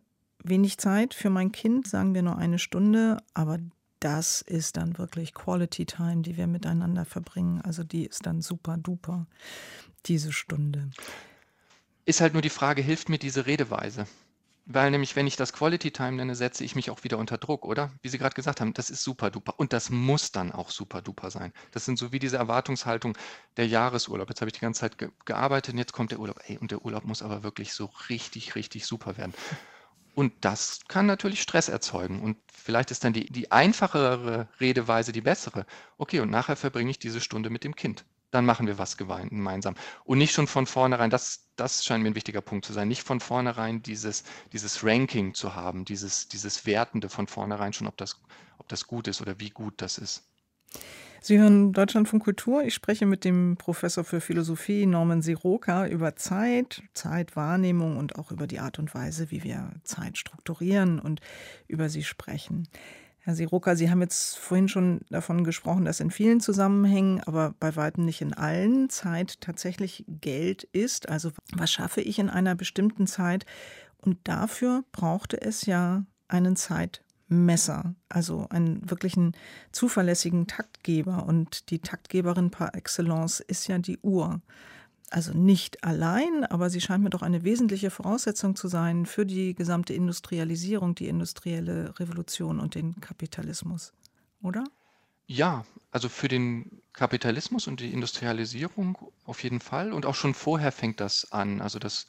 wenig 0.45 0.79
Zeit 0.79 1.15
für 1.15 1.31
mein 1.31 1.53
Kind, 1.53 1.87
sagen 1.87 2.15
wir 2.15 2.23
nur 2.23 2.39
eine 2.39 2.59
Stunde, 2.59 3.19
aber 3.35 3.59
das 4.01 4.43
ist 4.43 4.77
dann 4.77 4.99
wirklich 4.99 5.33
Quality 5.33 5.87
Time, 5.87 6.23
die 6.23 6.37
wir 6.37 6.47
miteinander 6.47 7.05
verbringen. 7.05 7.61
Also 7.61 7.85
die 7.85 8.05
ist 8.05 8.27
dann 8.27 8.43
super 8.43 8.77
duper, 8.77 9.27
diese 10.07 10.33
Stunde. 10.33 10.91
Ist 12.05 12.21
halt 12.21 12.33
nur 12.33 12.43
die 12.43 12.49
Frage, 12.49 12.83
hilft 12.83 13.09
mir 13.09 13.19
diese 13.19 13.47
Redeweise? 13.47 14.07
Weil 14.65 14.93
nämlich, 14.93 15.17
wenn 15.17 15.27
ich 15.27 15.35
das 15.35 15.53
Quality 15.53 15.91
Time 15.91 16.13
nenne, 16.13 16.37
setze 16.37 16.63
ich 16.65 16.77
mich 16.77 16.91
auch 16.91 17.03
wieder 17.03 17.19
unter 17.19 17.37
Druck, 17.37 17.65
oder? 17.65 17.91
Wie 18.01 18.09
Sie 18.09 18.19
gerade 18.19 18.35
gesagt 18.35 18.61
haben, 18.61 18.75
das 18.75 18.91
ist 18.91 19.03
super 19.03 19.31
duper. 19.31 19.55
Und 19.57 19.73
das 19.73 19.91
muss 19.91 20.31
dann 20.31 20.53
auch 20.53 20.71
super 20.71 21.03
duper 21.03 21.31
sein. 21.33 21.53
Das 21.73 21.85
sind 21.85 21.99
so 21.99 22.13
wie 22.13 22.21
diese 22.21 22.37
Erwartungshaltung 22.37 23.17
der 23.57 23.67
Jahresurlaub. 23.67 24.29
Jetzt 24.29 24.41
habe 24.41 24.49
ich 24.49 24.55
die 24.55 24.61
ganze 24.61 24.81
Zeit 24.81 24.99
ge 24.99 25.11
gearbeitet 25.25 25.75
und 25.75 25.79
jetzt 25.79 25.93
kommt 25.93 26.13
der 26.13 26.21
Urlaub. 26.21 26.41
Ey, 26.47 26.59
und 26.59 26.71
der 26.71 26.85
Urlaub 26.85 27.05
muss 27.05 27.23
aber 27.23 27.43
wirklich 27.43 27.73
so 27.73 27.91
richtig, 28.09 28.55
richtig 28.55 28.87
super 28.87 29.17
werden. 29.17 29.35
Und 30.15 30.33
das 30.43 30.81
kann 30.89 31.07
natürlich 31.07 31.41
Stress 31.41 31.69
erzeugen. 31.69 32.23
Und 32.23 32.37
vielleicht 32.53 32.91
ist 32.91 33.05
dann 33.05 33.13
die, 33.13 33.27
die 33.27 33.51
einfachere 33.51 34.49
Redeweise 34.61 35.13
die 35.13 35.23
bessere. 35.23 35.67
Okay, 35.99 36.21
und 36.21 36.31
nachher 36.31 36.57
verbringe 36.57 36.91
ich 36.91 36.99
diese 36.99 37.21
Stunde 37.21 37.51
mit 37.51 37.65
dem 37.65 37.75
Kind 37.75 38.05
dann 38.33 38.47
machen 38.47 38.67
wir 38.67 38.79
was 38.79 38.97
gemeinsam. 38.97 39.75
Und 40.05 40.19
nicht 40.19 40.33
schon 40.33 40.47
von 40.47 40.67
vornherein, 40.67 41.11
das, 41.11 41.51
das 41.55 41.85
scheint 41.85 42.03
mir 42.03 42.11
ein 42.11 42.15
wichtiger 42.15 42.41
Punkt 42.41 42.65
zu 42.65 42.73
sein, 42.73 42.89
nicht 42.89 43.03
von 43.03 43.21
vornherein 43.21 43.83
dieses, 43.83 44.25
dieses 44.53 44.83
Ranking 44.83 45.35
zu 45.35 45.55
haben, 45.55 45.85
dieses, 45.85 46.29
dieses 46.29 46.67
Wertende 46.67 47.09
von 47.11 47.27
vornherein 47.27 47.75
schon, 47.75 47.87
ob 47.87 47.97
das, 47.99 48.21
ob 48.59 48.69
das 48.69 48.87
gut 48.87 49.07
ist 49.07 49.21
oder 49.21 49.39
wie 49.39 49.51
gut 49.51 49.75
das 49.77 49.99
ist. 49.99 50.25
Sie 51.25 51.39
hören 51.39 51.73
Deutschland 51.73 52.09
von 52.09 52.19
Kultur. 52.19 52.65
Ich 52.65 52.75
spreche 52.75 53.07
mit 53.07 53.25
dem 53.25 53.57
Professor 53.57 54.03
für 54.03 54.21
Philosophie 54.21 54.87
Norman 54.87 55.23
Siroka 55.23 55.87
über 55.87 56.17
Zeit, 56.17 56.83
Zeitwahrnehmung 56.95 57.97
und 57.97 58.17
auch 58.17 58.33
über 58.33 58.49
die 58.49 58.59
Art 58.59 58.81
und 58.81 58.93
Weise, 58.93 59.31
wie 59.31 59.45
wir 59.45 59.71
Zeit 59.85 60.19
strukturieren 60.19 60.99
und 60.99 61.21
über 61.69 61.89
sie 61.89 62.03
sprechen. 62.03 62.67
Herr 63.21 63.37
Siroka, 63.37 63.77
Sie 63.77 63.89
haben 63.89 64.01
jetzt 64.01 64.37
vorhin 64.37 64.67
schon 64.67 65.03
davon 65.11 65.45
gesprochen, 65.45 65.85
dass 65.85 66.01
in 66.01 66.11
vielen 66.11 66.41
Zusammenhängen, 66.41 67.21
aber 67.21 67.55
bei 67.61 67.77
weitem 67.77 68.05
nicht 68.05 68.21
in 68.21 68.35
allen, 68.35 68.91
Zeit 68.91 69.41
tatsächlich 69.41 70.05
Geld 70.09 70.65
ist. 70.65 71.09
Also 71.09 71.31
was 71.53 71.71
schaffe 71.71 72.01
ich 72.01 72.19
in 72.19 72.31
einer 72.31 72.57
bestimmten 72.57 73.07
Zeit? 73.07 73.47
Und 73.99 74.19
dafür 74.25 74.83
brauchte 74.91 75.41
es 75.41 75.67
ja 75.67 76.05
einen 76.27 76.57
Zeitmesser, 77.33 77.95
also 78.09 78.47
einen 78.51 78.89
wirklichen 78.89 79.35
zuverlässigen 79.73 80.47
Taktgeber. 80.47 81.25
Und 81.27 81.71
die 81.71 81.79
Taktgeberin 81.79 82.51
par 82.51 82.75
excellence 82.75 83.41
ist 83.41 83.67
ja 83.69 83.79
die 83.79 83.99
Uhr 83.99 84.41
also 85.11 85.33
nicht 85.35 85.85
allein, 85.85 86.47
aber 86.47 86.71
sie 86.71 86.81
scheint 86.81 87.05
mir 87.05 87.11
doch 87.11 87.21
eine 87.21 87.45
wesentliche 87.45 87.91
Voraussetzung 87.91 88.57
zu 88.57 88.69
sein 88.69 89.05
für 89.05 89.27
die 89.27 89.55
gesamte 89.55 89.93
Industrialisierung, 89.93 90.95
die 90.95 91.07
industrielle 91.07 91.99
Revolution 92.01 92.59
und 92.59 92.77
den 92.77 92.99
Kapitalismus, 92.99 93.93
oder? 94.43 94.65
Ja, 95.27 95.67
also 95.91 96.09
für 96.09 96.29
den 96.29 96.81
Kapitalismus 96.95 97.67
und 97.67 97.81
die 97.81 97.93
Industrialisierung 97.93 98.97
auf 99.27 99.43
jeden 99.43 99.61
Fall. 99.61 99.93
Und 99.93 100.07
auch 100.07 100.15
schon 100.15 100.33
vorher 100.33 100.73
fängt 100.73 100.99
das 100.99 101.31
an. 101.31 101.61
Also 101.61 101.79
dass 101.79 102.07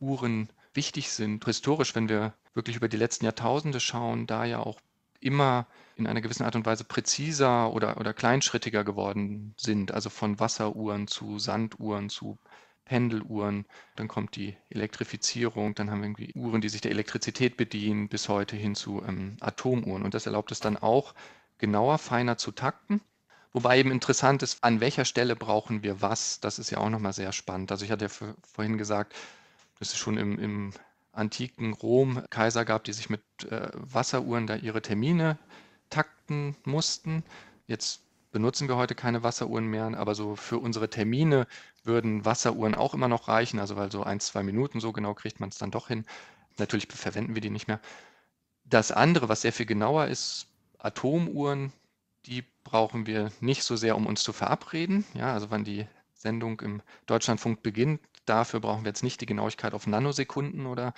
Uhren 0.00 0.48
wichtig 0.74 1.12
sind, 1.12 1.44
historisch, 1.44 1.94
wenn 1.94 2.08
wir 2.08 2.34
wirklich 2.54 2.76
über 2.76 2.88
die 2.88 2.96
letzten 2.96 3.24
Jahrtausende 3.24 3.80
schauen, 3.80 4.26
da 4.26 4.44
ja 4.44 4.60
auch 4.60 4.80
immer 5.20 5.66
in 5.96 6.06
einer 6.06 6.20
gewissen 6.20 6.44
Art 6.44 6.56
und 6.56 6.66
Weise 6.66 6.84
präziser 6.84 7.72
oder, 7.72 7.98
oder 7.98 8.14
kleinschrittiger 8.14 8.84
geworden 8.84 9.54
sind. 9.58 9.92
Also 9.92 10.10
von 10.10 10.40
Wasseruhren 10.40 11.06
zu 11.06 11.38
Sanduhren 11.38 12.08
zu 12.08 12.38
Pendeluhren. 12.90 13.66
Dann 13.96 14.08
kommt 14.08 14.34
die 14.34 14.56
Elektrifizierung. 14.70 15.74
Dann 15.74 15.90
haben 15.90 16.00
wir 16.00 16.06
irgendwie 16.06 16.34
Uhren, 16.34 16.60
die 16.60 16.68
sich 16.68 16.80
der 16.80 16.90
Elektrizität 16.90 17.56
bedienen, 17.56 18.08
bis 18.08 18.28
heute 18.28 18.56
hin 18.56 18.74
zu 18.74 19.02
ähm, 19.06 19.36
Atomuhren. 19.40 20.02
Und 20.02 20.14
das 20.14 20.26
erlaubt 20.26 20.50
es 20.50 20.60
dann 20.60 20.76
auch, 20.76 21.14
genauer, 21.58 21.98
feiner 21.98 22.36
zu 22.36 22.50
takten. 22.50 23.00
Wobei 23.52 23.78
eben 23.78 23.90
interessant 23.90 24.42
ist, 24.42 24.64
an 24.64 24.80
welcher 24.80 25.04
Stelle 25.04 25.36
brauchen 25.36 25.82
wir 25.82 26.00
was. 26.02 26.40
Das 26.40 26.58
ist 26.58 26.70
ja 26.70 26.78
auch 26.78 26.90
nochmal 26.90 27.12
sehr 27.12 27.32
spannend. 27.32 27.70
Also 27.70 27.84
ich 27.84 27.90
hatte 27.90 28.06
ja 28.06 28.34
vorhin 28.42 28.78
gesagt, 28.78 29.14
dass 29.78 29.90
es 29.90 29.98
schon 29.98 30.16
im, 30.16 30.38
im 30.38 30.72
antiken 31.12 31.72
Rom 31.72 32.22
Kaiser 32.30 32.64
gab, 32.64 32.84
die 32.84 32.92
sich 32.92 33.10
mit 33.10 33.22
äh, 33.50 33.68
Wasseruhren 33.74 34.46
da 34.46 34.56
ihre 34.56 34.82
Termine 34.82 35.38
takten 35.88 36.56
mussten. 36.64 37.24
Jetzt 37.66 38.02
benutzen 38.30 38.68
wir 38.68 38.76
heute 38.76 38.94
keine 38.94 39.22
Wasseruhren 39.22 39.66
mehr, 39.66 39.86
aber 39.98 40.14
so 40.14 40.36
für 40.36 40.58
unsere 40.58 40.88
Termine 40.88 41.46
würden 41.82 42.24
Wasseruhren 42.24 42.74
auch 42.74 42.94
immer 42.94 43.08
noch 43.08 43.28
reichen, 43.28 43.58
also 43.58 43.76
weil 43.76 43.90
so 43.90 44.02
ein, 44.02 44.20
zwei 44.20 44.42
Minuten, 44.42 44.80
so 44.80 44.92
genau 44.92 45.14
kriegt 45.14 45.40
man 45.40 45.48
es 45.48 45.58
dann 45.58 45.70
doch 45.70 45.88
hin. 45.88 46.04
Natürlich 46.58 46.86
verwenden 46.88 47.34
wir 47.34 47.42
die 47.42 47.50
nicht 47.50 47.68
mehr. 47.68 47.80
Das 48.64 48.92
andere, 48.92 49.28
was 49.28 49.42
sehr 49.42 49.52
viel 49.52 49.66
genauer 49.66 50.06
ist, 50.06 50.46
Atomuhren, 50.78 51.72
die 52.26 52.44
brauchen 52.64 53.06
wir 53.06 53.32
nicht 53.40 53.64
so 53.64 53.76
sehr, 53.76 53.96
um 53.96 54.06
uns 54.06 54.22
zu 54.22 54.32
verabreden. 54.32 55.04
Ja, 55.14 55.32
also 55.32 55.50
wann 55.50 55.64
die 55.64 55.86
Sendung 56.14 56.60
im 56.60 56.82
Deutschlandfunk 57.06 57.62
beginnt, 57.62 58.00
dafür 58.26 58.60
brauchen 58.60 58.84
wir 58.84 58.90
jetzt 58.90 59.02
nicht 59.02 59.20
die 59.20 59.26
Genauigkeit 59.26 59.74
auf 59.74 59.86
Nanosekunden 59.86 60.66
oder, 60.66 60.94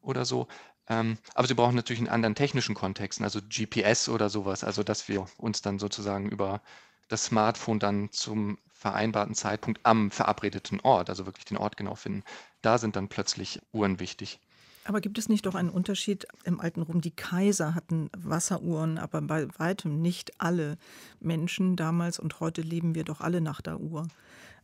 oder 0.00 0.24
so. 0.24 0.48
Ähm, 0.88 1.18
aber 1.34 1.48
sie 1.48 1.54
brauchen 1.54 1.74
natürlich 1.74 2.00
einen 2.00 2.08
anderen 2.08 2.34
technischen 2.34 2.74
Kontexten, 2.74 3.24
also 3.24 3.40
GPS 3.40 4.08
oder 4.08 4.28
sowas, 4.28 4.62
also 4.62 4.82
dass 4.82 5.08
wir 5.08 5.26
uns 5.36 5.62
dann 5.62 5.78
sozusagen 5.78 6.30
über 6.30 6.60
das 7.08 7.24
Smartphone 7.24 7.78
dann 7.78 8.10
zum 8.12 8.58
vereinbarten 8.72 9.34
Zeitpunkt 9.34 9.80
am 9.84 10.10
verabredeten 10.10 10.80
Ort, 10.80 11.08
also 11.08 11.26
wirklich 11.26 11.44
den 11.44 11.56
Ort 11.56 11.76
genau 11.76 11.94
finden. 11.94 12.22
Da 12.62 12.78
sind 12.78 12.96
dann 12.96 13.08
plötzlich 13.08 13.60
Uhren 13.72 14.00
wichtig. 14.00 14.38
Aber 14.84 15.00
gibt 15.00 15.18
es 15.18 15.28
nicht 15.28 15.46
doch 15.46 15.56
einen 15.56 15.70
Unterschied 15.70 16.28
im 16.44 16.60
alten 16.60 16.82
Rom? 16.82 17.00
Die 17.00 17.10
Kaiser 17.10 17.74
hatten 17.74 18.08
Wasseruhren, 18.16 18.98
aber 18.98 19.20
bei 19.20 19.48
weitem 19.58 20.00
nicht 20.00 20.40
alle 20.40 20.78
Menschen 21.18 21.74
damals 21.74 22.20
und 22.20 22.38
heute 22.38 22.60
leben 22.60 22.94
wir 22.94 23.02
doch 23.02 23.20
alle 23.20 23.40
nach 23.40 23.60
der 23.60 23.80
Uhr. 23.80 24.06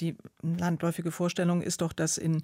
Die 0.01 0.17
landläufige 0.43 1.11
Vorstellung 1.11 1.63
ist 1.63 1.81
doch, 1.81 1.93
dass 1.93 2.19
in 2.19 2.43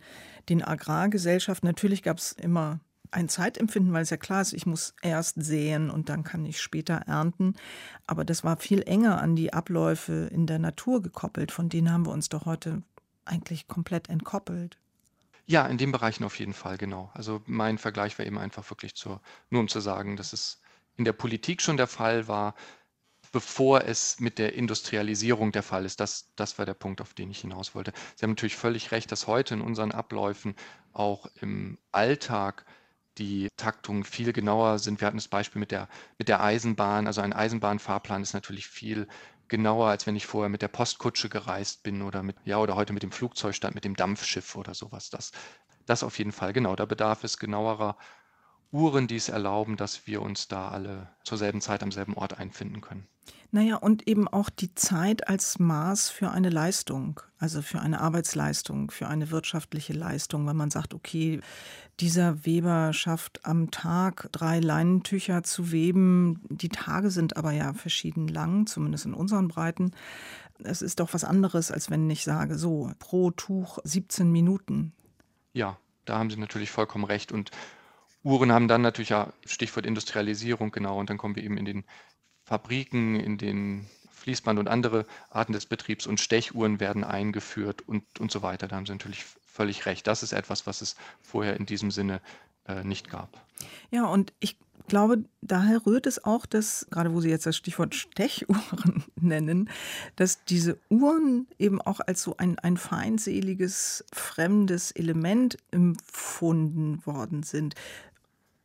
den 0.49 0.63
Agrargesellschaften 0.63 1.67
natürlich 1.67 2.03
gab 2.03 2.19
es 2.19 2.33
immer 2.33 2.81
ein 3.11 3.29
Zeitempfinden, 3.29 3.93
weil 3.93 4.03
es 4.03 4.11
ja 4.11 4.17
klar 4.17 4.43
ist, 4.43 4.53
ich 4.53 4.67
muss 4.67 4.95
erst 5.03 5.43
säen 5.43 5.91
und 5.91 6.09
dann 6.09 6.25
kann 6.25 6.45
ich 6.45 6.61
später 6.61 6.95
ernten. 7.07 7.55
Aber 8.07 8.25
das 8.25 8.45
war 8.45 8.59
viel 8.59 8.83
enger 8.83 9.21
an 9.21 9.37
die 9.37 9.53
Abläufe 9.53 10.29
in 10.31 10.47
der 10.47 10.59
Natur 10.59 11.03
gekoppelt. 11.03 11.53
Von 11.53 11.69
denen 11.69 11.91
haben 11.93 12.07
wir 12.07 12.13
uns 12.13 12.29
doch 12.29 12.45
heute 12.45 12.83
eigentlich 13.25 13.69
komplett 13.69 14.09
entkoppelt. 14.09 14.79
Ja, 15.47 15.67
in 15.67 15.79
den 15.79 15.93
Bereichen 15.93 16.25
auf 16.25 16.39
jeden 16.39 16.53
Fall, 16.53 16.77
genau. 16.77 17.11
Also 17.15 17.41
mein 17.47 17.79
Vergleich 17.79 18.19
war 18.19 18.27
eben 18.27 18.39
einfach 18.39 18.69
wirklich 18.71 18.95
zur, 18.95 19.21
nur 19.49 19.63
um 19.63 19.69
zu 19.69 19.81
sagen, 19.81 20.17
dass 20.17 20.33
es 20.33 20.61
in 20.97 21.05
der 21.05 21.15
Politik 21.15 21.63
schon 21.63 21.79
der 21.79 21.87
Fall 21.87 22.29
war, 22.29 22.55
bevor 23.33 23.85
es 23.85 24.21
mit 24.21 24.39
der 24.39 24.55
Industrialisierung 24.55 25.53
der 25.53 25.63
Fall 25.63 25.85
ist. 25.85 26.01
Das, 26.01 26.33
das 26.37 26.59
war 26.59 26.67
der 26.67 26.75
Punkt, 26.75 27.01
auf 27.01 27.15
den 27.15 27.31
ich 27.31 27.41
hinaus 27.41 27.75
wollte. 27.75 27.93
Sie 28.17 28.25
haben 28.25 28.31
natürlich 28.31 28.57
völlig 28.57 28.93
recht, 28.93 29.11
dass 29.13 29.27
heute 29.27 29.55
in 29.55 29.61
unseren 29.61 29.93
Abläufen 29.93 30.55
auch 30.93 31.27
im 31.41 31.79
Alltag 31.93 32.65
die 33.19 33.49
Taktungen 33.57 34.05
viel 34.05 34.33
genauer 34.33 34.79
sind. 34.79 35.01
Wir 35.01 35.07
hatten 35.07 35.17
das 35.17 35.29
Beispiel 35.29 35.61
mit 35.61 35.71
der, 35.71 35.89
mit 36.19 36.29
der 36.29 36.43
Eisenbahn. 36.43 37.07
Also 37.07 37.21
ein 37.21 37.33
Eisenbahnfahrplan 37.33 38.23
ist 38.23 38.33
natürlich 38.33 38.69
viel 38.69 39.09
genauer, 39.49 39.89
als 39.89 40.07
wenn 40.07 40.17
ich 40.17 40.27
vorher 40.27 40.49
mit 40.49 40.63
der 40.63 40.69
Postkutsche 40.69 41.29
gereist 41.29 41.83
bin 41.83 42.03
oder 42.03 42.23
mit, 42.23 42.37
ja, 42.45 42.59
oder 42.59 42.77
heute 42.77 42.93
mit 42.93 43.03
dem 43.03 43.13
Flugzeug 43.13 43.55
statt 43.55 43.75
mit 43.75 43.85
dem 43.85 43.97
Dampfschiff 43.97 44.55
oder 44.57 44.75
sowas. 44.75 45.11
Das, 45.11 45.33
das 45.87 46.03
auf 46.03 46.19
jeden 46.19 46.33
Fall, 46.33 46.53
genau. 46.53 46.77
Da 46.77 46.85
bedarf 46.85 47.25
es 47.25 47.39
genauerer 47.39 47.97
Uhren, 48.71 49.07
die 49.07 49.17
es 49.17 49.29
erlauben, 49.29 49.77
dass 49.77 50.07
wir 50.07 50.23
uns 50.23 50.49
da 50.49 50.69
alle 50.69 51.09
zur 51.25 51.39
selben 51.39 51.61
Zeit 51.61 51.83
am 51.83 51.93
selben 51.93 52.15
Ort 52.15 52.39
einfinden 52.39 52.81
können. 52.81 53.07
Naja, 53.51 53.77
und 53.77 54.07
eben 54.07 54.29
auch 54.29 54.51
die 54.51 54.75
Zeit 54.75 55.27
als 55.27 55.59
Maß 55.59 56.11
für 56.11 56.31
eine 56.31 56.51
Leistung, 56.51 57.21
also 57.39 57.63
für 57.63 57.81
eine 57.81 58.01
Arbeitsleistung, 58.01 58.91
für 58.91 59.09
eine 59.09 59.31
wirtschaftliche 59.31 59.95
Leistung, 59.95 60.47
wenn 60.47 60.57
man 60.57 60.71
sagt, 60.71 60.93
okay, 60.93 61.41
dieser 61.99 62.45
Weber 62.45 62.93
schafft 62.93 63.47
am 63.47 63.71
Tag 63.71 64.29
drei 64.33 64.61
Leinentücher 64.61 65.45
zu 65.45 65.73
weben. 65.73 66.43
Die 66.51 66.69
Tage 66.69 67.11
sind 67.11 67.39
aber 67.39 67.53
ja 67.53 67.73
verschieden 67.73 68.29
lang, 68.29 68.67
zumindest 68.67 69.07
in 69.07 69.15
unseren 69.15 69.49
Breiten. 69.49 69.93
Es 70.63 70.83
ist 70.83 71.01
doch 71.01 71.15
was 71.15 71.25
anderes, 71.25 71.71
als 71.71 71.91
wenn 71.91 72.09
ich 72.11 72.25
sage, 72.25 72.59
so, 72.59 72.93
pro 72.99 73.31
Tuch 73.31 73.79
17 73.83 74.31
Minuten. 74.31 74.93
Ja, 75.55 75.79
da 76.05 76.19
haben 76.19 76.29
Sie 76.29 76.37
natürlich 76.37 76.71
vollkommen 76.71 77.05
recht. 77.05 77.33
Und 77.33 77.51
Uhren 78.29 78.53
haben 78.53 78.69
dann 78.69 78.83
natürlich 78.83 79.09
ja 79.11 79.33
Stichwort 79.47 79.87
Industrialisierung, 79.87 80.71
genau, 80.71 80.99
und 80.99 81.11
dann 81.11 81.19
kommen 81.19 81.37
wir 81.37 81.43
eben 81.43 81.57
in 81.57 81.65
den 81.65 81.85
Fabriken, 82.45 83.17
in 83.17 83.39
den 83.39 83.87
Fließband 84.11 84.59
und 84.59 84.69
andere 84.69 85.07
Arten 85.31 85.53
des 85.53 85.67
Betriebs 85.67 86.07
und 86.07 86.21
Stechuhren 86.21 86.81
werden 86.81 87.05
eingeführt 87.05 87.83
und, 87.87 88.05
und 88.21 88.31
so 88.31 88.43
weiter. 88.43 88.69
Da 88.69 88.77
haben 88.77 88.87
Sie 88.87 88.93
natürlich 88.93 89.25
völlig 89.47 89.87
recht. 89.87 90.07
Das 90.07 90.23
ist 90.23 90.33
etwas, 90.33 90.67
was 90.67 90.83
es 90.83 90.97
vorher 91.21 91.57
in 91.57 91.67
diesem 91.67 91.91
Sinne 91.91 92.21
äh, 92.67 92.85
nicht 92.85 93.11
gab. 93.11 93.41
Ja, 93.91 94.07
und 94.07 94.33
ich 94.41 94.59
glaube, 94.89 95.25
daher 95.41 95.87
rührt 95.87 96.07
es 96.07 96.25
auch, 96.25 96.47
dass, 96.47 96.87
gerade 96.91 97.13
wo 97.13 97.21
Sie 97.21 97.31
jetzt 97.31 97.47
das 97.47 97.57
Stichwort 97.57 97.95
Stechuhren 97.95 99.05
nennen, 99.21 99.71
dass 100.17 100.45
diese 100.45 100.79
Uhren 100.89 101.47
eben 101.59 101.81
auch 101.81 102.01
als 102.01 102.23
so 102.23 102.37
ein, 102.37 102.59
ein 102.59 102.77
feindseliges, 102.77 104.05
fremdes 104.13 104.91
Element 104.91 105.59
empfunden 105.71 107.05
worden 107.07 107.43
sind. 107.43 107.75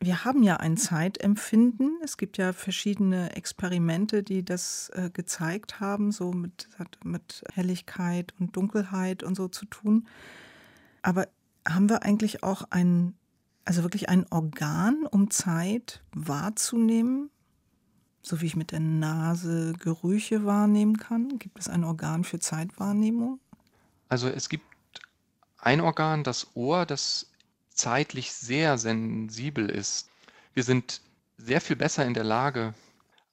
Wir 0.00 0.24
haben 0.24 0.42
ja 0.42 0.56
ein 0.56 0.76
Zeitempfinden. 0.76 1.98
Es 2.02 2.16
gibt 2.16 2.36
ja 2.36 2.52
verschiedene 2.52 3.34
Experimente, 3.36 4.22
die 4.22 4.44
das 4.44 4.90
äh, 4.94 5.10
gezeigt 5.10 5.80
haben, 5.80 6.12
so 6.12 6.32
mit, 6.32 6.68
mit 7.04 7.42
Helligkeit 7.52 8.34
und 8.38 8.54
Dunkelheit 8.56 9.22
und 9.22 9.34
so 9.34 9.48
zu 9.48 9.64
tun. 9.66 10.06
Aber 11.02 11.28
haben 11.66 11.88
wir 11.88 12.02
eigentlich 12.02 12.42
auch 12.42 12.64
ein, 12.70 13.14
also 13.64 13.82
wirklich 13.82 14.08
ein 14.08 14.26
Organ, 14.30 15.06
um 15.10 15.30
Zeit 15.30 16.02
wahrzunehmen? 16.12 17.30
So 18.22 18.40
wie 18.40 18.46
ich 18.46 18.56
mit 18.56 18.72
der 18.72 18.80
Nase 18.80 19.74
Gerüche 19.78 20.44
wahrnehmen 20.44 20.98
kann? 20.98 21.38
Gibt 21.38 21.58
es 21.58 21.68
ein 21.68 21.84
Organ 21.84 22.24
für 22.24 22.38
Zeitwahrnehmung? 22.38 23.38
Also 24.08 24.28
es 24.28 24.48
gibt 24.48 24.64
ein 25.58 25.80
Organ, 25.80 26.24
das 26.24 26.48
Ohr, 26.54 26.84
das 26.86 27.30
zeitlich 27.74 28.32
sehr 28.32 28.78
sensibel 28.78 29.68
ist. 29.68 30.08
Wir 30.54 30.62
sind 30.62 31.00
sehr 31.36 31.60
viel 31.60 31.76
besser 31.76 32.06
in 32.06 32.14
der 32.14 32.24
Lage, 32.24 32.74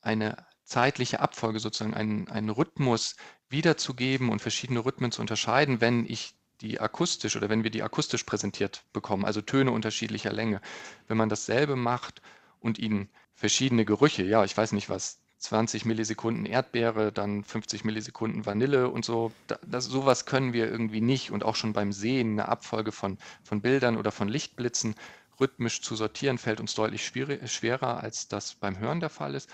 eine 0.02 0.46
zeitliche 0.64 1.20
Abfolge, 1.20 1.60
sozusagen 1.60 1.94
einen, 1.94 2.28
einen 2.28 2.50
Rhythmus 2.50 3.16
wiederzugeben 3.50 4.30
und 4.30 4.42
verschiedene 4.42 4.84
Rhythmen 4.84 5.12
zu 5.12 5.22
unterscheiden, 5.22 5.82
wenn 5.82 6.06
ich 6.06 6.34
die 6.62 6.80
akustisch 6.80 7.36
oder 7.36 7.50
wenn 7.50 7.64
wir 7.64 7.72
die 7.72 7.84
akustisch 7.84 8.24
präsentiert 8.24 8.84
bekommen, 8.94 9.26
also 9.26 9.42
Töne 9.42 9.72
unterschiedlicher 9.72 10.32
Länge. 10.32 10.62
Wenn 11.08 11.18
man 11.18 11.30
dasselbe 11.30 11.76
macht 11.76 12.22
und 12.60 12.80
ihnen 12.80 13.10
verschiedene 13.34 13.86
Gerüche, 13.86 14.24
ja, 14.24 14.44
ich 14.44 14.56
weiß 14.56 14.72
nicht 14.74 14.90
was, 14.90 15.20
20 15.42 15.86
Millisekunden 15.86 16.46
Erdbeere, 16.46 17.12
dann 17.12 17.44
50 17.44 17.84
Millisekunden 17.84 18.46
Vanille 18.46 18.90
und 18.90 19.04
so. 19.04 19.32
Das, 19.66 19.86
sowas 19.86 20.26
können 20.28 20.54
wir 20.54 20.70
irgendwie 20.70 21.02
nicht. 21.02 21.32
Und 21.32 21.44
auch 21.44 21.56
schon 21.56 21.74
beim 21.74 21.92
Sehen, 21.92 22.34
eine 22.34 22.48
Abfolge 22.48 22.92
von, 22.92 23.18
von 23.44 23.60
Bildern 23.60 23.98
oder 23.98 24.12
von 24.12 24.30
Lichtblitzen 24.30 24.96
rhythmisch 25.40 25.82
zu 25.82 25.96
sortieren, 25.96 26.38
fällt 26.38 26.60
uns 26.60 26.76
deutlich 26.76 27.04
schwerer, 27.06 28.04
als 28.04 28.28
das 28.28 28.54
beim 28.54 28.78
Hören 28.78 29.00
der 29.00 29.10
Fall 29.10 29.34
ist. 29.34 29.50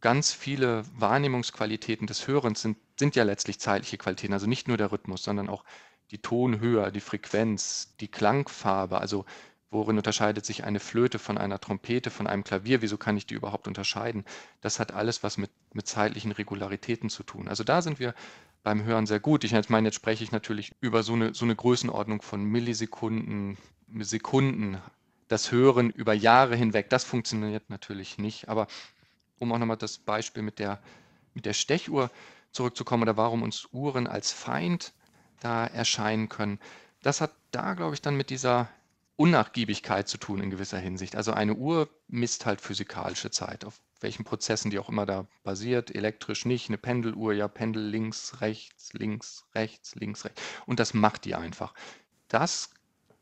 Ganz 0.00 0.32
viele 0.32 0.82
Wahrnehmungsqualitäten 0.98 2.08
des 2.08 2.26
Hörens 2.26 2.62
sind, 2.62 2.76
sind 2.98 3.14
ja 3.14 3.22
letztlich 3.22 3.60
zeitliche 3.60 3.98
Qualitäten, 3.98 4.32
also 4.32 4.48
nicht 4.48 4.66
nur 4.66 4.78
der 4.78 4.90
Rhythmus, 4.90 5.22
sondern 5.22 5.48
auch 5.48 5.64
die 6.10 6.18
Tonhöhe, 6.18 6.90
die 6.90 7.00
Frequenz, 7.00 7.94
die 8.00 8.08
Klangfarbe, 8.08 9.00
also 9.00 9.24
Worin 9.72 9.96
unterscheidet 9.96 10.44
sich 10.44 10.64
eine 10.64 10.80
Flöte 10.80 11.20
von 11.20 11.38
einer 11.38 11.60
Trompete, 11.60 12.10
von 12.10 12.26
einem 12.26 12.42
Klavier? 12.42 12.82
Wieso 12.82 12.98
kann 12.98 13.16
ich 13.16 13.26
die 13.26 13.34
überhaupt 13.34 13.68
unterscheiden? 13.68 14.24
Das 14.60 14.80
hat 14.80 14.92
alles 14.92 15.22
was 15.22 15.38
mit, 15.38 15.50
mit 15.72 15.86
zeitlichen 15.86 16.32
Regularitäten 16.32 17.08
zu 17.08 17.22
tun. 17.22 17.46
Also 17.46 17.62
da 17.62 17.80
sind 17.80 18.00
wir 18.00 18.14
beim 18.64 18.82
Hören 18.82 19.06
sehr 19.06 19.20
gut. 19.20 19.44
Ich 19.44 19.52
meine, 19.68 19.88
jetzt 19.88 19.94
spreche 19.94 20.24
ich 20.24 20.32
natürlich 20.32 20.72
über 20.80 21.04
so 21.04 21.12
eine, 21.12 21.34
so 21.34 21.44
eine 21.44 21.54
Größenordnung 21.54 22.20
von 22.20 22.42
Millisekunden, 22.44 23.58
Sekunden. 24.00 24.78
Das 25.28 25.52
Hören 25.52 25.90
über 25.90 26.12
Jahre 26.14 26.56
hinweg, 26.56 26.90
das 26.90 27.04
funktioniert 27.04 27.70
natürlich 27.70 28.18
nicht. 28.18 28.48
Aber 28.48 28.66
um 29.38 29.52
auch 29.52 29.58
nochmal 29.58 29.76
das 29.76 29.98
Beispiel 29.98 30.42
mit 30.42 30.58
der, 30.58 30.80
mit 31.34 31.46
der 31.46 31.52
Stechuhr 31.52 32.10
zurückzukommen 32.50 33.04
oder 33.04 33.16
warum 33.16 33.42
uns 33.42 33.68
Uhren 33.70 34.08
als 34.08 34.32
Feind 34.32 34.92
da 35.38 35.64
erscheinen 35.64 36.28
können, 36.28 36.58
das 37.02 37.20
hat 37.20 37.30
da, 37.52 37.74
glaube 37.74 37.94
ich, 37.94 38.02
dann 38.02 38.16
mit 38.16 38.30
dieser 38.30 38.68
Unnachgiebigkeit 39.20 40.08
zu 40.08 40.16
tun 40.16 40.40
in 40.40 40.48
gewisser 40.48 40.78
Hinsicht. 40.78 41.14
Also 41.14 41.32
eine 41.32 41.54
Uhr 41.54 41.90
misst 42.08 42.46
halt 42.46 42.62
physikalische 42.62 43.30
Zeit 43.30 43.66
auf 43.66 43.78
welchen 44.00 44.24
Prozessen 44.24 44.70
die 44.70 44.78
auch 44.78 44.88
immer 44.88 45.04
da 45.04 45.26
basiert, 45.42 45.94
elektrisch 45.94 46.46
nicht, 46.46 46.70
eine 46.70 46.78
Pendeluhr, 46.78 47.34
ja, 47.34 47.46
Pendel 47.46 47.82
links, 47.82 48.40
rechts, 48.40 48.94
links, 48.94 49.44
rechts, 49.54 49.94
links, 49.94 50.24
rechts. 50.24 50.40
Und 50.64 50.80
das 50.80 50.94
macht 50.94 51.26
die 51.26 51.34
einfach. 51.34 51.74
Das 52.28 52.70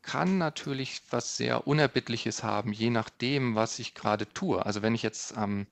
kann 0.01 0.37
natürlich 0.37 1.01
was 1.09 1.35
sehr 1.35 1.67
Unerbittliches 1.67 2.43
haben, 2.43 2.71
je 2.71 2.91
nachdem, 2.91 3.55
was 3.55 3.77
ich 3.77 3.93
gerade 3.93 4.31
tue. 4.31 4.65
Also 4.65 4.81
wenn 4.81 4.95
ich 4.95 5.03
jetzt 5.03 5.37
am 5.37 5.67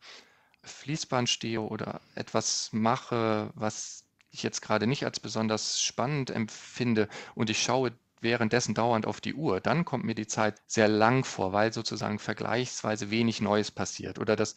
Fließband 0.62 1.30
stehe 1.30 1.62
oder 1.62 2.02
etwas 2.16 2.74
mache, 2.74 3.52
was 3.56 4.04
ich 4.30 4.44
jetzt 4.44 4.60
gerade 4.60 4.88
nicht 4.88 5.06
als 5.06 5.22
besonders 5.22 5.82
spannend 5.82 6.32
empfinde 6.32 7.08
und 7.34 7.50
ich 7.50 7.64
schaue 7.64 7.94
währenddessen 8.22 8.74
dauernd 8.74 9.06
auf 9.06 9.22
die 9.22 9.34
Uhr, 9.34 9.60
dann 9.60 9.86
kommt 9.86 10.04
mir 10.04 10.16
die 10.16 10.28
Zeit 10.28 10.62
sehr 10.68 10.88
lang 10.88 11.24
vor, 11.24 11.54
weil 11.54 11.74
sozusagen 11.74 12.20
vergleichsweise 12.20 13.12
wenig 13.12 13.42
Neues 13.42 13.72
passiert. 13.72 14.20
Oder 14.20 14.36
das 14.36 14.56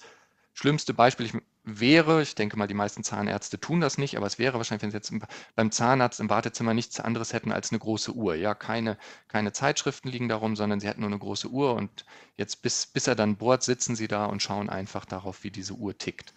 schlimmste 0.55 0.95
Beispiel 0.95 1.43
wäre, 1.65 2.23
ich 2.23 2.35
denke 2.35 2.57
mal, 2.57 2.67
die 2.67 2.75
meisten 2.75 3.05
Zahnärzte 3.05 3.61
tun 3.61 3.81
das 3.81 3.99
nicht, 3.99 4.17
aber 4.17 4.27
es 4.27 4.39
wäre 4.39 4.57
wahrscheinlich, 4.57 4.83
wenn 4.83 4.91
sie 4.91 4.97
jetzt 4.97 5.13
beim 5.55 5.71
Zahnarzt 5.71 6.21
im 6.21 6.31
Wartezimmer 6.31 6.75
nichts 6.75 7.01
anderes 7.01 7.33
hätten 7.33 7.53
als 7.53 7.71
eine 7.71 7.79
große 7.79 8.13
Uhr. 8.13 8.35
Ja, 8.35 8.55
keine, 8.55 8.97
keine 9.29 9.53
Zeitschriften 9.53 10.09
liegen 10.09 10.29
darum, 10.29 10.57
sondern 10.57 10.81
sie 10.81 10.89
hätten 10.89 11.01
nur 11.01 11.11
eine 11.11 11.19
große 11.19 11.49
Uhr 11.49 11.75
und 11.75 12.05
jetzt 12.37 12.63
bis, 12.63 12.87
bis 12.87 13.07
er 13.07 13.15
dann 13.15 13.37
bohrt, 13.37 13.63
sitzen 13.63 13.95
sie 13.95 14.09
da 14.09 14.25
und 14.27 14.43
schauen 14.43 14.71
einfach 14.71 15.05
darauf, 15.05 15.45
wie 15.45 15.51
diese 15.51 15.75
Uhr 15.75 15.97
tickt. 15.97 16.33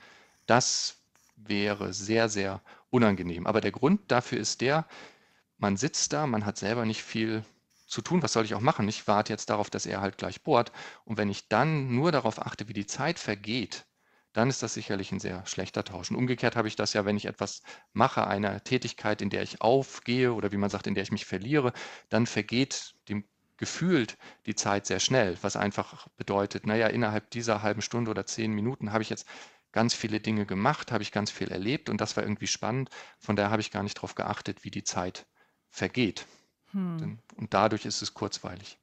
Das 0.46 0.98
wäre 1.36 1.94
sehr, 1.94 2.30
sehr 2.30 2.62
unangenehm. 2.90 3.48
Aber 3.48 3.62
der 3.62 3.72
Grund 3.72 4.02
dafür 4.10 4.40
ist 4.40 4.62
der, 4.62 4.86
man 5.64 5.78
sitzt 5.78 6.12
da, 6.12 6.28
man 6.28 6.46
hat 6.46 6.58
selber 6.58 6.86
nicht 6.86 7.04
viel 7.04 7.44
zu 7.88 8.02
tun. 8.02 8.22
Was 8.22 8.34
soll 8.34 8.44
ich 8.44 8.54
auch 8.54 8.60
machen? 8.60 8.88
Ich 8.90 9.08
warte 9.08 9.32
jetzt 9.32 9.50
darauf, 9.50 9.70
dass 9.70 9.86
er 9.86 10.02
halt 10.02 10.18
gleich 10.18 10.44
bohrt. 10.44 10.74
Und 11.06 11.18
wenn 11.18 11.30
ich 11.30 11.48
dann 11.48 11.96
nur 11.96 12.12
darauf 12.12 12.40
achte, 12.46 12.68
wie 12.68 12.74
die 12.74 12.86
Zeit 12.86 13.18
vergeht, 13.18 13.86
dann 14.34 14.50
ist 14.50 14.62
das 14.62 14.74
sicherlich 14.74 15.14
ein 15.14 15.22
sehr 15.22 15.46
schlechter 15.46 15.86
Tausch. 15.86 16.12
Und 16.12 16.18
umgekehrt 16.18 16.58
habe 16.58 16.68
ich 16.68 16.76
das 16.76 16.92
ja, 16.92 17.06
wenn 17.06 17.16
ich 17.16 17.26
etwas 17.26 17.62
mache, 17.94 18.28
eine 18.28 18.62
Tätigkeit, 18.62 19.22
in 19.22 19.30
der 19.30 19.42
ich 19.42 19.62
aufgehe 19.62 20.34
oder 20.34 20.52
wie 20.52 20.58
man 20.58 20.70
sagt, 20.70 20.86
in 20.86 20.96
der 20.96 21.04
ich 21.04 21.12
mich 21.14 21.26
verliere, 21.26 21.72
dann 22.10 22.28
vergeht 22.28 22.96
dem 23.08 23.24
gefühlt 23.56 24.18
die 24.46 24.56
Zeit 24.56 24.86
sehr 24.86 25.00
schnell, 25.00 25.38
was 25.42 25.56
einfach 25.56 26.08
bedeutet, 26.18 26.66
naja, 26.66 26.88
innerhalb 26.88 27.30
dieser 27.30 27.62
halben 27.62 27.82
Stunde 27.82 28.12
oder 28.12 28.26
zehn 28.26 28.52
Minuten 28.52 28.92
habe 28.92 29.04
ich 29.04 29.10
jetzt 29.10 29.26
ganz 29.72 29.94
viele 29.94 30.20
Dinge 30.20 30.46
gemacht, 30.46 30.92
habe 30.92 31.04
ich 31.04 31.14
ganz 31.14 31.32
viel 31.32 31.52
erlebt 31.52 31.90
und 31.90 32.02
das 32.02 32.18
war 32.18 32.24
irgendwie 32.24 32.48
spannend. 32.48 32.90
Von 33.20 33.38
daher 33.38 33.52
habe 33.52 33.62
ich 33.62 33.72
gar 33.72 33.84
nicht 33.84 33.98
darauf 33.98 34.16
geachtet, 34.16 34.66
wie 34.66 34.72
die 34.72 34.84
Zeit 34.84 35.26
vergeht. 35.74 36.28
Hm. 36.72 37.18
Und 37.36 37.54
dadurch 37.54 37.86
ist 37.86 38.02
es 38.02 38.14
kurzweilig. 38.14 38.78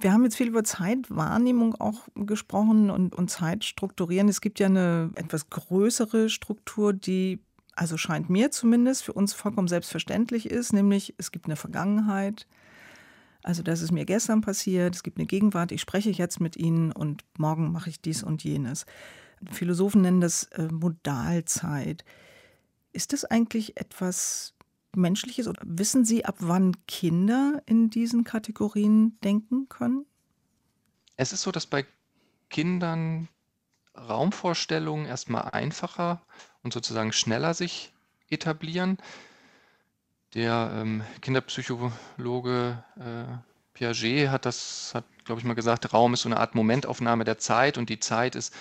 Wir 0.00 0.12
haben 0.12 0.22
jetzt 0.22 0.36
viel 0.36 0.46
über 0.46 0.62
Zeitwahrnehmung 0.62 1.74
auch 1.74 2.06
gesprochen 2.14 2.90
und, 2.90 3.14
und 3.14 3.28
Zeit 3.28 3.64
strukturieren. 3.64 4.28
Es 4.28 4.40
gibt 4.40 4.60
ja 4.60 4.66
eine 4.66 5.10
etwas 5.16 5.50
größere 5.50 6.30
Struktur, 6.30 6.92
die, 6.92 7.40
also 7.74 7.96
scheint 7.96 8.30
mir 8.30 8.52
zumindest, 8.52 9.02
für 9.02 9.12
uns 9.12 9.34
vollkommen 9.34 9.66
selbstverständlich 9.66 10.48
ist, 10.48 10.72
nämlich 10.72 11.14
es 11.18 11.32
gibt 11.32 11.46
eine 11.46 11.56
Vergangenheit. 11.56 12.46
Also 13.42 13.64
das 13.64 13.82
ist 13.82 13.90
mir 13.90 14.04
gestern 14.04 14.40
passiert, 14.40 14.94
es 14.94 15.02
gibt 15.02 15.18
eine 15.18 15.26
Gegenwart, 15.26 15.72
ich 15.72 15.80
spreche 15.80 16.10
jetzt 16.10 16.40
mit 16.40 16.56
Ihnen 16.56 16.92
und 16.92 17.24
morgen 17.36 17.72
mache 17.72 17.90
ich 17.90 18.00
dies 18.00 18.22
und 18.22 18.44
jenes. 18.44 18.86
Philosophen 19.50 20.02
nennen 20.02 20.20
das 20.20 20.44
äh, 20.44 20.68
Modalzeit. 20.70 22.04
Ist 22.92 23.12
das 23.12 23.24
eigentlich 23.24 23.76
etwas 23.76 24.54
Menschliches? 24.94 25.48
Oder 25.48 25.62
wissen 25.64 26.04
Sie, 26.04 26.24
ab 26.24 26.36
wann 26.38 26.74
Kinder 26.86 27.62
in 27.66 27.90
diesen 27.90 28.24
Kategorien 28.24 29.18
denken 29.20 29.68
können? 29.68 30.06
Es 31.16 31.32
ist 31.32 31.42
so, 31.42 31.50
dass 31.50 31.66
bei 31.66 31.84
Kindern 32.50 33.28
Raumvorstellungen 33.96 35.06
erstmal 35.06 35.50
einfacher 35.50 36.22
und 36.62 36.72
sozusagen 36.72 37.12
schneller 37.12 37.54
sich 37.54 37.92
etablieren. 38.30 38.98
Der 40.34 40.70
ähm, 40.74 41.02
Kinderpsychologe 41.20 42.84
äh, 42.96 43.24
Piaget 43.74 44.28
hat 44.28 44.44
das, 44.44 44.92
hat, 44.94 45.04
glaube 45.24 45.40
ich, 45.40 45.46
mal 45.46 45.54
gesagt, 45.54 45.92
Raum 45.92 46.14
ist 46.14 46.22
so 46.22 46.28
eine 46.28 46.38
Art 46.38 46.54
Momentaufnahme 46.54 47.24
der 47.24 47.38
Zeit 47.38 47.78
und 47.78 47.88
die 47.88 48.00
Zeit 48.00 48.34
ist 48.34 48.54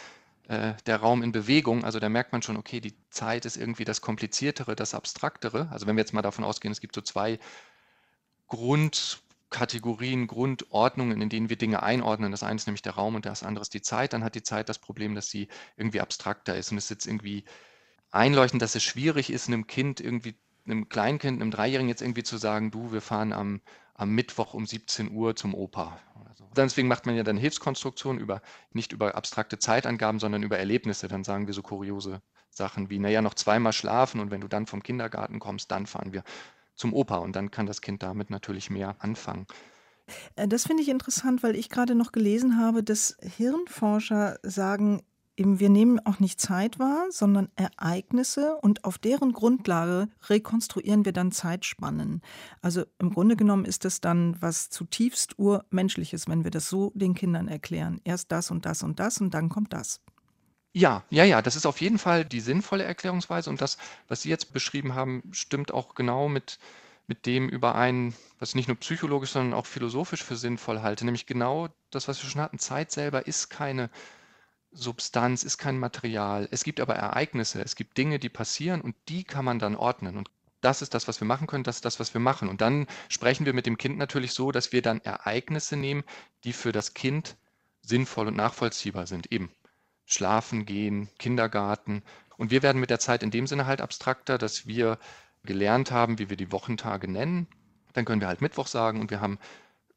äh, 0.47 0.73
der 0.85 0.97
Raum 0.97 1.23
in 1.23 1.31
Bewegung. 1.31 1.83
Also 1.83 1.99
da 1.99 2.09
merkt 2.09 2.31
man 2.31 2.41
schon, 2.41 2.57
okay, 2.57 2.79
die 2.79 2.95
Zeit 3.09 3.45
ist 3.45 3.57
irgendwie 3.57 3.85
das 3.85 4.01
Kompliziertere, 4.01 4.75
das 4.75 4.93
Abstraktere. 4.93 5.67
Also 5.71 5.87
wenn 5.87 5.95
wir 5.97 6.01
jetzt 6.01 6.13
mal 6.13 6.21
davon 6.21 6.45
ausgehen, 6.45 6.71
es 6.71 6.79
gibt 6.79 6.95
so 6.95 7.01
zwei 7.01 7.37
Grundkategorien, 8.47 10.27
Grundordnungen, 10.27 11.21
in 11.21 11.29
denen 11.29 11.49
wir 11.49 11.57
Dinge 11.57 11.83
einordnen. 11.83 12.31
Das 12.31 12.43
eine 12.43 12.55
ist 12.55 12.67
nämlich 12.67 12.81
der 12.81 12.93
Raum 12.93 13.15
und 13.15 13.25
das 13.25 13.43
andere 13.43 13.61
ist 13.63 13.73
die 13.73 13.81
Zeit. 13.81 14.13
Dann 14.13 14.23
hat 14.23 14.35
die 14.35 14.43
Zeit 14.43 14.69
das 14.69 14.79
Problem, 14.79 15.15
dass 15.15 15.29
sie 15.29 15.49
irgendwie 15.75 15.99
abstrakter 15.99 16.55
ist. 16.55 16.71
Und 16.71 16.77
es 16.77 16.85
ist 16.85 16.91
jetzt 16.91 17.07
irgendwie 17.07 17.43
einleuchtend, 18.11 18.61
dass 18.61 18.75
es 18.75 18.83
schwierig 18.83 19.29
ist, 19.29 19.49
einem 19.49 19.67
Kind 19.67 19.99
irgendwie, 19.99 20.35
einem 20.65 20.87
Kleinkind, 20.87 21.41
einem 21.41 21.51
Dreijährigen 21.51 21.89
jetzt 21.89 22.01
irgendwie 22.01 22.23
zu 22.23 22.37
sagen, 22.37 22.71
du, 22.71 22.93
wir 22.93 23.01
fahren 23.01 23.33
am, 23.33 23.61
am 23.97 24.11
Mittwoch 24.11 24.53
um 24.53 24.65
17 24.65 25.11
Uhr 25.11 25.35
zum 25.35 25.53
Opa 25.53 25.99
Deswegen 26.55 26.87
macht 26.87 27.05
man 27.05 27.15
ja 27.15 27.23
dann 27.23 27.37
Hilfskonstruktionen 27.37 28.21
über, 28.21 28.41
nicht 28.71 28.91
über 28.91 29.15
abstrakte 29.15 29.59
Zeitangaben, 29.59 30.19
sondern 30.19 30.43
über 30.43 30.57
Erlebnisse. 30.57 31.07
Dann 31.07 31.23
sagen 31.23 31.47
wir 31.47 31.53
so 31.53 31.61
kuriose 31.61 32.21
Sachen 32.49 32.89
wie, 32.89 32.99
naja, 32.99 33.21
noch 33.21 33.35
zweimal 33.35 33.73
schlafen 33.73 34.19
und 34.19 34.31
wenn 34.31 34.41
du 34.41 34.47
dann 34.47 34.65
vom 34.65 34.81
Kindergarten 34.81 35.39
kommst, 35.39 35.71
dann 35.71 35.85
fahren 35.85 36.13
wir 36.13 36.23
zum 36.75 36.93
Opa 36.93 37.17
und 37.17 37.35
dann 37.35 37.51
kann 37.51 37.65
das 37.65 37.81
Kind 37.81 38.03
damit 38.03 38.29
natürlich 38.29 38.69
mehr 38.69 38.95
anfangen. 38.99 39.45
Äh, 40.35 40.47
das 40.47 40.65
finde 40.65 40.83
ich 40.83 40.89
interessant, 40.89 41.43
weil 41.43 41.55
ich 41.55 41.69
gerade 41.69 41.95
noch 41.95 42.11
gelesen 42.11 42.57
habe, 42.57 42.83
dass 42.83 43.17
Hirnforscher 43.21 44.39
sagen, 44.43 45.03
eben 45.37 45.59
wir 45.59 45.69
nehmen 45.69 45.99
auch 46.05 46.19
nicht 46.19 46.41
Zeit 46.41 46.79
wahr, 46.79 47.05
sondern 47.11 47.49
Ereignisse 47.55 48.57
und 48.61 48.83
auf 48.83 48.97
deren 48.97 49.31
Grundlage 49.31 50.09
rekonstruieren 50.27 51.05
wir 51.05 51.13
dann 51.13 51.31
Zeitspannen. 51.31 52.21
Also 52.61 52.83
im 52.99 53.13
Grunde 53.13 53.35
genommen 53.35 53.65
ist 53.65 53.85
es 53.85 54.01
dann 54.01 54.35
was 54.41 54.69
zutiefst 54.69 55.37
urmenschliches, 55.37 56.27
wenn 56.27 56.43
wir 56.43 56.51
das 56.51 56.69
so 56.69 56.91
den 56.95 57.13
Kindern 57.13 57.47
erklären. 57.47 58.01
Erst 58.03 58.31
das 58.31 58.51
und 58.51 58.65
das 58.65 58.83
und 58.83 58.99
das 58.99 59.21
und 59.21 59.33
dann 59.33 59.49
kommt 59.49 59.73
das. 59.73 60.01
Ja, 60.73 61.03
ja, 61.09 61.23
ja, 61.23 61.41
das 61.41 61.55
ist 61.55 61.65
auf 61.65 61.81
jeden 61.81 61.97
Fall 61.97 62.25
die 62.25 62.39
sinnvolle 62.39 62.83
Erklärungsweise 62.83 63.49
und 63.49 63.61
das, 63.61 63.77
was 64.07 64.21
Sie 64.21 64.29
jetzt 64.29 64.53
beschrieben 64.53 64.93
haben, 64.93 65.23
stimmt 65.31 65.73
auch 65.73 65.95
genau 65.95 66.29
mit, 66.29 66.59
mit 67.07 67.25
dem 67.25 67.49
überein, 67.49 68.13
was 68.37 68.49
ich 68.49 68.55
nicht 68.55 68.67
nur 68.67 68.77
psychologisch, 68.77 69.31
sondern 69.31 69.53
auch 69.53 69.65
philosophisch 69.65 70.23
für 70.23 70.35
sinnvoll 70.35 70.81
halte, 70.81 71.05
nämlich 71.05 71.25
genau 71.25 71.69
das, 71.89 72.07
was 72.07 72.21
wir 72.21 72.29
schon 72.29 72.41
hatten. 72.41 72.59
Zeit 72.59 72.91
selber 72.91 73.25
ist 73.25 73.49
keine 73.49 73.89
Substanz, 74.71 75.43
ist 75.43 75.57
kein 75.57 75.79
Material. 75.79 76.47
Es 76.51 76.63
gibt 76.63 76.79
aber 76.79 76.95
Ereignisse, 76.95 77.61
es 77.61 77.75
gibt 77.75 77.97
Dinge, 77.97 78.19
die 78.19 78.29
passieren 78.29 78.81
und 78.81 78.95
die 79.09 79.23
kann 79.23 79.45
man 79.45 79.59
dann 79.59 79.75
ordnen. 79.75 80.17
Und 80.17 80.29
das 80.61 80.81
ist 80.81 80.93
das, 80.93 81.07
was 81.07 81.21
wir 81.21 81.27
machen 81.27 81.47
können, 81.47 81.63
das 81.63 81.77
ist 81.77 81.85
das, 81.85 81.99
was 81.99 82.13
wir 82.13 82.21
machen. 82.21 82.49
Und 82.49 82.61
dann 82.61 82.87
sprechen 83.09 83.45
wir 83.45 83.53
mit 83.53 83.65
dem 83.65 83.77
Kind 83.77 83.97
natürlich 83.97 84.33
so, 84.33 84.51
dass 84.51 84.71
wir 84.71 84.81
dann 84.81 85.01
Ereignisse 85.01 85.77
nehmen, 85.77 86.03
die 86.43 86.53
für 86.53 86.71
das 86.71 86.93
Kind 86.93 87.37
sinnvoll 87.81 88.27
und 88.27 88.35
nachvollziehbar 88.35 89.07
sind. 89.07 89.31
Eben 89.31 89.51
schlafen 90.05 90.65
gehen, 90.65 91.09
Kindergarten. 91.19 92.03
Und 92.37 92.51
wir 92.51 92.63
werden 92.63 92.79
mit 92.79 92.89
der 92.89 92.99
Zeit 92.99 93.23
in 93.23 93.31
dem 93.31 93.47
Sinne 93.47 93.65
halt 93.65 93.81
abstrakter, 93.81 94.37
dass 94.37 94.67
wir 94.67 94.97
gelernt 95.43 95.91
haben, 95.91 96.19
wie 96.19 96.29
wir 96.29 96.37
die 96.37 96.51
Wochentage 96.51 97.07
nennen. 97.07 97.47
Dann 97.93 98.05
können 98.05 98.21
wir 98.21 98.27
halt 98.27 98.41
Mittwoch 98.41 98.67
sagen 98.67 98.99
und 98.99 99.11
wir 99.11 99.21
haben 99.21 99.39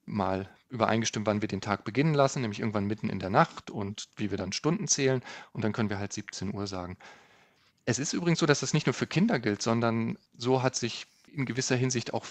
mal 0.07 0.49
übereingestimmt, 0.71 1.27
wann 1.27 1.43
wir 1.43 1.49
den 1.49 1.61
Tag 1.61 1.85
beginnen 1.85 2.15
lassen, 2.15 2.41
nämlich 2.43 2.61
irgendwann 2.61 2.87
mitten 2.87 3.11
in 3.11 3.19
der 3.19 3.31
Nacht 3.31 3.71
und 3.71 4.09
wie 4.17 4.31
wir 4.31 4.39
dann 4.39 4.53
Stunden 4.53 4.89
zählen 4.89 5.23
und 5.53 5.63
dann 5.63 5.73
können 5.73 5.91
wir 5.91 5.99
halt 5.99 6.13
17 6.13 6.55
Uhr 6.55 6.67
sagen. 6.67 6.97
Es 7.85 7.99
ist 7.99 8.13
übrigens 8.13 8.39
so, 8.39 8.47
dass 8.47 8.61
das 8.61 8.73
nicht 8.73 8.87
nur 8.87 8.95
für 8.95 9.07
Kinder 9.07 9.39
gilt, 9.39 9.63
sondern 9.63 10.17
so 10.37 10.63
hat 10.63 10.77
sich 10.77 11.07
in 11.27 11.45
gewisser 11.45 11.77
Hinsicht 11.77 12.15
auch 12.15 12.25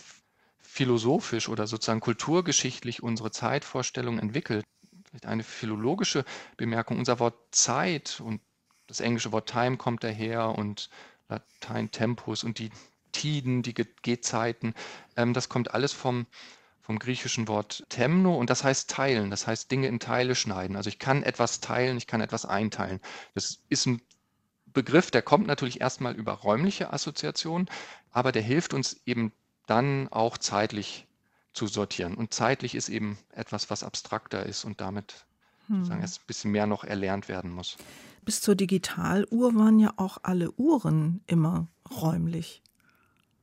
philosophisch 0.61 1.49
oder 1.49 1.67
sozusagen 1.67 1.99
kulturgeschichtlich 1.99 3.03
unsere 3.03 3.31
Zeitvorstellung 3.31 4.19
entwickelt. 4.19 4.65
Vielleicht 5.09 5.25
eine 5.25 5.43
philologische 5.43 6.23
Bemerkung. 6.57 6.99
Unser 6.99 7.19
Wort 7.19 7.35
Zeit 7.51 8.21
und 8.23 8.41
das 8.87 8.99
englische 8.99 9.31
Wort 9.31 9.49
Time 9.49 9.77
kommt 9.77 10.03
daher 10.03 10.49
und 10.57 10.89
Latein 11.27 11.91
Tempus 11.91 12.43
und 12.43 12.59
die 12.59 12.69
Tiden, 13.11 13.63
die 13.63 13.73
Gehzeiten, 13.73 14.73
ähm, 15.15 15.33
das 15.33 15.49
kommt 15.49 15.73
alles 15.73 15.93
vom, 15.93 16.27
vom 16.81 16.99
griechischen 16.99 17.47
Wort 17.47 17.83
temno 17.89 18.35
und 18.35 18.49
das 18.49 18.63
heißt 18.63 18.89
teilen, 18.89 19.29
das 19.29 19.47
heißt 19.47 19.69
Dinge 19.69 19.87
in 19.87 19.99
Teile 19.99 20.35
schneiden. 20.35 20.75
Also 20.75 20.89
ich 20.89 20.99
kann 20.99 21.23
etwas 21.23 21.59
teilen, 21.59 21.97
ich 21.97 22.07
kann 22.07 22.21
etwas 22.21 22.45
einteilen. 22.45 22.99
Das 23.35 23.59
ist 23.69 23.85
ein 23.85 24.01
Begriff, 24.73 25.11
der 25.11 25.21
kommt 25.21 25.47
natürlich 25.47 25.81
erstmal 25.81 26.15
über 26.15 26.33
räumliche 26.33 26.93
Assoziationen, 26.93 27.69
aber 28.11 28.31
der 28.31 28.41
hilft 28.41 28.73
uns 28.73 29.01
eben 29.05 29.31
dann 29.67 30.07
auch 30.09 30.37
zeitlich 30.37 31.07
zu 31.53 31.67
sortieren. 31.67 32.15
Und 32.15 32.33
zeitlich 32.33 32.75
ist 32.75 32.89
eben 32.89 33.17
etwas, 33.31 33.69
was 33.69 33.83
abstrakter 33.83 34.45
ist 34.45 34.65
und 34.65 34.81
damit 34.81 35.25
hm. 35.67 35.85
sagen, 35.85 36.01
erst 36.01 36.21
ein 36.21 36.27
bisschen 36.27 36.51
mehr 36.51 36.67
noch 36.67 36.83
erlernt 36.83 37.27
werden 37.27 37.51
muss. 37.51 37.77
Bis 38.23 38.41
zur 38.41 38.55
Digitaluhr 38.55 39.55
waren 39.55 39.79
ja 39.79 39.93
auch 39.97 40.19
alle 40.23 40.51
Uhren 40.51 41.21
immer 41.25 41.67
räumlich. 41.89 42.61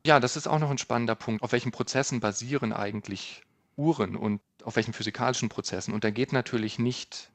Ja, 0.07 0.21
das 0.21 0.37
ist 0.37 0.47
auch 0.47 0.61
noch 0.61 0.71
ein 0.71 0.79
spannender 0.79 1.17
Punkt. 1.17 1.43
Auf 1.43 1.51
welchen 1.51 1.73
Prozessen 1.73 2.21
basieren 2.21 2.73
eigentlich 2.73 3.43
Uhren 3.75 4.15
und 4.15 4.41
auf 4.63 4.77
welchen 4.77 4.93
physikalischen 4.93 5.49
Prozessen? 5.49 5.93
Und 5.93 6.05
da 6.05 6.11
geht 6.11 6.33
natürlich 6.33 6.79
nicht 6.79 7.33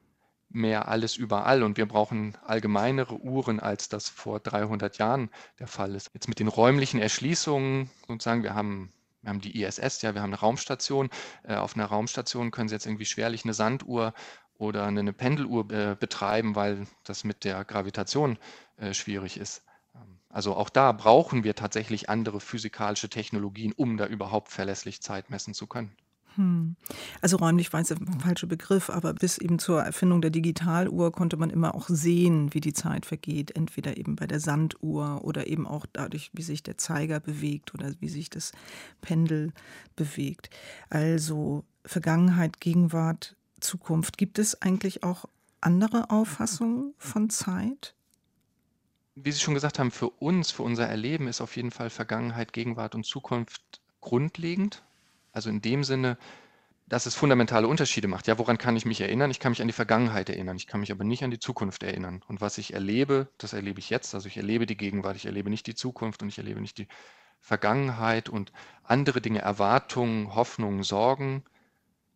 mehr 0.48 0.88
alles 0.88 1.16
überall 1.16 1.64
und 1.64 1.76
wir 1.76 1.84
brauchen 1.84 2.38
allgemeinere 2.46 3.20
Uhren, 3.20 3.60
als 3.60 3.90
das 3.90 4.08
vor 4.08 4.40
300 4.40 4.96
Jahren 4.96 5.28
der 5.58 5.66
Fall 5.66 5.94
ist. 5.94 6.12
Jetzt 6.14 6.28
mit 6.28 6.38
den 6.38 6.48
räumlichen 6.48 6.98
Erschließungen, 6.98 7.90
sozusagen, 8.08 8.42
wir 8.42 8.54
haben 8.54 8.90
wir 9.20 9.28
haben 9.28 9.42
die 9.42 9.62
ISS, 9.62 10.00
ja, 10.00 10.14
wir 10.14 10.22
haben 10.22 10.30
eine 10.30 10.40
Raumstation. 10.40 11.10
Äh, 11.42 11.56
auf 11.56 11.76
einer 11.76 11.84
Raumstation 11.84 12.50
können 12.52 12.70
Sie 12.70 12.74
jetzt 12.74 12.86
irgendwie 12.86 13.04
schwerlich 13.04 13.44
eine 13.44 13.52
Sanduhr 13.52 14.14
oder 14.56 14.86
eine 14.86 15.12
Pendeluhr 15.12 15.70
äh, 15.70 15.94
betreiben, 15.94 16.56
weil 16.56 16.86
das 17.04 17.22
mit 17.22 17.44
der 17.44 17.66
Gravitation 17.66 18.38
äh, 18.78 18.94
schwierig 18.94 19.36
ist. 19.36 19.62
Also 20.32 20.56
auch 20.56 20.70
da 20.70 20.92
brauchen 20.92 21.44
wir 21.44 21.54
tatsächlich 21.54 22.08
andere 22.08 22.40
physikalische 22.40 23.10
Technologien, 23.10 23.72
um 23.76 23.98
da 23.98 24.06
überhaupt 24.06 24.50
verlässlich 24.50 25.02
Zeit 25.02 25.30
messen 25.30 25.52
zu 25.54 25.66
können. 25.66 25.92
Hm. 26.36 26.76
Also 27.20 27.36
räumlich 27.36 27.72
war 27.74 27.80
es 27.80 27.92
ein 27.92 28.20
falscher 28.20 28.46
Begriff, 28.46 28.88
aber 28.88 29.12
bis 29.12 29.36
eben 29.36 29.58
zur 29.58 29.82
Erfindung 29.82 30.22
der 30.22 30.30
Digitaluhr 30.30 31.12
konnte 31.12 31.36
man 31.36 31.50
immer 31.50 31.74
auch 31.74 31.88
sehen, 31.88 32.54
wie 32.54 32.60
die 32.60 32.72
Zeit 32.72 33.04
vergeht. 33.04 33.54
Entweder 33.54 33.98
eben 33.98 34.16
bei 34.16 34.26
der 34.26 34.40
Sanduhr 34.40 35.20
oder 35.22 35.46
eben 35.46 35.66
auch 35.66 35.84
dadurch, 35.92 36.30
wie 36.32 36.42
sich 36.42 36.62
der 36.62 36.78
Zeiger 36.78 37.20
bewegt 37.20 37.74
oder 37.74 37.92
wie 38.00 38.08
sich 38.08 38.30
das 38.30 38.52
Pendel 39.02 39.52
bewegt. 39.96 40.48
Also 40.88 41.64
Vergangenheit, 41.84 42.60
Gegenwart, 42.60 43.36
Zukunft. 43.60 44.16
Gibt 44.16 44.38
es 44.38 44.62
eigentlich 44.62 45.02
auch 45.02 45.26
andere 45.60 46.08
Auffassungen 46.08 46.94
von 46.96 47.28
Zeit? 47.28 47.94
Wie 49.14 49.30
Sie 49.30 49.40
schon 49.40 49.54
gesagt 49.54 49.78
haben, 49.78 49.90
für 49.90 50.08
uns, 50.08 50.50
für 50.50 50.62
unser 50.62 50.88
Erleben 50.88 51.28
ist 51.28 51.40
auf 51.40 51.56
jeden 51.56 51.70
Fall 51.70 51.90
Vergangenheit, 51.90 52.52
Gegenwart 52.52 52.94
und 52.94 53.04
Zukunft 53.04 53.62
grundlegend. 54.00 54.82
Also 55.32 55.50
in 55.50 55.60
dem 55.60 55.84
Sinne, 55.84 56.16
dass 56.88 57.06
es 57.06 57.14
fundamentale 57.14 57.68
Unterschiede 57.68 58.08
macht. 58.08 58.26
Ja, 58.26 58.38
woran 58.38 58.58
kann 58.58 58.76
ich 58.76 58.84
mich 58.84 59.00
erinnern? 59.00 59.30
Ich 59.30 59.38
kann 59.38 59.52
mich 59.52 59.62
an 59.62 59.68
die 59.68 59.72
Vergangenheit 59.72 60.28
erinnern, 60.28 60.56
ich 60.56 60.66
kann 60.66 60.80
mich 60.80 60.92
aber 60.92 61.04
nicht 61.04 61.24
an 61.24 61.30
die 61.30 61.38
Zukunft 61.38 61.82
erinnern. 61.82 62.22
Und 62.28 62.40
was 62.40 62.58
ich 62.58 62.74
erlebe, 62.74 63.28
das 63.38 63.52
erlebe 63.52 63.80
ich 63.80 63.90
jetzt. 63.90 64.14
Also 64.14 64.28
ich 64.28 64.36
erlebe 64.36 64.66
die 64.66 64.76
Gegenwart, 64.76 65.16
ich 65.16 65.26
erlebe 65.26 65.50
nicht 65.50 65.66
die 65.66 65.74
Zukunft 65.74 66.22
und 66.22 66.28
ich 66.28 66.38
erlebe 66.38 66.60
nicht 66.60 66.78
die 66.78 66.88
Vergangenheit 67.40 68.28
und 68.28 68.52
andere 68.84 69.20
Dinge, 69.20 69.40
Erwartungen, 69.40 70.34
Hoffnungen, 70.34 70.82
Sorgen 70.84 71.44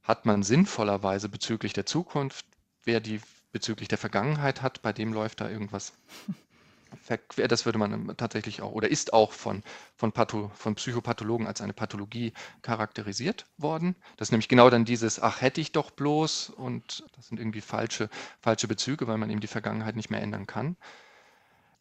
hat 0.03 0.25
man 0.25 0.43
sinnvollerweise 0.43 1.29
bezüglich 1.29 1.73
der 1.73 1.85
Zukunft. 1.85 2.47
Wer 2.85 3.01
die 3.01 3.21
bezüglich 3.53 3.89
der 3.89 3.99
Vergangenheit 3.99 4.63
hat, 4.63 4.83
bei 4.83 4.93
dem 4.93 5.13
läuft 5.13 5.41
da 5.41 5.51
irgendwas 5.51 5.95
verquer. 7.03 7.49
Das 7.49 7.65
würde 7.65 7.79
man 7.79 8.17
tatsächlich 8.17 8.63
auch 8.63 8.73
oder 8.73 8.91
ist 8.91 9.13
auch 9.13 9.33
von, 9.33 9.63
von, 9.97 10.13
Patho, 10.13 10.51
von 10.55 10.75
Psychopathologen 10.75 11.47
als 11.47 11.61
eine 11.61 11.73
Pathologie 11.73 12.33
charakterisiert 12.63 13.47
worden. 13.59 13.97
Das 14.17 14.29
ist 14.29 14.33
nämlich 14.33 14.49
genau 14.49 14.71
dann 14.71 14.85
dieses, 14.85 15.21
ach, 15.21 15.41
hätte 15.41 15.61
ich 15.61 15.73
doch 15.73 15.91
bloß 15.91 16.51
und 16.51 17.05
das 17.17 17.29
sind 17.29 17.39
irgendwie 17.39 17.61
falsche, 17.61 18.09
falsche 18.41 18.69
Bezüge, 18.69 19.07
weil 19.07 19.19
man 19.19 19.31
eben 19.31 19.41
die 19.41 19.47
Vergangenheit 19.47 19.97
nicht 19.97 20.11
mehr 20.11 20.23
ändern 20.23 20.47
kann. 20.47 20.77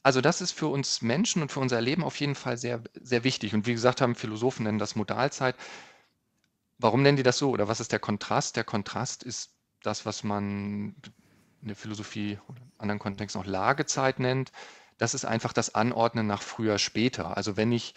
Also 0.03 0.21
das 0.21 0.41
ist 0.41 0.51
für 0.51 0.67
uns 0.67 1.01
Menschen 1.01 1.41
und 1.41 1.51
für 1.51 1.59
unser 1.59 1.81
Leben 1.81 2.03
auf 2.03 2.19
jeden 2.19 2.35
Fall 2.35 2.57
sehr, 2.57 2.81
sehr 2.93 3.23
wichtig. 3.23 3.55
Und 3.55 3.65
wie 3.65 3.73
gesagt 3.73 4.01
haben 4.01 4.15
Philosophen 4.15 4.63
nennen 4.63 4.77
das 4.77 4.95
Modalzeit. 4.95 5.55
Warum 6.77 7.01
nennen 7.01 7.17
die 7.17 7.23
das 7.23 7.37
so 7.37 7.49
oder 7.49 7.67
was 7.67 7.79
ist 7.79 7.91
der 7.91 7.99
Kontrast? 7.99 8.55
Der 8.55 8.63
Kontrast 8.63 9.23
ist 9.23 9.51
das, 9.81 10.05
was 10.05 10.23
man 10.23 10.95
in 11.61 11.69
der 11.69 11.75
Philosophie 11.75 12.37
oder 12.47 12.61
in 12.61 12.71
anderen 12.77 12.99
Kontexten 12.99 13.41
auch 13.41 13.47
Lagezeit 13.47 14.19
nennt 14.19 14.51
das 14.97 15.13
ist 15.13 15.25
einfach 15.25 15.53
das 15.53 15.75
Anordnen 15.75 16.27
nach 16.27 16.41
früher, 16.41 16.77
später. 16.77 17.37
Also 17.37 17.57
wenn 17.57 17.71
ich 17.71 17.93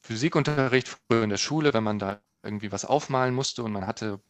Physikunterricht 0.00 0.88
früher 0.88 1.22
in 1.22 1.30
der 1.30 1.36
Schule, 1.38 1.72
wenn 1.74 1.84
man 1.84 1.98
da 1.98 2.20
irgendwie 2.42 2.72
was 2.72 2.84
aufmalen 2.84 3.34
musste 3.34 3.62
und 3.62 3.72
man 3.72 3.86
hatte 3.86 4.20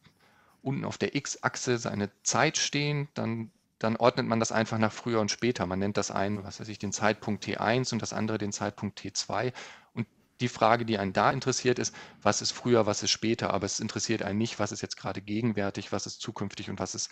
unten 0.61 0.85
auf 0.85 0.97
der 0.97 1.15
X-Achse 1.15 1.77
seine 1.77 2.09
Zeit 2.23 2.57
stehen, 2.57 3.09
dann, 3.13 3.51
dann 3.79 3.97
ordnet 3.97 4.27
man 4.27 4.39
das 4.39 4.51
einfach 4.51 4.77
nach 4.77 4.93
früher 4.93 5.19
und 5.19 5.29
später. 5.31 5.65
Man 5.65 5.79
nennt 5.79 5.97
das 5.97 6.11
einen, 6.11 6.43
was 6.43 6.59
weiß 6.59 6.69
ich, 6.69 6.79
den 6.79 6.93
Zeitpunkt 6.93 7.45
T1 7.45 7.91
und 7.93 8.01
das 8.01 8.13
andere 8.13 8.37
den 8.37 8.53
Zeitpunkt 8.53 8.99
T2. 8.99 9.51
Und 9.93 10.07
die 10.39 10.47
Frage, 10.47 10.85
die 10.85 10.97
einen 10.97 11.13
da 11.13 11.31
interessiert, 11.31 11.79
ist, 11.79 11.93
was 12.21 12.41
ist 12.41 12.51
früher, 12.51 12.85
was 12.85 13.03
ist 13.03 13.11
später, 13.11 13.53
aber 13.53 13.65
es 13.65 13.79
interessiert 13.79 14.23
einen 14.23 14.37
nicht, 14.37 14.59
was 14.59 14.71
ist 14.71 14.81
jetzt 14.81 14.97
gerade 14.97 15.21
gegenwärtig, 15.21 15.91
was 15.91 16.05
ist 16.05 16.21
zukünftig 16.21 16.69
und 16.69 16.79
was 16.79 16.95
ist, 16.95 17.09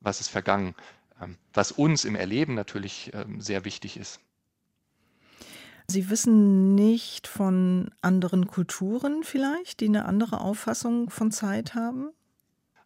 was 0.00 0.20
ist 0.20 0.28
vergangen. 0.28 0.76
Ähm, 1.20 1.38
was 1.52 1.72
uns 1.72 2.04
im 2.04 2.14
Erleben 2.14 2.54
natürlich 2.54 3.10
ähm, 3.14 3.40
sehr 3.40 3.64
wichtig 3.64 3.96
ist. 3.96 4.20
Sie 5.92 6.08
wissen 6.08 6.74
nicht 6.74 7.26
von 7.26 7.90
anderen 8.00 8.46
Kulturen 8.46 9.24
vielleicht, 9.24 9.80
die 9.80 9.88
eine 9.88 10.06
andere 10.06 10.40
Auffassung 10.40 11.10
von 11.10 11.30
Zeit 11.30 11.74
haben? 11.74 12.08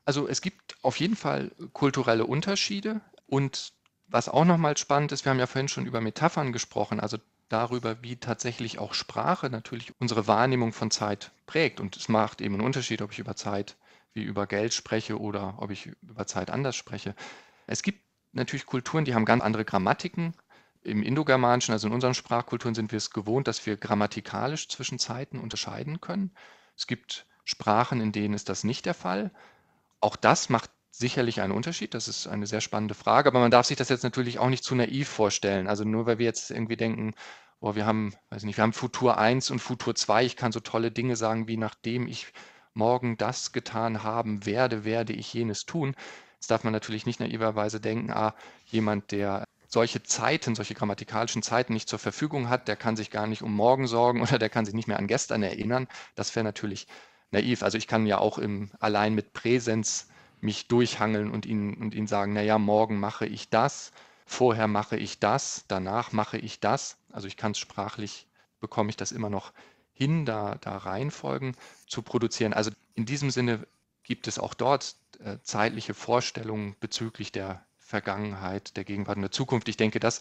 Also 0.04 0.26
es 0.26 0.40
gibt 0.40 0.76
auf 0.82 0.98
jeden 0.98 1.14
Fall 1.14 1.52
kulturelle 1.72 2.26
Unterschiede 2.26 3.00
und 3.26 3.72
was 4.08 4.28
auch 4.28 4.44
nochmal 4.44 4.76
spannend 4.76 5.12
ist, 5.12 5.24
wir 5.24 5.30
haben 5.30 5.38
ja 5.38 5.46
vorhin 5.46 5.68
schon 5.68 5.86
über 5.86 6.00
Metaphern 6.00 6.52
gesprochen, 6.52 6.98
also 6.98 7.18
darüber, 7.48 8.02
wie 8.02 8.16
tatsächlich 8.16 8.80
auch 8.80 8.92
Sprache 8.92 9.50
natürlich 9.50 9.92
unsere 10.00 10.26
Wahrnehmung 10.26 10.72
von 10.72 10.90
Zeit 10.90 11.30
prägt. 11.46 11.78
Und 11.78 11.96
es 11.96 12.08
macht 12.08 12.40
eben 12.40 12.54
einen 12.54 12.64
Unterschied, 12.64 13.02
ob 13.02 13.12
ich 13.12 13.20
über 13.20 13.36
Zeit 13.36 13.76
wie 14.14 14.22
über 14.22 14.46
Geld 14.46 14.74
spreche 14.74 15.20
oder 15.20 15.54
ob 15.58 15.70
ich 15.70 15.92
über 16.02 16.26
Zeit 16.26 16.50
anders 16.50 16.74
spreche. 16.74 17.14
Es 17.66 17.82
gibt 17.82 18.00
natürlich 18.32 18.66
Kulturen, 18.66 19.04
die 19.04 19.14
haben 19.14 19.24
ganz 19.24 19.42
andere 19.42 19.64
Grammatiken, 19.64 20.34
im 20.86 21.02
Indogermanischen, 21.02 21.72
also 21.72 21.88
in 21.88 21.92
unseren 21.92 22.14
Sprachkulturen, 22.14 22.74
sind 22.74 22.92
wir 22.92 22.96
es 22.98 23.10
gewohnt, 23.10 23.48
dass 23.48 23.66
wir 23.66 23.76
grammatikalisch 23.76 24.68
zwischen 24.68 24.98
Zeiten 24.98 25.40
unterscheiden 25.40 26.00
können. 26.00 26.30
Es 26.76 26.86
gibt 26.86 27.26
Sprachen, 27.44 28.00
in 28.00 28.12
denen 28.12 28.34
ist 28.34 28.48
das 28.48 28.64
nicht 28.64 28.86
der 28.86 28.94
Fall. 28.94 29.32
Auch 30.00 30.16
das 30.16 30.48
macht 30.48 30.70
sicherlich 30.90 31.40
einen 31.40 31.52
Unterschied. 31.52 31.92
Das 31.94 32.06
ist 32.06 32.26
eine 32.28 32.46
sehr 32.46 32.60
spannende 32.60 32.94
Frage, 32.94 33.28
aber 33.28 33.40
man 33.40 33.50
darf 33.50 33.66
sich 33.66 33.76
das 33.76 33.88
jetzt 33.88 34.04
natürlich 34.04 34.38
auch 34.38 34.48
nicht 34.48 34.64
zu 34.64 34.74
naiv 34.74 35.08
vorstellen. 35.08 35.66
Also 35.66 35.84
nur 35.84 36.06
weil 36.06 36.18
wir 36.18 36.26
jetzt 36.26 36.50
irgendwie 36.50 36.76
denken, 36.76 37.14
oh, 37.60 37.74
wir 37.74 37.84
haben, 37.84 38.14
weiß 38.30 38.44
nicht, 38.44 38.56
wir 38.56 38.62
haben 38.62 38.72
Futur 38.72 39.18
1 39.18 39.50
und 39.50 39.58
Futur 39.58 39.94
2, 39.94 40.24
ich 40.24 40.36
kann 40.36 40.52
so 40.52 40.60
tolle 40.60 40.92
Dinge 40.92 41.16
sagen, 41.16 41.48
wie 41.48 41.56
nachdem 41.56 42.06
ich 42.06 42.32
morgen 42.74 43.16
das 43.16 43.52
getan 43.52 44.04
haben 44.04 44.46
werde, 44.46 44.84
werde 44.84 45.12
ich 45.12 45.32
jenes 45.34 45.66
tun. 45.66 45.96
Jetzt 46.34 46.50
darf 46.50 46.64
man 46.64 46.72
natürlich 46.72 47.06
nicht 47.06 47.18
naiverweise 47.18 47.80
denken, 47.80 48.12
ah, 48.12 48.34
jemand, 48.66 49.10
der 49.10 49.44
solche 49.68 50.02
Zeiten, 50.02 50.54
solche 50.54 50.74
grammatikalischen 50.74 51.42
Zeiten 51.42 51.72
nicht 51.72 51.88
zur 51.88 51.98
Verfügung 51.98 52.48
hat, 52.48 52.68
der 52.68 52.76
kann 52.76 52.96
sich 52.96 53.10
gar 53.10 53.26
nicht 53.26 53.42
um 53.42 53.52
morgen 53.54 53.86
sorgen 53.86 54.20
oder 54.22 54.38
der 54.38 54.48
kann 54.48 54.64
sich 54.64 54.74
nicht 54.74 54.88
mehr 54.88 54.98
an 54.98 55.06
gestern 55.06 55.42
erinnern. 55.42 55.88
Das 56.14 56.34
wäre 56.34 56.44
natürlich 56.44 56.86
naiv. 57.30 57.62
Also 57.62 57.78
ich 57.78 57.86
kann 57.86 58.06
ja 58.06 58.18
auch 58.18 58.38
im, 58.38 58.70
allein 58.80 59.14
mit 59.14 59.32
Präsenz 59.32 60.08
mich 60.40 60.68
durchhangeln 60.68 61.30
und 61.30 61.46
ihnen, 61.46 61.74
und 61.74 61.94
ihnen 61.94 62.06
sagen, 62.06 62.32
naja, 62.32 62.58
morgen 62.58 62.98
mache 63.00 63.26
ich 63.26 63.48
das, 63.48 63.92
vorher 64.26 64.68
mache 64.68 64.96
ich 64.96 65.18
das, 65.18 65.64
danach 65.68 66.12
mache 66.12 66.38
ich 66.38 66.60
das. 66.60 66.98
Also 67.10 67.26
ich 67.26 67.36
kann 67.36 67.52
es 67.52 67.58
sprachlich, 67.58 68.28
bekomme 68.60 68.90
ich 68.90 68.96
das 68.96 69.12
immer 69.12 69.30
noch 69.30 69.52
hin, 69.92 70.26
da, 70.26 70.56
da 70.60 70.76
Reihenfolgen 70.76 71.56
zu 71.86 72.02
produzieren. 72.02 72.52
Also 72.52 72.70
in 72.94 73.06
diesem 73.06 73.30
Sinne 73.30 73.66
gibt 74.02 74.28
es 74.28 74.38
auch 74.38 74.54
dort 74.54 74.96
äh, 75.18 75.38
zeitliche 75.42 75.94
Vorstellungen 75.94 76.76
bezüglich 76.80 77.32
der 77.32 77.65
Vergangenheit, 77.86 78.76
der 78.76 78.84
Gegenwart 78.84 79.16
und 79.16 79.22
der 79.22 79.30
Zukunft. 79.30 79.68
Ich 79.68 79.76
denke, 79.76 80.00
das, 80.00 80.20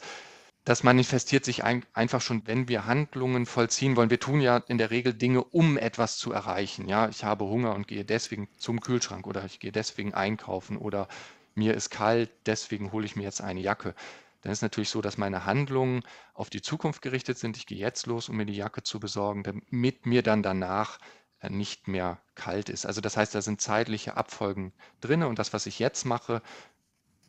das 0.65 0.83
manifestiert 0.83 1.43
sich 1.43 1.63
ein, 1.63 1.83
einfach 1.93 2.21
schon, 2.21 2.45
wenn 2.45 2.67
wir 2.67 2.85
Handlungen 2.85 3.47
vollziehen 3.47 3.95
wollen. 3.95 4.11
Wir 4.11 4.19
tun 4.19 4.39
ja 4.39 4.57
in 4.67 4.77
der 4.77 4.91
Regel 4.91 5.13
Dinge, 5.13 5.43
um 5.43 5.77
etwas 5.77 6.17
zu 6.17 6.31
erreichen. 6.31 6.87
Ja, 6.87 7.09
ich 7.09 7.23
habe 7.23 7.45
Hunger 7.45 7.73
und 7.73 7.87
gehe 7.87 8.05
deswegen 8.05 8.47
zum 8.57 8.81
Kühlschrank 8.81 9.25
oder 9.25 9.43
ich 9.45 9.59
gehe 9.59 9.71
deswegen 9.71 10.13
einkaufen 10.13 10.77
oder 10.77 11.07
mir 11.55 11.73
ist 11.73 11.89
kalt, 11.89 12.29
deswegen 12.45 12.91
hole 12.91 13.05
ich 13.05 13.15
mir 13.15 13.23
jetzt 13.23 13.41
eine 13.41 13.61
Jacke. 13.61 13.95
Dann 14.41 14.51
ist 14.51 14.61
natürlich 14.61 14.89
so, 14.89 15.01
dass 15.01 15.17
meine 15.17 15.45
Handlungen 15.45 16.03
auf 16.35 16.51
die 16.51 16.61
Zukunft 16.61 17.01
gerichtet 17.01 17.39
sind. 17.39 17.57
Ich 17.57 17.65
gehe 17.65 17.79
jetzt 17.79 18.05
los, 18.05 18.29
um 18.29 18.37
mir 18.37 18.45
die 18.45 18.55
Jacke 18.55 18.83
zu 18.83 18.99
besorgen, 18.99 19.41
damit 19.41 20.05
mir 20.05 20.21
dann 20.21 20.43
danach 20.43 20.99
äh, 21.39 21.49
nicht 21.49 21.87
mehr 21.87 22.19
kalt 22.35 22.69
ist. 22.69 22.85
Also 22.85 23.01
das 23.01 23.17
heißt, 23.17 23.33
da 23.33 23.41
sind 23.41 23.59
zeitliche 23.59 24.17
Abfolgen 24.17 24.71
drin 25.01 25.23
und 25.23 25.39
das, 25.39 25.51
was 25.53 25.65
ich 25.65 25.79
jetzt 25.79 26.05
mache, 26.05 26.43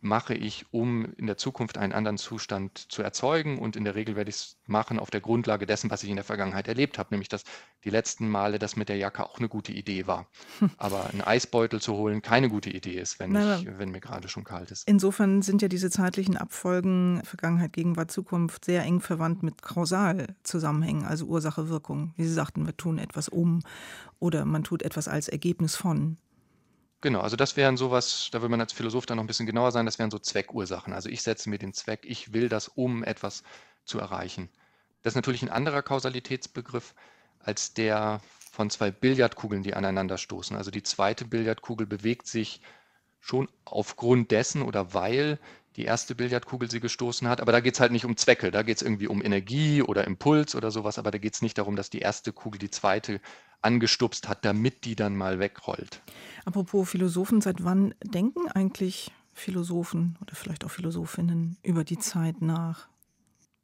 mache 0.06 0.34
ich, 0.34 0.66
um 0.70 1.12
in 1.16 1.26
der 1.26 1.36
Zukunft 1.36 1.78
einen 1.78 1.92
anderen 1.92 2.18
Zustand 2.18 2.90
zu 2.90 3.02
erzeugen. 3.02 3.58
Und 3.58 3.76
in 3.76 3.84
der 3.84 3.94
Regel 3.94 4.16
werde 4.16 4.30
ich 4.30 4.36
es 4.36 4.56
machen 4.66 4.98
auf 4.98 5.10
der 5.10 5.20
Grundlage 5.20 5.66
dessen, 5.66 5.90
was 5.90 6.02
ich 6.02 6.10
in 6.10 6.16
der 6.16 6.24
Vergangenheit 6.24 6.68
erlebt 6.68 6.98
habe, 6.98 7.08
nämlich 7.12 7.28
dass 7.28 7.44
die 7.84 7.90
letzten 7.90 8.28
Male 8.28 8.58
das 8.58 8.76
mit 8.76 8.88
der 8.88 8.96
Jacke 8.96 9.24
auch 9.24 9.38
eine 9.38 9.48
gute 9.48 9.72
Idee 9.72 10.06
war. 10.06 10.26
Aber 10.78 11.10
einen 11.10 11.20
Eisbeutel 11.20 11.80
zu 11.80 11.94
holen 11.94 12.22
keine 12.22 12.48
gute 12.48 12.70
Idee 12.70 12.98
ist, 12.98 13.18
wenn, 13.20 13.34
ich, 13.34 13.78
wenn 13.78 13.90
mir 13.90 14.00
gerade 14.00 14.28
schon 14.28 14.44
kalt 14.44 14.70
ist. 14.70 14.88
Insofern 14.88 15.42
sind 15.42 15.62
ja 15.62 15.68
diese 15.68 15.90
zeitlichen 15.90 16.36
Abfolgen 16.36 17.20
Vergangenheit, 17.24 17.72
Gegenwart, 17.72 18.10
Zukunft 18.10 18.64
sehr 18.64 18.82
eng 18.82 19.00
verwandt 19.00 19.42
mit 19.42 19.62
Kausalzusammenhängen, 19.62 21.04
also 21.04 21.26
Ursache, 21.26 21.68
Wirkung. 21.68 22.12
Wie 22.16 22.24
Sie 22.24 22.32
sagten, 22.32 22.66
wir 22.66 22.76
tun 22.76 22.98
etwas 22.98 23.28
um 23.28 23.62
oder 24.18 24.44
man 24.44 24.64
tut 24.64 24.82
etwas 24.82 25.08
als 25.08 25.28
Ergebnis 25.28 25.76
von. 25.76 26.18
Genau, 27.02 27.20
also 27.20 27.36
das 27.36 27.56
wären 27.56 27.76
sowas, 27.76 28.28
da 28.32 28.40
will 28.42 28.48
man 28.48 28.60
als 28.60 28.72
Philosoph 28.72 29.06
dann 29.06 29.16
noch 29.16 29.24
ein 29.24 29.26
bisschen 29.26 29.46
genauer 29.46 29.70
sein, 29.70 29.86
das 29.86 29.98
wären 29.98 30.10
so 30.10 30.18
Zweckursachen. 30.18 30.92
Also 30.92 31.08
ich 31.08 31.22
setze 31.22 31.50
mir 31.50 31.58
den 31.58 31.72
Zweck, 31.74 32.00
ich 32.04 32.32
will 32.32 32.48
das, 32.48 32.68
um 32.68 33.04
etwas 33.04 33.42
zu 33.84 33.98
erreichen. 33.98 34.48
Das 35.02 35.12
ist 35.12 35.16
natürlich 35.16 35.42
ein 35.42 35.50
anderer 35.50 35.82
Kausalitätsbegriff 35.82 36.94
als 37.38 37.74
der 37.74 38.20
von 38.50 38.70
zwei 38.70 38.90
Billardkugeln, 38.90 39.62
die 39.62 39.74
aneinander 39.74 40.16
stoßen. 40.18 40.56
Also 40.56 40.70
die 40.70 40.82
zweite 40.82 41.26
Billardkugel 41.26 41.86
bewegt 41.86 42.26
sich 42.26 42.60
schon 43.20 43.48
aufgrund 43.64 44.30
dessen 44.30 44.62
oder 44.62 44.94
weil 44.94 45.38
die 45.76 45.84
erste 45.84 46.14
Billardkugel 46.14 46.70
sie 46.70 46.80
gestoßen 46.80 47.28
hat. 47.28 47.40
Aber 47.40 47.52
da 47.52 47.60
geht 47.60 47.74
es 47.74 47.80
halt 47.80 47.92
nicht 47.92 48.04
um 48.04 48.16
Zwecke, 48.16 48.50
da 48.50 48.62
geht 48.62 48.76
es 48.78 48.82
irgendwie 48.82 49.08
um 49.08 49.22
Energie 49.22 49.82
oder 49.82 50.06
Impuls 50.06 50.54
oder 50.54 50.70
sowas. 50.70 50.98
Aber 50.98 51.10
da 51.10 51.18
geht 51.18 51.34
es 51.34 51.42
nicht 51.42 51.58
darum, 51.58 51.76
dass 51.76 51.90
die 51.90 52.00
erste 52.00 52.32
Kugel 52.32 52.58
die 52.58 52.70
zweite 52.70 53.20
angestupst 53.62 54.28
hat, 54.28 54.44
damit 54.44 54.84
die 54.84 54.96
dann 54.96 55.16
mal 55.16 55.38
wegrollt. 55.38 56.02
Apropos 56.44 56.88
Philosophen, 56.88 57.40
seit 57.40 57.64
wann 57.64 57.94
denken 58.02 58.48
eigentlich 58.48 59.12
Philosophen 59.32 60.16
oder 60.22 60.34
vielleicht 60.34 60.64
auch 60.64 60.70
Philosophinnen 60.70 61.58
über 61.62 61.84
die 61.84 61.98
Zeit 61.98 62.40
nach? 62.40 62.88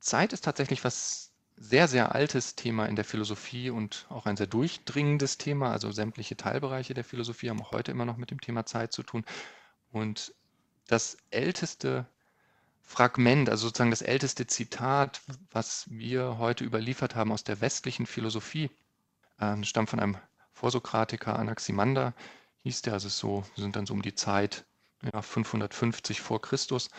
Zeit 0.01 0.33
ist 0.33 0.45
tatsächlich 0.45 0.85
was 0.85 1.31
sehr, 1.57 1.87
sehr 1.87 2.15
altes 2.15 2.57
Thema 2.57 2.87
in 2.87 2.97
der 2.97 3.05
Philosophie 3.05 3.71
und 3.71 4.07
auch 4.09 4.27
ein 4.27 4.37
sehr 4.37 4.49
durchdringendes 4.49 5.39
Thema. 5.39 5.71
Also 5.71 5.93
sämtliche 5.93 6.37
Teilbereiche 6.37 6.93
der 6.93 7.05
Philosophie 7.05 7.51
haben 7.51 7.61
auch 7.63 7.73
heute 7.73 7.93
immer 7.93 8.05
noch 8.05 8.17
mit 8.17 8.31
dem 8.31 8.41
Thema 8.41 8.67
Zeit 8.67 8.93
zu 8.93 9.03
tun. 9.03 9.25
Und 9.93 10.35
das 10.93 11.17
älteste 11.31 12.07
Fragment, 12.83 13.49
also 13.49 13.69
sozusagen 13.69 13.91
das 13.91 14.03
älteste 14.03 14.47
Zitat, 14.47 15.23
was 15.51 15.87
wir 15.89 16.37
heute 16.37 16.65
überliefert 16.65 17.15
haben 17.15 17.33
aus 17.33 17.45
der 17.45 17.63
westlichen 17.63 18.05
Philosophie, 18.05 18.71
äh, 19.39 19.63
stammt 19.65 19.89
von 19.89 20.01
einem 20.01 20.19
Vorsokratiker, 20.53 21.39
Anaximander 21.39 22.13
hieß 22.65 22.83
der, 22.83 22.93
also 22.93 23.09
so, 23.09 23.45
sind 23.57 23.75
dann 23.75 23.87
so 23.87 23.95
um 23.95 24.03
die 24.03 24.15
Zeit 24.15 24.65
ja, 25.13 25.23
550 25.23 26.21
vor 26.21 26.43
Christus. 26.43 26.91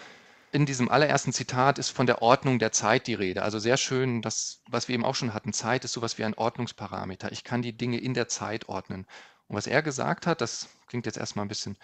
In 0.51 0.65
diesem 0.65 0.89
allerersten 0.89 1.31
Zitat 1.31 1.77
ist 1.79 1.89
von 1.89 2.05
der 2.05 2.21
Ordnung 2.21 2.59
der 2.59 2.71
Zeit 2.71 3.07
die 3.07 3.13
Rede. 3.13 3.43
Also 3.43 3.59
sehr 3.59 3.77
schön, 3.77 4.21
das, 4.21 4.61
was 4.67 4.87
wir 4.87 4.95
eben 4.95 5.05
auch 5.05 5.15
schon 5.15 5.33
hatten. 5.33 5.53
Zeit 5.53 5.85
ist 5.85 5.93
sowas 5.93 6.17
wie 6.17 6.25
ein 6.25 6.33
Ordnungsparameter. 6.33 7.31
Ich 7.31 7.43
kann 7.43 7.61
die 7.61 7.77
Dinge 7.77 7.99
in 7.99 8.13
der 8.13 8.27
Zeit 8.27 8.67
ordnen. 8.69 9.07
Und 9.47 9.55
was 9.55 9.67
er 9.67 9.81
gesagt 9.81 10.27
hat, 10.27 10.41
das 10.41 10.67
klingt 10.87 11.05
jetzt 11.05 11.17
erstmal 11.17 11.45
ein 11.45 11.49
bisschen 11.49 11.77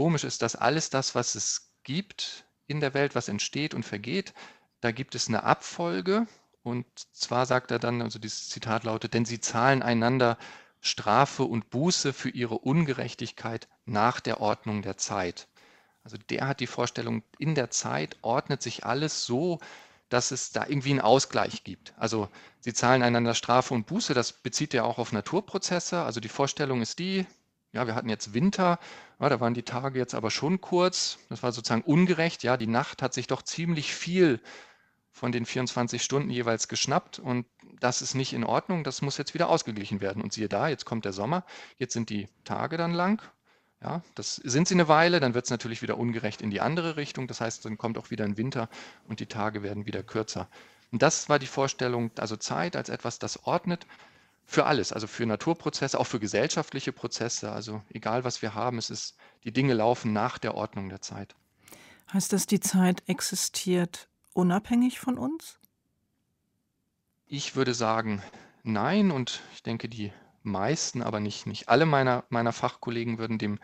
komisch, 0.00 0.24
ist, 0.24 0.40
dass 0.40 0.56
alles 0.56 0.88
das, 0.88 1.14
was 1.14 1.34
es 1.34 1.74
gibt 1.84 2.46
in 2.66 2.80
der 2.80 2.94
Welt, 2.94 3.14
was 3.14 3.28
entsteht 3.28 3.74
und 3.74 3.82
vergeht, 3.82 4.32
da 4.80 4.92
gibt 4.92 5.14
es 5.14 5.28
eine 5.28 5.42
Abfolge. 5.42 6.26
Und 6.62 6.86
zwar 7.12 7.44
sagt 7.44 7.70
er 7.70 7.78
dann, 7.78 8.00
also 8.00 8.18
dieses 8.18 8.48
Zitat 8.48 8.84
lautet, 8.84 9.12
denn 9.12 9.26
sie 9.26 9.40
zahlen 9.40 9.82
einander 9.82 10.38
Strafe 10.80 11.42
und 11.42 11.68
Buße 11.68 12.14
für 12.14 12.30
ihre 12.30 12.56
Ungerechtigkeit 12.56 13.68
nach 13.84 14.20
der 14.20 14.40
Ordnung 14.40 14.80
der 14.80 14.96
Zeit. 14.96 15.48
Also 16.02 16.16
der 16.30 16.48
hat 16.48 16.60
die 16.60 16.66
Vorstellung, 16.66 17.22
in 17.38 17.54
der 17.54 17.68
Zeit 17.68 18.16
ordnet 18.22 18.62
sich 18.62 18.86
alles 18.86 19.26
so, 19.26 19.58
dass 20.08 20.30
es 20.30 20.50
da 20.50 20.64
irgendwie 20.66 20.92
einen 20.92 21.02
Ausgleich 21.02 21.62
gibt. 21.62 21.92
Also 21.98 22.30
sie 22.60 22.72
zahlen 22.72 23.02
einander 23.02 23.34
Strafe 23.34 23.74
und 23.74 23.84
Buße, 23.84 24.14
das 24.14 24.32
bezieht 24.32 24.72
ja 24.72 24.84
auch 24.84 24.96
auf 24.96 25.12
Naturprozesse. 25.12 26.00
Also 26.00 26.20
die 26.20 26.30
Vorstellung 26.30 26.80
ist 26.80 26.98
die, 27.00 27.26
ja, 27.74 27.86
wir 27.86 27.94
hatten 27.94 28.08
jetzt 28.08 28.32
Winter, 28.32 28.78
ja, 29.20 29.28
da 29.28 29.40
waren 29.40 29.54
die 29.54 29.62
Tage 29.62 29.98
jetzt 29.98 30.14
aber 30.14 30.30
schon 30.30 30.60
kurz, 30.60 31.18
das 31.28 31.42
war 31.42 31.52
sozusagen 31.52 31.82
ungerecht, 31.82 32.42
ja, 32.42 32.56
die 32.56 32.66
Nacht 32.66 33.02
hat 33.02 33.12
sich 33.12 33.26
doch 33.26 33.42
ziemlich 33.42 33.94
viel 33.94 34.40
von 35.12 35.32
den 35.32 35.44
24 35.44 36.02
Stunden 36.02 36.30
jeweils 36.30 36.68
geschnappt 36.68 37.18
und 37.18 37.46
das 37.78 38.00
ist 38.00 38.14
nicht 38.14 38.32
in 38.32 38.44
Ordnung, 38.44 38.84
das 38.84 39.02
muss 39.02 39.18
jetzt 39.18 39.34
wieder 39.34 39.48
ausgeglichen 39.48 40.00
werden. 40.00 40.22
Und 40.22 40.32
siehe 40.32 40.48
da, 40.48 40.68
jetzt 40.68 40.84
kommt 40.84 41.04
der 41.04 41.12
Sommer, 41.12 41.44
jetzt 41.76 41.92
sind 41.92 42.08
die 42.10 42.28
Tage 42.44 42.76
dann 42.76 42.92
lang. 42.92 43.22
Ja, 43.82 44.02
das 44.14 44.36
sind 44.36 44.68
sie 44.68 44.74
eine 44.74 44.88
Weile, 44.88 45.20
dann 45.20 45.32
wird 45.32 45.46
es 45.46 45.50
natürlich 45.50 45.80
wieder 45.80 45.96
ungerecht 45.96 46.42
in 46.42 46.50
die 46.50 46.60
andere 46.60 46.96
Richtung. 46.96 47.26
Das 47.26 47.40
heißt, 47.40 47.64
dann 47.64 47.78
kommt 47.78 47.96
auch 47.96 48.10
wieder 48.10 48.24
ein 48.24 48.36
Winter 48.36 48.68
und 49.08 49.20
die 49.20 49.26
Tage 49.26 49.62
werden 49.62 49.86
wieder 49.86 50.02
kürzer. 50.02 50.48
Und 50.92 51.02
das 51.02 51.28
war 51.30 51.38
die 51.38 51.46
Vorstellung, 51.46 52.10
also 52.18 52.36
Zeit 52.36 52.76
als 52.76 52.90
etwas, 52.90 53.18
das 53.18 53.44
ordnet 53.44 53.86
für 54.50 54.66
alles, 54.66 54.92
also 54.92 55.06
für 55.06 55.24
Naturprozesse, 55.26 56.00
auch 56.00 56.08
für 56.08 56.18
gesellschaftliche 56.18 56.92
Prozesse. 56.92 57.52
Also 57.52 57.82
egal, 57.88 58.24
was 58.24 58.42
wir 58.42 58.52
haben, 58.52 58.78
es 58.78 58.90
ist, 58.90 59.16
die 59.44 59.52
Dinge 59.52 59.74
laufen 59.74 60.12
nach 60.12 60.38
der 60.38 60.56
Ordnung 60.56 60.88
der 60.88 61.00
Zeit. 61.00 61.36
Heißt 62.12 62.32
das, 62.32 62.46
die 62.48 62.58
Zeit 62.58 63.04
existiert 63.06 64.08
unabhängig 64.32 64.98
von 64.98 65.18
uns? 65.18 65.60
Ich 67.26 67.54
würde 67.54 67.74
sagen, 67.74 68.24
nein. 68.64 69.12
Und 69.12 69.40
ich 69.54 69.62
denke, 69.62 69.88
die 69.88 70.12
meisten, 70.42 71.00
aber 71.00 71.20
nicht, 71.20 71.46
nicht 71.46 71.68
alle 71.68 71.86
meiner, 71.86 72.24
meiner 72.28 72.52
Fachkollegen 72.52 73.18
würden 73.18 73.38
dem 73.38 73.60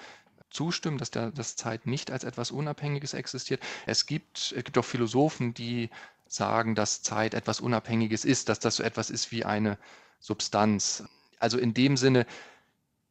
zustimmen, 0.50 0.98
dass 0.98 1.10
der, 1.10 1.32
das 1.32 1.56
Zeit 1.56 1.88
nicht 1.88 2.12
als 2.12 2.22
etwas 2.22 2.52
Unabhängiges 2.52 3.12
existiert. 3.12 3.60
Es 3.86 4.06
gibt, 4.06 4.54
es 4.56 4.62
gibt 4.62 4.78
auch 4.78 4.84
Philosophen, 4.84 5.52
die 5.52 5.90
sagen, 6.28 6.76
dass 6.76 7.02
Zeit 7.02 7.34
etwas 7.34 7.60
Unabhängiges 7.60 8.24
ist, 8.24 8.48
dass 8.48 8.60
das 8.60 8.76
so 8.76 8.84
etwas 8.84 9.10
ist 9.10 9.32
wie 9.32 9.44
eine 9.44 9.78
Substanz. 10.18 11.04
Also 11.38 11.58
in 11.58 11.74
dem 11.74 11.96
Sinne, 11.96 12.26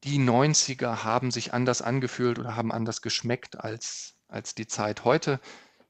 die 0.04 0.20
90er 0.20 1.04
haben 1.04 1.32
sich 1.32 1.54
anders 1.54 1.82
angefühlt 1.82 2.40
oder 2.40 2.56
haben 2.56 2.72
anders 2.72 3.02
geschmeckt 3.02 3.60
als, 3.60 4.16
als 4.28 4.56
die 4.56 4.68
Zeit 4.68 5.04
heute. 5.04 5.40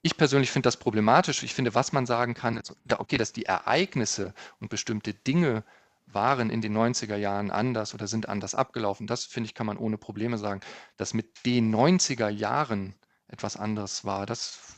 Ich 0.02 0.16
persönlich 0.16 0.50
finde 0.50 0.66
das 0.66 0.76
problematisch. 0.76 1.42
Ich 1.42 1.54
finde, 1.54 1.74
was 1.74 1.92
man 1.92 2.06
sagen 2.06 2.34
kann, 2.34 2.56
ist, 2.56 2.74
okay, 2.96 3.16
dass 3.16 3.32
die 3.32 3.44
Ereignisse 3.44 4.34
und 4.60 4.70
bestimmte 4.70 5.12
Dinge 5.12 5.64
waren 6.06 6.50
in 6.50 6.60
den 6.60 6.76
90er 6.76 7.16
Jahren 7.16 7.50
anders 7.50 7.92
oder 7.92 8.06
sind 8.06 8.28
anders 8.28 8.54
abgelaufen. 8.54 9.06
Das, 9.06 9.24
finde 9.24 9.48
ich, 9.48 9.54
kann 9.54 9.66
man 9.66 9.76
ohne 9.76 9.98
Probleme 9.98 10.38
sagen. 10.38 10.60
Dass 10.96 11.12
mit 11.12 11.44
den 11.44 11.74
90er 11.74 12.28
Jahren 12.28 12.94
etwas 13.28 13.56
anderes 13.56 14.04
war, 14.04 14.24
das 14.24 14.76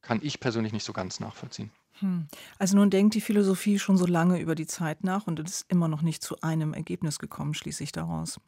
kann 0.00 0.20
ich 0.22 0.40
persönlich 0.40 0.72
nicht 0.72 0.84
so 0.84 0.92
ganz 0.92 1.20
nachvollziehen. 1.20 1.70
Hm. 2.00 2.26
Also 2.58 2.76
nun 2.76 2.90
denkt 2.90 3.14
die 3.14 3.20
Philosophie 3.20 3.78
schon 3.78 3.96
so 3.96 4.06
lange 4.06 4.40
über 4.40 4.54
die 4.54 4.66
Zeit 4.66 5.04
nach 5.04 5.26
und 5.26 5.38
ist 5.40 5.66
immer 5.68 5.88
noch 5.88 6.02
nicht 6.02 6.22
zu 6.22 6.40
einem 6.40 6.74
Ergebnis 6.74 7.18
gekommen, 7.18 7.54
schließe 7.54 7.84
ich 7.84 7.92
daraus. 7.92 8.40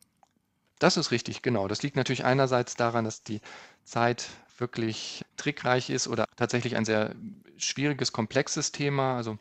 Das 0.78 0.96
ist 0.96 1.12
richtig, 1.12 1.42
genau. 1.42 1.68
Das 1.68 1.82
liegt 1.82 1.96
natürlich 1.96 2.24
einerseits 2.24 2.74
daran, 2.74 3.04
dass 3.04 3.22
die 3.22 3.40
Zeit 3.84 4.28
wirklich 4.58 5.24
trickreich 5.36 5.90
ist 5.90 6.08
oder 6.08 6.24
tatsächlich 6.36 6.76
ein 6.76 6.84
sehr 6.84 7.14
schwieriges, 7.56 8.12
komplexes 8.12 8.72
Thema. 8.72 9.16
Also 9.16 9.38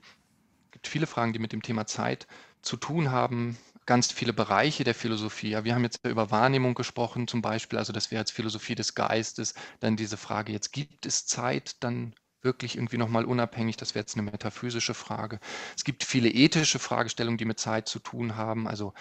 es 0.66 0.72
gibt 0.72 0.88
viele 0.88 1.07
Fragen, 1.07 1.34
die 1.34 1.39
mit 1.39 1.51
dem 1.51 1.62
Thema 1.62 1.88
Zeit 1.88 2.28
zu 2.62 2.78
tun 2.78 3.12
haben, 3.12 3.57
ganz 3.86 4.12
viele 4.12 4.34
Bereiche 4.34 4.84
der 4.84 4.93
Philosophie. 4.93 5.49
Ja, 5.49 5.64
wir 5.64 5.74
haben 5.74 5.84
jetzt 5.84 6.05
über 6.05 6.32
Wahrnehmung 6.32 6.76
gesprochen 6.76 7.28
zum 7.28 7.41
Beispiel, 7.41 7.80
also 7.80 7.91
das 7.91 8.12
wäre 8.12 8.22
jetzt 8.22 8.32
Philosophie 8.32 8.76
des 8.76 8.93
Geistes. 8.93 9.55
Dann 9.80 9.95
diese 9.95 10.18
Frage, 10.18 10.51
jetzt 10.51 10.72
gibt 10.72 11.05
es 11.05 11.26
Zeit, 11.26 11.78
dann 11.84 12.14
wirklich 12.42 12.76
irgendwie 12.76 12.98
nochmal 12.98 13.26
unabhängig, 13.26 13.78
das 13.78 13.96
wäre 13.96 14.04
jetzt 14.04 14.16
eine 14.18 14.30
metaphysische 14.30 14.94
Frage. 14.94 15.39
Es 15.76 15.84
gibt 15.84 16.04
viele 16.04 16.30
ethische 16.30 16.80
Fragestellungen, 16.80 17.38
die 17.38 17.46
mit 17.46 17.60
Zeit 17.60 17.88
zu 17.88 18.00
tun 18.00 18.36
haben, 18.36 18.68
also 18.68 18.94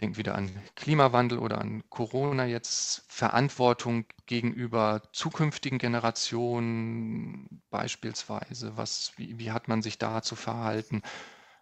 denken 0.00 0.16
wieder 0.16 0.34
an 0.34 0.50
Klimawandel 0.76 1.38
oder 1.38 1.58
an 1.60 1.82
Corona 1.90 2.46
jetzt, 2.46 3.04
Verantwortung 3.08 4.06
gegenüber 4.26 5.02
zukünftigen 5.12 5.78
Generationen 5.78 7.62
beispielsweise, 7.70 8.76
was, 8.76 9.12
wie, 9.16 9.38
wie 9.38 9.50
hat 9.50 9.68
man 9.68 9.82
sich 9.82 9.98
da 9.98 10.22
zu 10.22 10.36
verhalten? 10.36 11.02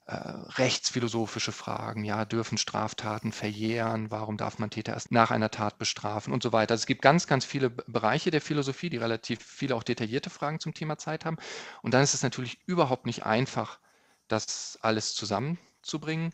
Äh, 0.08 0.14
rechtsphilosophische 0.56 1.52
Fragen, 1.52 2.02
ja, 2.02 2.24
dürfen 2.24 2.56
Straftaten 2.56 3.30
verjähren, 3.30 4.10
warum 4.10 4.38
darf 4.38 4.58
man 4.58 4.70
Täter 4.70 4.94
erst 4.94 5.12
nach 5.12 5.30
einer 5.30 5.50
Tat 5.50 5.76
bestrafen 5.78 6.32
und 6.32 6.42
so 6.42 6.50
weiter. 6.50 6.72
Also 6.72 6.82
es 6.82 6.86
gibt 6.86 7.02
ganz, 7.02 7.26
ganz 7.26 7.44
viele 7.44 7.68
Bereiche 7.68 8.30
der 8.30 8.40
Philosophie, 8.40 8.88
die 8.88 8.96
relativ 8.96 9.42
viele 9.42 9.76
auch 9.76 9.82
detaillierte 9.82 10.30
Fragen 10.30 10.60
zum 10.60 10.72
Thema 10.72 10.96
Zeit 10.96 11.26
haben. 11.26 11.36
Und 11.82 11.92
dann 11.92 12.02
ist 12.02 12.14
es 12.14 12.22
natürlich 12.22 12.58
überhaupt 12.64 13.04
nicht 13.04 13.26
einfach, 13.26 13.80
das 14.28 14.78
alles 14.80 15.14
zusammenzubringen. 15.14 16.32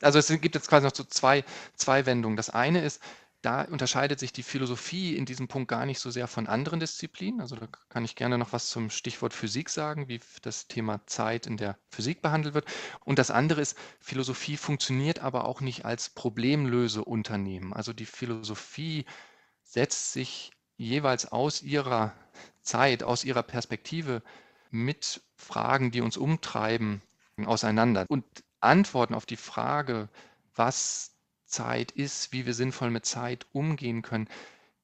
Also 0.00 0.20
es 0.20 0.28
gibt 0.28 0.54
jetzt 0.54 0.68
quasi 0.68 0.86
noch 0.86 0.94
so 0.94 1.02
zwei, 1.02 1.44
zwei 1.74 2.06
Wendungen. 2.06 2.36
Das 2.36 2.50
eine 2.50 2.82
ist, 2.84 3.02
da 3.42 3.62
unterscheidet 3.62 4.20
sich 4.20 4.32
die 4.32 4.44
Philosophie 4.44 5.16
in 5.16 5.26
diesem 5.26 5.48
Punkt 5.48 5.68
gar 5.68 5.84
nicht 5.84 5.98
so 5.98 6.10
sehr 6.10 6.28
von 6.28 6.46
anderen 6.46 6.78
Disziplinen. 6.78 7.40
Also 7.40 7.56
da 7.56 7.66
kann 7.88 8.04
ich 8.04 8.14
gerne 8.14 8.38
noch 8.38 8.52
was 8.52 8.68
zum 8.68 8.88
Stichwort 8.88 9.34
Physik 9.34 9.68
sagen, 9.68 10.08
wie 10.08 10.20
das 10.42 10.68
Thema 10.68 11.04
Zeit 11.06 11.48
in 11.48 11.56
der 11.56 11.76
Physik 11.90 12.22
behandelt 12.22 12.54
wird. 12.54 12.66
Und 13.04 13.18
das 13.18 13.32
andere 13.32 13.60
ist, 13.60 13.76
Philosophie 14.00 14.56
funktioniert 14.56 15.18
aber 15.18 15.44
auch 15.44 15.60
nicht 15.60 15.84
als 15.84 16.08
Problemlöseunternehmen. 16.10 17.72
Also 17.72 17.92
die 17.92 18.06
Philosophie 18.06 19.06
setzt 19.64 20.12
sich 20.12 20.52
jeweils 20.76 21.30
aus 21.30 21.62
ihrer 21.62 22.12
Zeit, 22.62 23.02
aus 23.02 23.24
ihrer 23.24 23.42
Perspektive 23.42 24.22
mit 24.70 25.20
Fragen, 25.34 25.90
die 25.90 26.00
uns 26.00 26.16
umtreiben, 26.16 27.02
auseinander. 27.44 28.06
Und 28.08 28.24
Antworten 28.60 29.14
auf 29.14 29.26
die 29.26 29.36
Frage, 29.36 30.08
was 30.54 31.11
Zeit 31.52 31.92
ist, 31.92 32.32
wie 32.32 32.46
wir 32.46 32.54
sinnvoll 32.54 32.90
mit 32.90 33.06
Zeit 33.06 33.46
umgehen 33.52 34.02
können, 34.02 34.28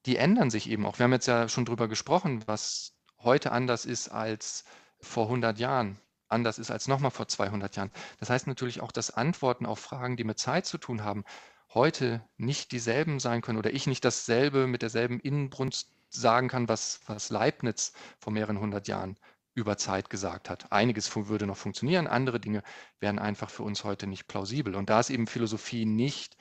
die 0.05 0.17
ändern 0.17 0.49
sich 0.49 0.69
eben 0.69 0.85
auch. 0.85 0.99
Wir 0.99 1.05
haben 1.05 1.13
jetzt 1.13 1.27
ja 1.27 1.49
schon 1.49 1.65
drüber 1.65 1.87
gesprochen, 1.87 2.43
was 2.45 2.93
heute 3.19 3.51
anders 3.51 3.85
ist 3.85 4.09
als 4.09 4.63
vor 5.01 5.25
100 5.25 5.59
Jahren, 5.59 5.99
anders 6.29 6.59
ist 6.59 6.71
als 6.71 6.87
nochmal 6.87 7.11
vor 7.11 7.27
200 7.27 7.75
Jahren. 7.75 7.91
Das 8.19 8.29
heißt 8.29 8.47
natürlich 8.47 8.81
auch, 8.81 8.91
dass 8.91 9.11
Antworten 9.11 9.65
auf 9.65 9.79
Fragen, 9.79 10.15
die 10.15 10.23
mit 10.23 10.39
Zeit 10.39 10.65
zu 10.65 10.77
tun 10.77 11.03
haben, 11.03 11.25
heute 11.73 12.23
nicht 12.37 12.71
dieselben 12.71 13.19
sein 13.19 13.41
können 13.41 13.59
oder 13.59 13.73
ich 13.73 13.87
nicht 13.87 14.03
dasselbe 14.05 14.67
mit 14.67 14.81
derselben 14.81 15.19
Innenbrunst 15.19 15.89
sagen 16.09 16.47
kann, 16.47 16.67
was, 16.67 17.01
was 17.05 17.29
Leibniz 17.29 17.93
vor 18.19 18.33
mehreren 18.33 18.59
hundert 18.59 18.87
Jahren 18.87 19.17
über 19.53 19.77
Zeit 19.77 20.09
gesagt 20.09 20.49
hat. 20.49 20.71
Einiges 20.71 21.13
würde 21.15 21.45
noch 21.45 21.57
funktionieren, 21.57 22.07
andere 22.07 22.39
Dinge 22.39 22.63
wären 22.99 23.19
einfach 23.19 23.49
für 23.49 23.63
uns 23.63 23.83
heute 23.83 24.07
nicht 24.07 24.27
plausibel. 24.27 24.75
Und 24.75 24.89
da 24.89 24.99
ist 24.99 25.09
eben 25.09 25.27
Philosophie 25.27 25.85
nicht 25.85 26.37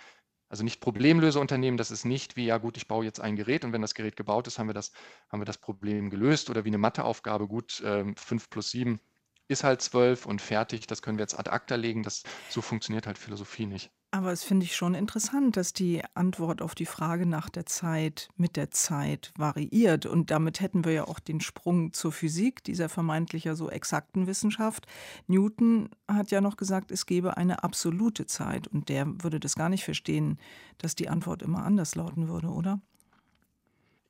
Also 0.48 0.64
nicht 0.64 0.80
Problemlöseunternehmen, 0.80 1.76
das 1.76 1.90
ist 1.90 2.04
nicht 2.04 2.36
wie, 2.36 2.46
ja 2.46 2.58
gut, 2.58 2.76
ich 2.76 2.88
baue 2.88 3.04
jetzt 3.04 3.20
ein 3.20 3.36
Gerät 3.36 3.64
und 3.64 3.72
wenn 3.72 3.82
das 3.82 3.94
Gerät 3.94 4.16
gebaut 4.16 4.46
ist, 4.46 4.58
haben 4.58 4.68
wir 4.68 4.74
das, 4.74 4.92
haben 5.28 5.40
wir 5.40 5.44
das 5.44 5.58
Problem 5.58 6.10
gelöst 6.10 6.48
oder 6.50 6.64
wie 6.64 6.68
eine 6.70 6.78
Matheaufgabe, 6.78 7.46
gut, 7.48 7.80
äh, 7.82 8.04
5 8.16 8.48
plus 8.50 8.70
7 8.70 9.00
ist 9.48 9.64
halt 9.64 9.80
12 9.82 10.26
und 10.26 10.42
fertig, 10.42 10.86
das 10.86 11.02
können 11.02 11.18
wir 11.18 11.22
jetzt 11.22 11.38
ad 11.38 11.50
acta 11.50 11.74
legen. 11.74 12.02
Das, 12.02 12.22
so 12.50 12.60
funktioniert 12.62 13.06
halt 13.06 13.18
Philosophie 13.18 13.66
nicht. 13.66 13.90
Aber 14.10 14.32
es 14.32 14.42
finde 14.42 14.64
ich 14.64 14.74
schon 14.74 14.94
interessant, 14.94 15.58
dass 15.58 15.74
die 15.74 16.02
Antwort 16.14 16.62
auf 16.62 16.74
die 16.74 16.86
Frage 16.86 17.26
nach 17.26 17.50
der 17.50 17.66
Zeit 17.66 18.30
mit 18.36 18.56
der 18.56 18.70
Zeit 18.70 19.32
variiert. 19.36 20.06
Und 20.06 20.30
damit 20.30 20.60
hätten 20.60 20.86
wir 20.86 20.92
ja 20.92 21.04
auch 21.06 21.18
den 21.18 21.42
Sprung 21.42 21.92
zur 21.92 22.10
Physik, 22.10 22.64
dieser 22.64 22.88
vermeintlich 22.88 23.46
so 23.52 23.68
exakten 23.68 24.26
Wissenschaft. 24.26 24.86
Newton 25.26 25.90
hat 26.10 26.30
ja 26.30 26.40
noch 26.40 26.56
gesagt, 26.56 26.90
es 26.90 27.04
gebe 27.04 27.36
eine 27.36 27.62
absolute 27.64 28.24
Zeit. 28.24 28.66
Und 28.66 28.88
der 28.88 29.06
würde 29.22 29.40
das 29.40 29.56
gar 29.56 29.68
nicht 29.68 29.84
verstehen, 29.84 30.38
dass 30.78 30.94
die 30.94 31.10
Antwort 31.10 31.42
immer 31.42 31.64
anders 31.64 31.94
lauten 31.94 32.28
würde, 32.28 32.48
oder? 32.48 32.80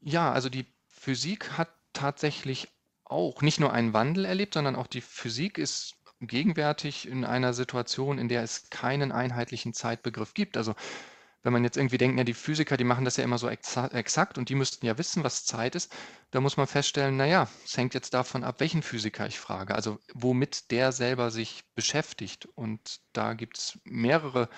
Ja, 0.01 0.31
also 0.31 0.49
die 0.49 0.67
Physik 0.87 1.59
hat 1.59 1.71
tatsächlich 1.93 2.69
auch 3.05 3.43
nicht 3.43 3.59
nur 3.59 3.73
einen 3.73 3.95
Wandel 3.95 4.27
erlebt, 4.27 4.55
sondern 4.55 4.77
auch 4.77 4.87
die 4.87 5.01
Physik 5.01 5.59
ist 5.59 5.97
gegenwärtig 6.21 7.09
in 7.09 7.25
einer 7.25 7.53
Situation, 7.53 8.19
in 8.19 8.29
der 8.29 8.43
es 8.43 8.71
keinen 8.71 9.13
einheitlichen 9.13 9.75
Zeitbegriff 9.75 10.35
gibt. 10.35 10.57
Also 10.57 10.75
wenn 11.43 11.53
man 11.53 11.65
jetzt 11.65 11.77
irgendwie 11.77 11.99
denkt, 11.99 12.19
ja, 12.19 12.25
die 12.25 12.35
Physiker, 12.35 12.77
die 12.77 12.85
machen 12.85 13.05
das 13.05 13.17
ja 13.17 13.25
immer 13.25 13.39
so 13.39 13.49
exakt 13.49 14.39
und 14.39 14.49
die 14.49 14.55
müssten 14.55 14.85
ja 14.87 14.99
wissen, 14.99 15.23
was 15.23 15.45
Zeit 15.45 15.75
ist, 15.77 15.95
da 16.33 16.41
muss 16.41 16.57
man 16.57 16.67
feststellen, 16.67 17.17
naja, 17.17 17.49
es 17.65 17.77
hängt 17.77 17.95
jetzt 17.95 18.13
davon 18.13 18.43
ab, 18.43 18.57
welchen 18.59 18.83
Physiker 18.83 19.27
ich 19.27 19.39
frage, 19.39 19.75
also 19.75 19.99
womit 20.15 20.71
der 20.73 20.93
selber 20.93 21.31
sich 21.31 21.65
beschäftigt. 21.75 22.47
Und 22.55 23.01
da 23.13 23.35
gibt 23.35 23.59
es 23.59 23.79
mehrere 23.85 24.49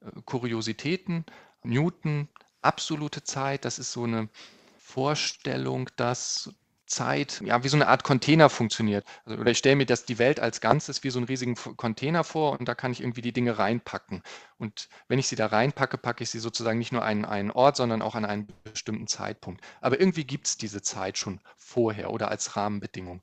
äh, 0.00 0.10
Kuriositäten. 0.24 1.26
Newton, 1.62 2.28
absolute 2.62 3.22
Zeit, 3.22 3.66
das 3.66 3.78
ist 3.78 3.92
so 3.92 4.04
eine 4.04 4.30
Vorstellung, 4.78 5.90
dass 5.96 6.50
Zeit, 6.90 7.40
ja, 7.44 7.62
wie 7.64 7.68
so 7.68 7.76
eine 7.76 7.88
Art 7.88 8.04
Container 8.04 8.50
funktioniert. 8.50 9.06
Also, 9.24 9.40
oder 9.40 9.50
ich 9.50 9.58
stelle 9.58 9.76
mir 9.76 9.86
das 9.86 10.04
die 10.04 10.18
Welt 10.18 10.40
als 10.40 10.60
Ganzes 10.60 11.02
wie 11.04 11.10
so 11.10 11.18
einen 11.18 11.26
riesigen 11.26 11.54
Container 11.54 12.24
vor 12.24 12.58
und 12.58 12.68
da 12.68 12.74
kann 12.74 12.92
ich 12.92 13.00
irgendwie 13.00 13.22
die 13.22 13.32
Dinge 13.32 13.58
reinpacken. 13.58 14.22
Und 14.58 14.88
wenn 15.08 15.18
ich 15.18 15.28
sie 15.28 15.36
da 15.36 15.46
reinpacke, 15.46 15.96
packe 15.96 16.24
ich 16.24 16.30
sie 16.30 16.40
sozusagen 16.40 16.78
nicht 16.78 16.92
nur 16.92 17.04
an 17.04 17.24
einen 17.24 17.50
Ort, 17.50 17.76
sondern 17.76 18.02
auch 18.02 18.14
an 18.14 18.24
einen 18.24 18.48
bestimmten 18.64 19.06
Zeitpunkt. 19.06 19.64
Aber 19.80 20.00
irgendwie 20.00 20.24
gibt 20.24 20.46
es 20.46 20.58
diese 20.58 20.82
Zeit 20.82 21.16
schon 21.16 21.40
vorher 21.56 22.10
oder 22.10 22.28
als 22.28 22.56
Rahmenbedingung. 22.56 23.22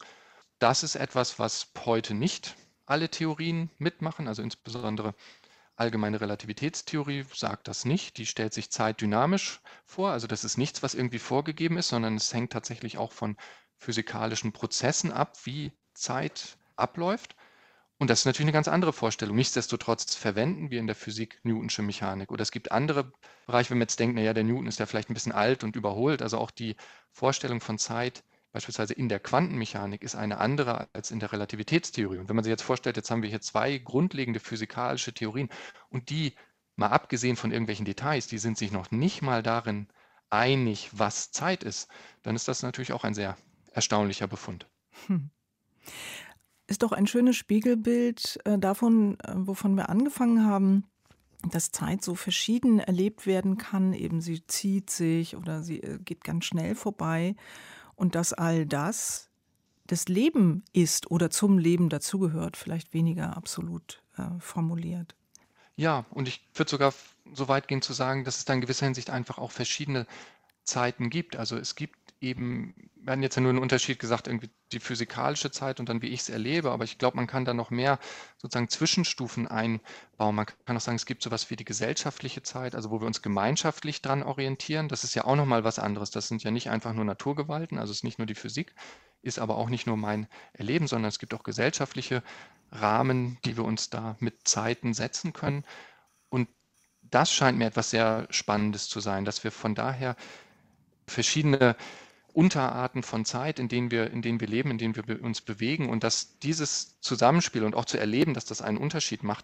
Das 0.60 0.84
ist 0.84 0.96
etwas, 0.96 1.38
was 1.38 1.72
heute 1.86 2.14
nicht 2.14 2.56
alle 2.88 3.10
Theorien 3.10 3.70
mitmachen, 3.78 4.28
also 4.28 4.42
insbesondere 4.42 5.14
allgemeine 5.78 6.20
Relativitätstheorie 6.20 7.26
sagt 7.34 7.68
das 7.68 7.86
nicht. 7.86 8.18
Die 8.18 8.26
stellt 8.26 8.54
sich 8.54 8.72
Zeit 8.72 9.00
dynamisch 9.00 9.62
vor. 9.86 10.12
Also 10.12 10.28
das 10.28 10.44
ist 10.44 10.58
nichts, 10.58 10.84
was 10.84 10.96
irgendwie 10.96 11.20
vorgegeben 11.20 11.78
ist, 11.78 11.90
sondern 11.90 12.16
es 12.16 12.34
hängt 12.34 12.52
tatsächlich 12.52 12.98
auch 12.98 13.12
von 13.12 13.38
physikalischen 13.78 14.52
Prozessen 14.52 15.12
ab, 15.12 15.38
wie 15.46 15.72
Zeit 15.94 16.58
abläuft. 16.76 17.36
Und 18.00 18.10
das 18.10 18.20
ist 18.20 18.26
natürlich 18.26 18.46
eine 18.46 18.54
ganz 18.54 18.68
andere 18.68 18.94
Vorstellung. 18.94 19.36
Nichtsdestotrotz 19.36 20.14
verwenden 20.16 20.70
wir 20.70 20.80
in 20.80 20.88
der 20.88 20.96
Physik 20.96 21.40
Newtonsche 21.44 21.82
Mechanik. 21.82 22.32
Oder 22.32 22.44
es 22.44 22.52
gibt 22.52 22.72
andere 22.72 23.12
Bereiche, 23.46 23.72
wenn 23.72 23.80
man 23.80 23.86
jetzt 23.86 24.00
denkt, 24.00 24.16
naja, 24.16 24.34
der 24.34 24.44
Newton 24.44 24.68
ist 24.68 24.80
ja 24.80 24.86
vielleicht 24.86 25.10
ein 25.10 25.16
bisschen 25.16 25.32
alt 25.32 25.64
und 25.64 25.76
überholt. 25.76 26.22
Also 26.22 26.38
auch 26.38 26.52
die 26.52 26.76
Vorstellung 27.12 27.60
von 27.60 27.80
Zeit 27.80 28.24
beispielsweise 28.52 28.94
in 28.94 29.10
der 29.10 29.20
Quantenmechanik 29.20 30.02
ist 30.02 30.16
eine 30.16 30.40
andere 30.40 30.88
als 30.94 31.12
in 31.12 31.20
der 31.20 31.32
Relativitätstheorie. 31.32 32.18
Und 32.18 32.30
wenn 32.30 32.36
man 32.36 32.44
sich 32.44 32.52
jetzt 32.52 32.64
vorstellt, 32.64 32.98
jetzt 32.98 33.12
haben 33.12 33.22
wir 33.22 33.30
hier 33.30 33.42
zwei 33.42 33.78
grundlegende 33.78 34.40
physikalische 34.40 35.14
Theorien 35.14 35.50
und 35.90 36.10
die, 36.10 36.34
mal 36.76 36.88
abgesehen 36.88 37.36
von 37.36 37.52
irgendwelchen 37.52 37.86
Details, 37.86 38.28
die 38.28 38.38
sind 38.38 38.58
sich 38.58 38.72
noch 38.72 38.92
nicht 38.92 39.22
mal 39.22 39.44
darin 39.44 39.88
einig, 40.30 40.90
was 40.94 41.32
Zeit 41.32 41.64
ist, 41.64 41.90
dann 42.24 42.36
ist 42.36 42.48
das 42.48 42.64
natürlich 42.64 42.94
auch 42.94 43.04
ein 43.04 43.14
sehr 43.14 43.38
erstaunlicher 43.72 44.28
Befund. 44.28 44.68
Hm. 45.08 45.30
Ist 46.68 46.84
doch 46.84 46.92
ein 46.92 47.08
schönes 47.08 47.38
Spiegelbild 47.38 48.40
äh, 48.44 48.58
davon, 48.58 49.20
äh, 49.22 49.34
wovon 49.36 49.76
wir 49.76 49.90
angefangen 49.90 50.46
haben, 50.46 50.84
dass 51.44 51.72
Zeit 51.72 52.04
so 52.04 52.16
verschieden 52.16 52.80
erlebt 52.80 53.26
werden 53.26 53.58
kann. 53.58 53.94
Eben 53.94 54.20
sie 54.20 54.46
zieht 54.48 54.90
sich 54.90 55.38
oder 55.38 55.64
sie 55.64 55.82
äh, 55.82 56.00
geht 56.00 56.24
ganz 56.24 56.46
schnell 56.46 56.76
vorbei 56.76 57.36
und 57.98 58.16
dass 58.16 58.32
all 58.32 58.66
das 58.66 59.28
das 59.88 60.08
Leben 60.08 60.64
ist 60.74 61.10
oder 61.12 61.30
zum 61.30 61.58
Leben 61.58 61.90
dazugehört, 61.90 62.58
vielleicht 62.58 62.94
weniger 62.94 63.38
absolut 63.38 64.02
äh, 64.18 64.24
formuliert. 64.40 65.16
Ja, 65.78 66.06
und 66.12 66.28
ich 66.28 66.46
würde 66.54 66.70
sogar 66.70 66.94
so 67.34 67.48
weit 67.48 67.68
gehen 67.68 67.82
zu 67.82 67.94
sagen, 67.94 68.26
dass 68.26 68.38
es 68.38 68.46
da 68.46 68.54
in 68.54 68.62
gewisser 68.62 68.86
Hinsicht 68.86 69.10
einfach 69.10 69.38
auch 69.38 69.52
verschiedene 69.52 70.06
Zeiten 70.64 71.10
gibt. 71.10 71.36
Also 71.38 71.56
es 71.56 71.76
gibt 71.76 72.07
eben, 72.20 72.74
wir 72.96 73.12
hatten 73.12 73.24
jetzt 73.24 73.36
ja 73.36 73.42
nur 73.42 73.52
einen 73.52 73.62
Unterschied 73.62 74.00
gesagt, 74.00 74.28
irgendwie 74.28 74.50
die 74.72 74.80
physikalische 74.80 75.52
Zeit 75.52 75.80
und 75.80 75.88
dann 75.90 76.02
wie 76.02 76.08
ich 76.08 76.22
es 76.22 76.30
erlebe, 76.30 76.72
aber 76.72 76.84
ich 76.84 76.98
glaube, 76.98 77.18
man 77.18 77.28
kann 77.28 77.46
da 77.46 77.54
noch 77.54 77.70
mehr 77.70 78.00
sozusagen 78.38 78.70
Zwischenstufen 78.70 79.48
einbauen. 79.48 80.36
Man 80.36 80.46
kann 80.66 80.78
auch 80.78 80.82
sagen, 80.82 80.96
es 80.96 81.06
gibt 81.06 81.24
sowas 81.24 81.50
wie 81.50 81.56
die 81.56 81.66
gesellschaftliche 81.66 82.44
Zeit, 82.44 82.76
also 82.76 82.92
wo 82.92 83.00
wir 83.00 83.08
uns 83.08 83.22
gemeinschaftlich 83.22 84.02
dran 84.02 84.24
orientieren. 84.24 84.88
Das 84.88 85.04
ist 85.04 85.16
ja 85.16 85.26
auch 85.26 85.36
nochmal 85.36 85.64
was 85.64 85.80
anderes. 85.80 86.12
Das 86.12 86.28
sind 86.28 86.44
ja 86.44 86.52
nicht 86.52 86.70
einfach 86.70 86.94
nur 86.94 87.06
Naturgewalten, 87.06 87.78
also 87.78 87.92
es 87.92 87.98
ist 87.98 88.04
nicht 88.04 88.20
nur 88.20 88.28
die 88.28 88.36
Physik, 88.36 88.74
ist 89.22 89.40
aber 89.40 89.58
auch 89.58 89.70
nicht 89.70 89.88
nur 89.88 89.98
mein 89.98 90.28
Erleben, 90.54 90.88
sondern 90.88 91.10
es 91.10 91.20
gibt 91.20 91.34
auch 91.34 91.44
gesellschaftliche 91.44 92.24
Rahmen, 92.72 93.38
die 93.46 93.58
wir 93.58 93.64
uns 93.64 93.90
da 93.90 94.18
mit 94.20 94.48
Zeiten 94.48 94.94
setzen 94.94 95.34
können. 95.34 95.64
Und 96.30 96.50
das 97.02 97.32
scheint 97.32 97.58
mir 97.58 97.66
etwas 97.66 97.92
sehr 97.92 98.28
Spannendes 98.30 98.90
zu 98.90 99.00
sein, 99.00 99.24
dass 99.24 99.44
wir 99.44 99.52
von 99.52 99.76
daher 99.76 100.16
verschiedene 101.08 101.76
Unterarten 102.38 103.02
von 103.02 103.26
Zeit, 103.26 103.58
in 103.58 103.68
denen 103.68 103.90
wir, 103.90 104.12
in 104.12 104.22
denen 104.22 104.40
wir 104.40 104.48
leben, 104.48 104.70
in 104.70 104.78
denen 104.78 104.96
wir 104.96 105.24
uns 105.24 105.42
bewegen 105.42 105.90
und 105.90 106.04
dass 106.04 106.38
dieses 106.38 107.02
Zusammenspiel 107.02 107.64
und 107.64 107.74
auch 107.74 107.86
zu 107.86 107.98
erleben, 107.98 108.36
dass 108.36 108.46
das 108.46 108.62
einen 108.62 108.78
Unterschied 108.78 109.24
macht, 109.24 109.44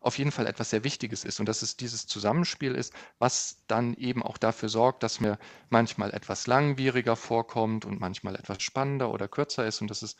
auf 0.00 0.18
jeden 0.18 0.32
Fall 0.32 0.48
etwas 0.48 0.70
sehr 0.70 0.82
Wichtiges 0.82 1.22
ist 1.22 1.38
und 1.38 1.46
dass 1.46 1.62
es 1.62 1.76
dieses 1.76 2.08
Zusammenspiel 2.08 2.74
ist, 2.74 2.92
was 3.20 3.58
dann 3.68 3.94
eben 3.94 4.24
auch 4.24 4.38
dafür 4.38 4.68
sorgt, 4.68 5.04
dass 5.04 5.20
mir 5.20 5.38
manchmal 5.70 6.12
etwas 6.12 6.48
langwieriger 6.48 7.14
vorkommt 7.14 7.84
und 7.84 8.00
manchmal 8.00 8.34
etwas 8.34 8.60
spannender 8.60 9.12
oder 9.12 9.28
kürzer 9.28 9.64
ist 9.64 9.80
und 9.80 9.88
dass 9.88 10.02
es 10.02 10.16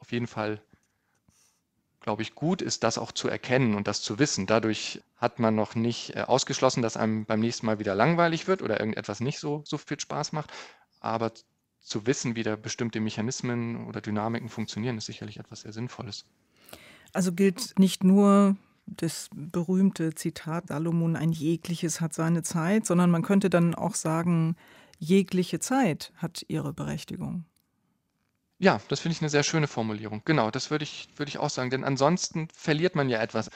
auf 0.00 0.10
jeden 0.10 0.26
Fall, 0.26 0.60
glaube 2.00 2.22
ich, 2.22 2.34
gut 2.34 2.62
ist, 2.62 2.82
das 2.82 2.98
auch 2.98 3.12
zu 3.12 3.28
erkennen 3.28 3.76
und 3.76 3.86
das 3.86 4.02
zu 4.02 4.18
wissen. 4.18 4.46
Dadurch 4.46 5.02
hat 5.14 5.38
man 5.38 5.54
noch 5.54 5.76
nicht 5.76 6.16
äh, 6.16 6.22
ausgeschlossen, 6.22 6.82
dass 6.82 6.96
einem 6.96 7.26
beim 7.26 7.38
nächsten 7.38 7.66
Mal 7.66 7.78
wieder 7.78 7.94
langweilig 7.94 8.48
wird 8.48 8.60
oder 8.60 8.80
irgendetwas 8.80 9.20
nicht 9.20 9.38
so, 9.38 9.62
so 9.64 9.78
viel 9.78 10.00
Spaß 10.00 10.32
macht, 10.32 10.50
aber 10.98 11.32
zu 11.80 12.06
wissen, 12.06 12.36
wie 12.36 12.42
da 12.42 12.56
bestimmte 12.56 13.00
Mechanismen 13.00 13.86
oder 13.86 14.00
Dynamiken 14.00 14.48
funktionieren, 14.48 14.98
ist 14.98 15.06
sicherlich 15.06 15.38
etwas 15.38 15.62
sehr 15.62 15.72
Sinnvolles. 15.72 16.24
Also 17.12 17.32
gilt 17.32 17.78
nicht 17.78 18.04
nur 18.04 18.56
das 18.86 19.28
berühmte 19.34 20.14
Zitat 20.14 20.68
Salomon, 20.68 21.16
ein 21.16 21.32
jegliches 21.32 22.00
hat 22.00 22.14
seine 22.14 22.42
Zeit, 22.42 22.86
sondern 22.86 23.10
man 23.10 23.22
könnte 23.22 23.50
dann 23.50 23.74
auch 23.74 23.94
sagen, 23.94 24.56
jegliche 24.98 25.60
Zeit 25.60 26.12
hat 26.16 26.44
ihre 26.48 26.72
Berechtigung. 26.72 27.44
Ja, 28.58 28.80
das 28.88 29.00
finde 29.00 29.16
ich 29.16 29.22
eine 29.22 29.30
sehr 29.30 29.42
schöne 29.42 29.66
Formulierung. 29.66 30.20
Genau, 30.26 30.50
das 30.50 30.70
würde 30.70 30.84
ich, 30.84 31.08
würde 31.16 31.30
ich 31.30 31.38
auch 31.38 31.48
sagen, 31.48 31.70
denn 31.70 31.82
ansonsten 31.82 32.48
verliert 32.54 32.94
man 32.94 33.08
ja 33.08 33.20
etwas. 33.20 33.48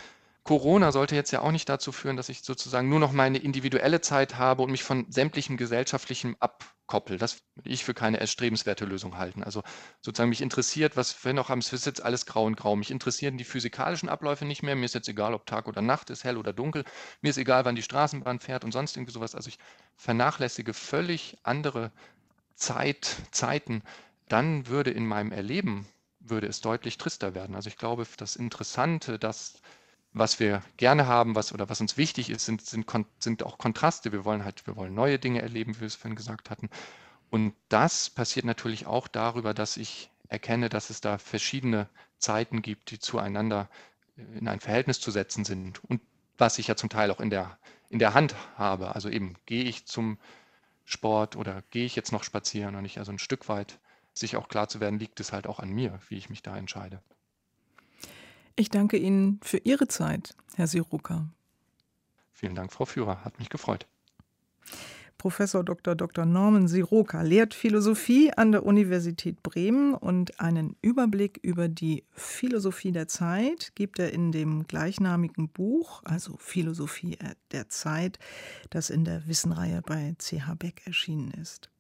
Corona 0.45 0.92
sollte 0.92 1.14
jetzt 1.14 1.30
ja 1.30 1.40
auch 1.40 1.53
nicht 1.53 1.70
dazu 1.70 1.90
führen, 1.90 2.18
dass 2.18 2.28
ich 2.28 2.42
sozusagen 2.42 2.90
nur 2.90 3.01
noch 3.01 3.12
meine 3.12 3.38
individuelle 3.38 4.03
Zeit 4.03 4.36
habe 4.36 4.62
und 4.62 4.70
mich 4.70 4.82
von 4.84 5.11
sämtlichem 5.11 5.57
gesellschaftlichem 5.57 6.36
abkoppel. 6.38 7.16
Das 7.16 7.38
würde 7.55 7.70
ich 7.70 7.82
für 7.82 7.95
keine 7.95 8.20
erstrebenswerte 8.20 8.84
Lösung 8.84 9.16
halten. 9.16 9.42
Also 9.42 9.62
sozusagen 10.03 10.28
mich 10.28 10.42
interessiert, 10.42 10.99
was 10.99 11.16
noch 11.24 11.49
haben, 11.49 11.61
es 11.61 11.72
ist 11.72 11.86
jetzt 11.86 12.05
alles 12.05 12.26
grau 12.26 12.45
und 12.45 12.59
grau. 12.59 12.76
Mich 12.76 12.90
interessieren 12.90 13.38
die 13.38 13.45
physikalischen 13.45 14.11
Abläufe 14.11 14.45
nicht 14.45 14.62
mehr. 14.62 14.76
Mir 14.76 14.84
ist 14.84 14.95
jetzt 14.95 15.09
egal, 15.09 15.32
ob 15.32 15.47
Tag 15.47 15.66
oder 15.66 15.80
Nacht 15.80 16.11
ist, 16.11 16.24
hell 16.24 16.36
oder 16.36 16.53
dunkel. 16.53 16.84
Mir 17.22 17.30
ist 17.30 17.38
egal, 17.38 17.64
wann 17.64 17.74
die 17.74 17.82
Straßenbahn 17.82 18.38
fährt 18.38 18.64
und 18.64 18.72
sonst 18.72 18.99
irgendwie 18.99 19.14
sowas. 19.14 19.34
Also 19.34 19.49
ich 19.49 19.59
vernachlässige 19.97 20.74
völlig 20.74 21.38
andere 21.42 21.90
Zeit, 22.55 23.16
Zeiten. 23.30 23.82
Dann 24.28 24.66
würde 24.66 24.90
in 24.90 25.07
meinem 25.07 25.32
Erleben 25.32 25.86
würde 26.20 26.47
es 26.47 26.61
deutlich 26.61 26.99
trister 26.99 27.34
werden. 27.34 27.55
Also 27.55 27.68
ich 27.68 27.76
glaube, 27.76 28.07
das 28.16 28.36
Interessante, 28.36 29.18
dass 29.18 29.61
was 30.15 30.41
wir 30.41 30.62
gerne 30.77 31.07
haben, 31.07 31.35
was 31.35 31.53
oder 31.53 31.69
was 31.69 31.81
uns 31.81 31.97
wichtig 31.97 32.31
ist, 32.31 32.47
sind, 32.47 32.65
sind, 32.65 32.87
sind 33.19 33.43
auch 33.43 33.59
Kontraste. 33.59 34.12
Wir 34.12 34.25
wollen 34.25 34.45
halt, 34.45 34.67
wir 34.67 34.77
wollen 34.77 34.95
neue 34.95 35.19
Dinge 35.19 35.43
erleben, 35.43 35.77
wie 35.77 35.81
wir 35.81 35.87
es 35.87 35.97
vorhin 35.97 36.17
gesagt 36.17 36.51
hatten. 36.51 36.71
Und 37.31 37.55
das 37.69 38.11
passiert 38.11 38.47
natürlich 38.47 38.87
auch 38.87 39.09
darüber, 39.09 39.53
dass 39.55 39.77
ich 39.77 40.11
erkenne, 40.29 40.69
dass 40.69 40.89
es 40.91 41.01
da 41.01 41.19
verschiedene 41.19 41.89
Zeiten 42.19 42.62
gibt, 42.62 42.93
die 42.93 43.01
zueinander 43.01 43.69
in 44.17 44.47
ein 44.47 44.61
Verhältnis 44.61 45.01
zu 45.01 45.11
setzen 45.11 45.45
sind. 45.45 45.83
Und 45.85 46.01
was 46.39 46.59
ich 46.59 46.69
ja 46.69 46.77
zum 46.77 46.89
Teil 46.89 47.11
auch 47.11 47.21
in 47.21 47.31
der, 47.31 47.59
in 47.91 47.99
der 47.99 48.15
Hand 48.15 48.35
habe. 48.57 48.95
Also 48.95 49.09
eben, 49.09 49.35
gehe 49.47 49.65
ich 49.65 49.87
zum 49.87 50.19
Sport 50.85 51.37
oder 51.37 51.62
gehe 51.71 51.87
ich 51.87 51.97
jetzt 51.97 52.12
noch 52.12 52.25
spazieren 52.25 52.77
und 52.77 52.83
nicht 52.83 52.99
also 52.99 53.12
ein 53.12 53.19
Stück 53.19 53.49
weit 53.49 53.79
sich 54.12 54.37
auch 54.37 54.49
klar 54.49 54.69
zu 54.69 54.81
werden, 54.81 54.99
liegt 54.99 55.19
es 55.19 55.33
halt 55.33 55.47
auch 55.47 55.59
an 55.59 55.71
mir, 55.71 55.99
wie 56.09 56.17
ich 56.17 56.31
mich 56.31 56.43
da 56.43 56.57
entscheide. 56.57 57.03
Ich 58.57 58.69
danke 58.69 58.97
Ihnen 58.97 59.41
für 59.43 59.59
Ihre 59.59 59.89
Zeit, 59.89 60.37
Herr 60.55 60.67
Siruka. 60.67 61.29
Vielen 62.33 62.55
Dank, 62.55 62.73
Frau 62.73 62.85
Führer, 62.85 63.25
hat 63.25 63.39
mich 63.39 63.49
gefreut. 63.49 63.87
Professor 65.19 65.65
Dr. 65.65 65.95
Dr. 65.95 66.27
Norman 66.27 66.69
Siroka 66.69 67.23
lehrt 67.23 67.55
Philosophie 67.55 68.31
an 68.37 68.53
der 68.53 68.67
Universität 68.67 69.43
Bremen 69.43 69.95
und 69.95 70.39
einen 70.39 70.77
Überblick 70.83 71.39
über 71.43 71.69
die 71.69 72.05
Philosophie 72.13 72.93
der 72.93 73.09
Zeit 73.09 73.73
gibt 73.75 73.99
er 73.99 74.13
in 74.13 74.33
dem 74.33 74.67
gleichnamigen 74.67 75.49
Buch, 75.49 76.03
also 76.05 76.37
Philosophie 76.39 77.17
der 77.53 77.71
Zeit, 77.71 78.19
das 78.71 78.91
in 78.91 79.05
der 79.05 79.27
Wissenreihe 79.27 79.81
bei 79.81 80.15
CH 80.19 80.57
Beck 80.59 80.83
erschienen 80.85 81.31
ist. 81.31 81.71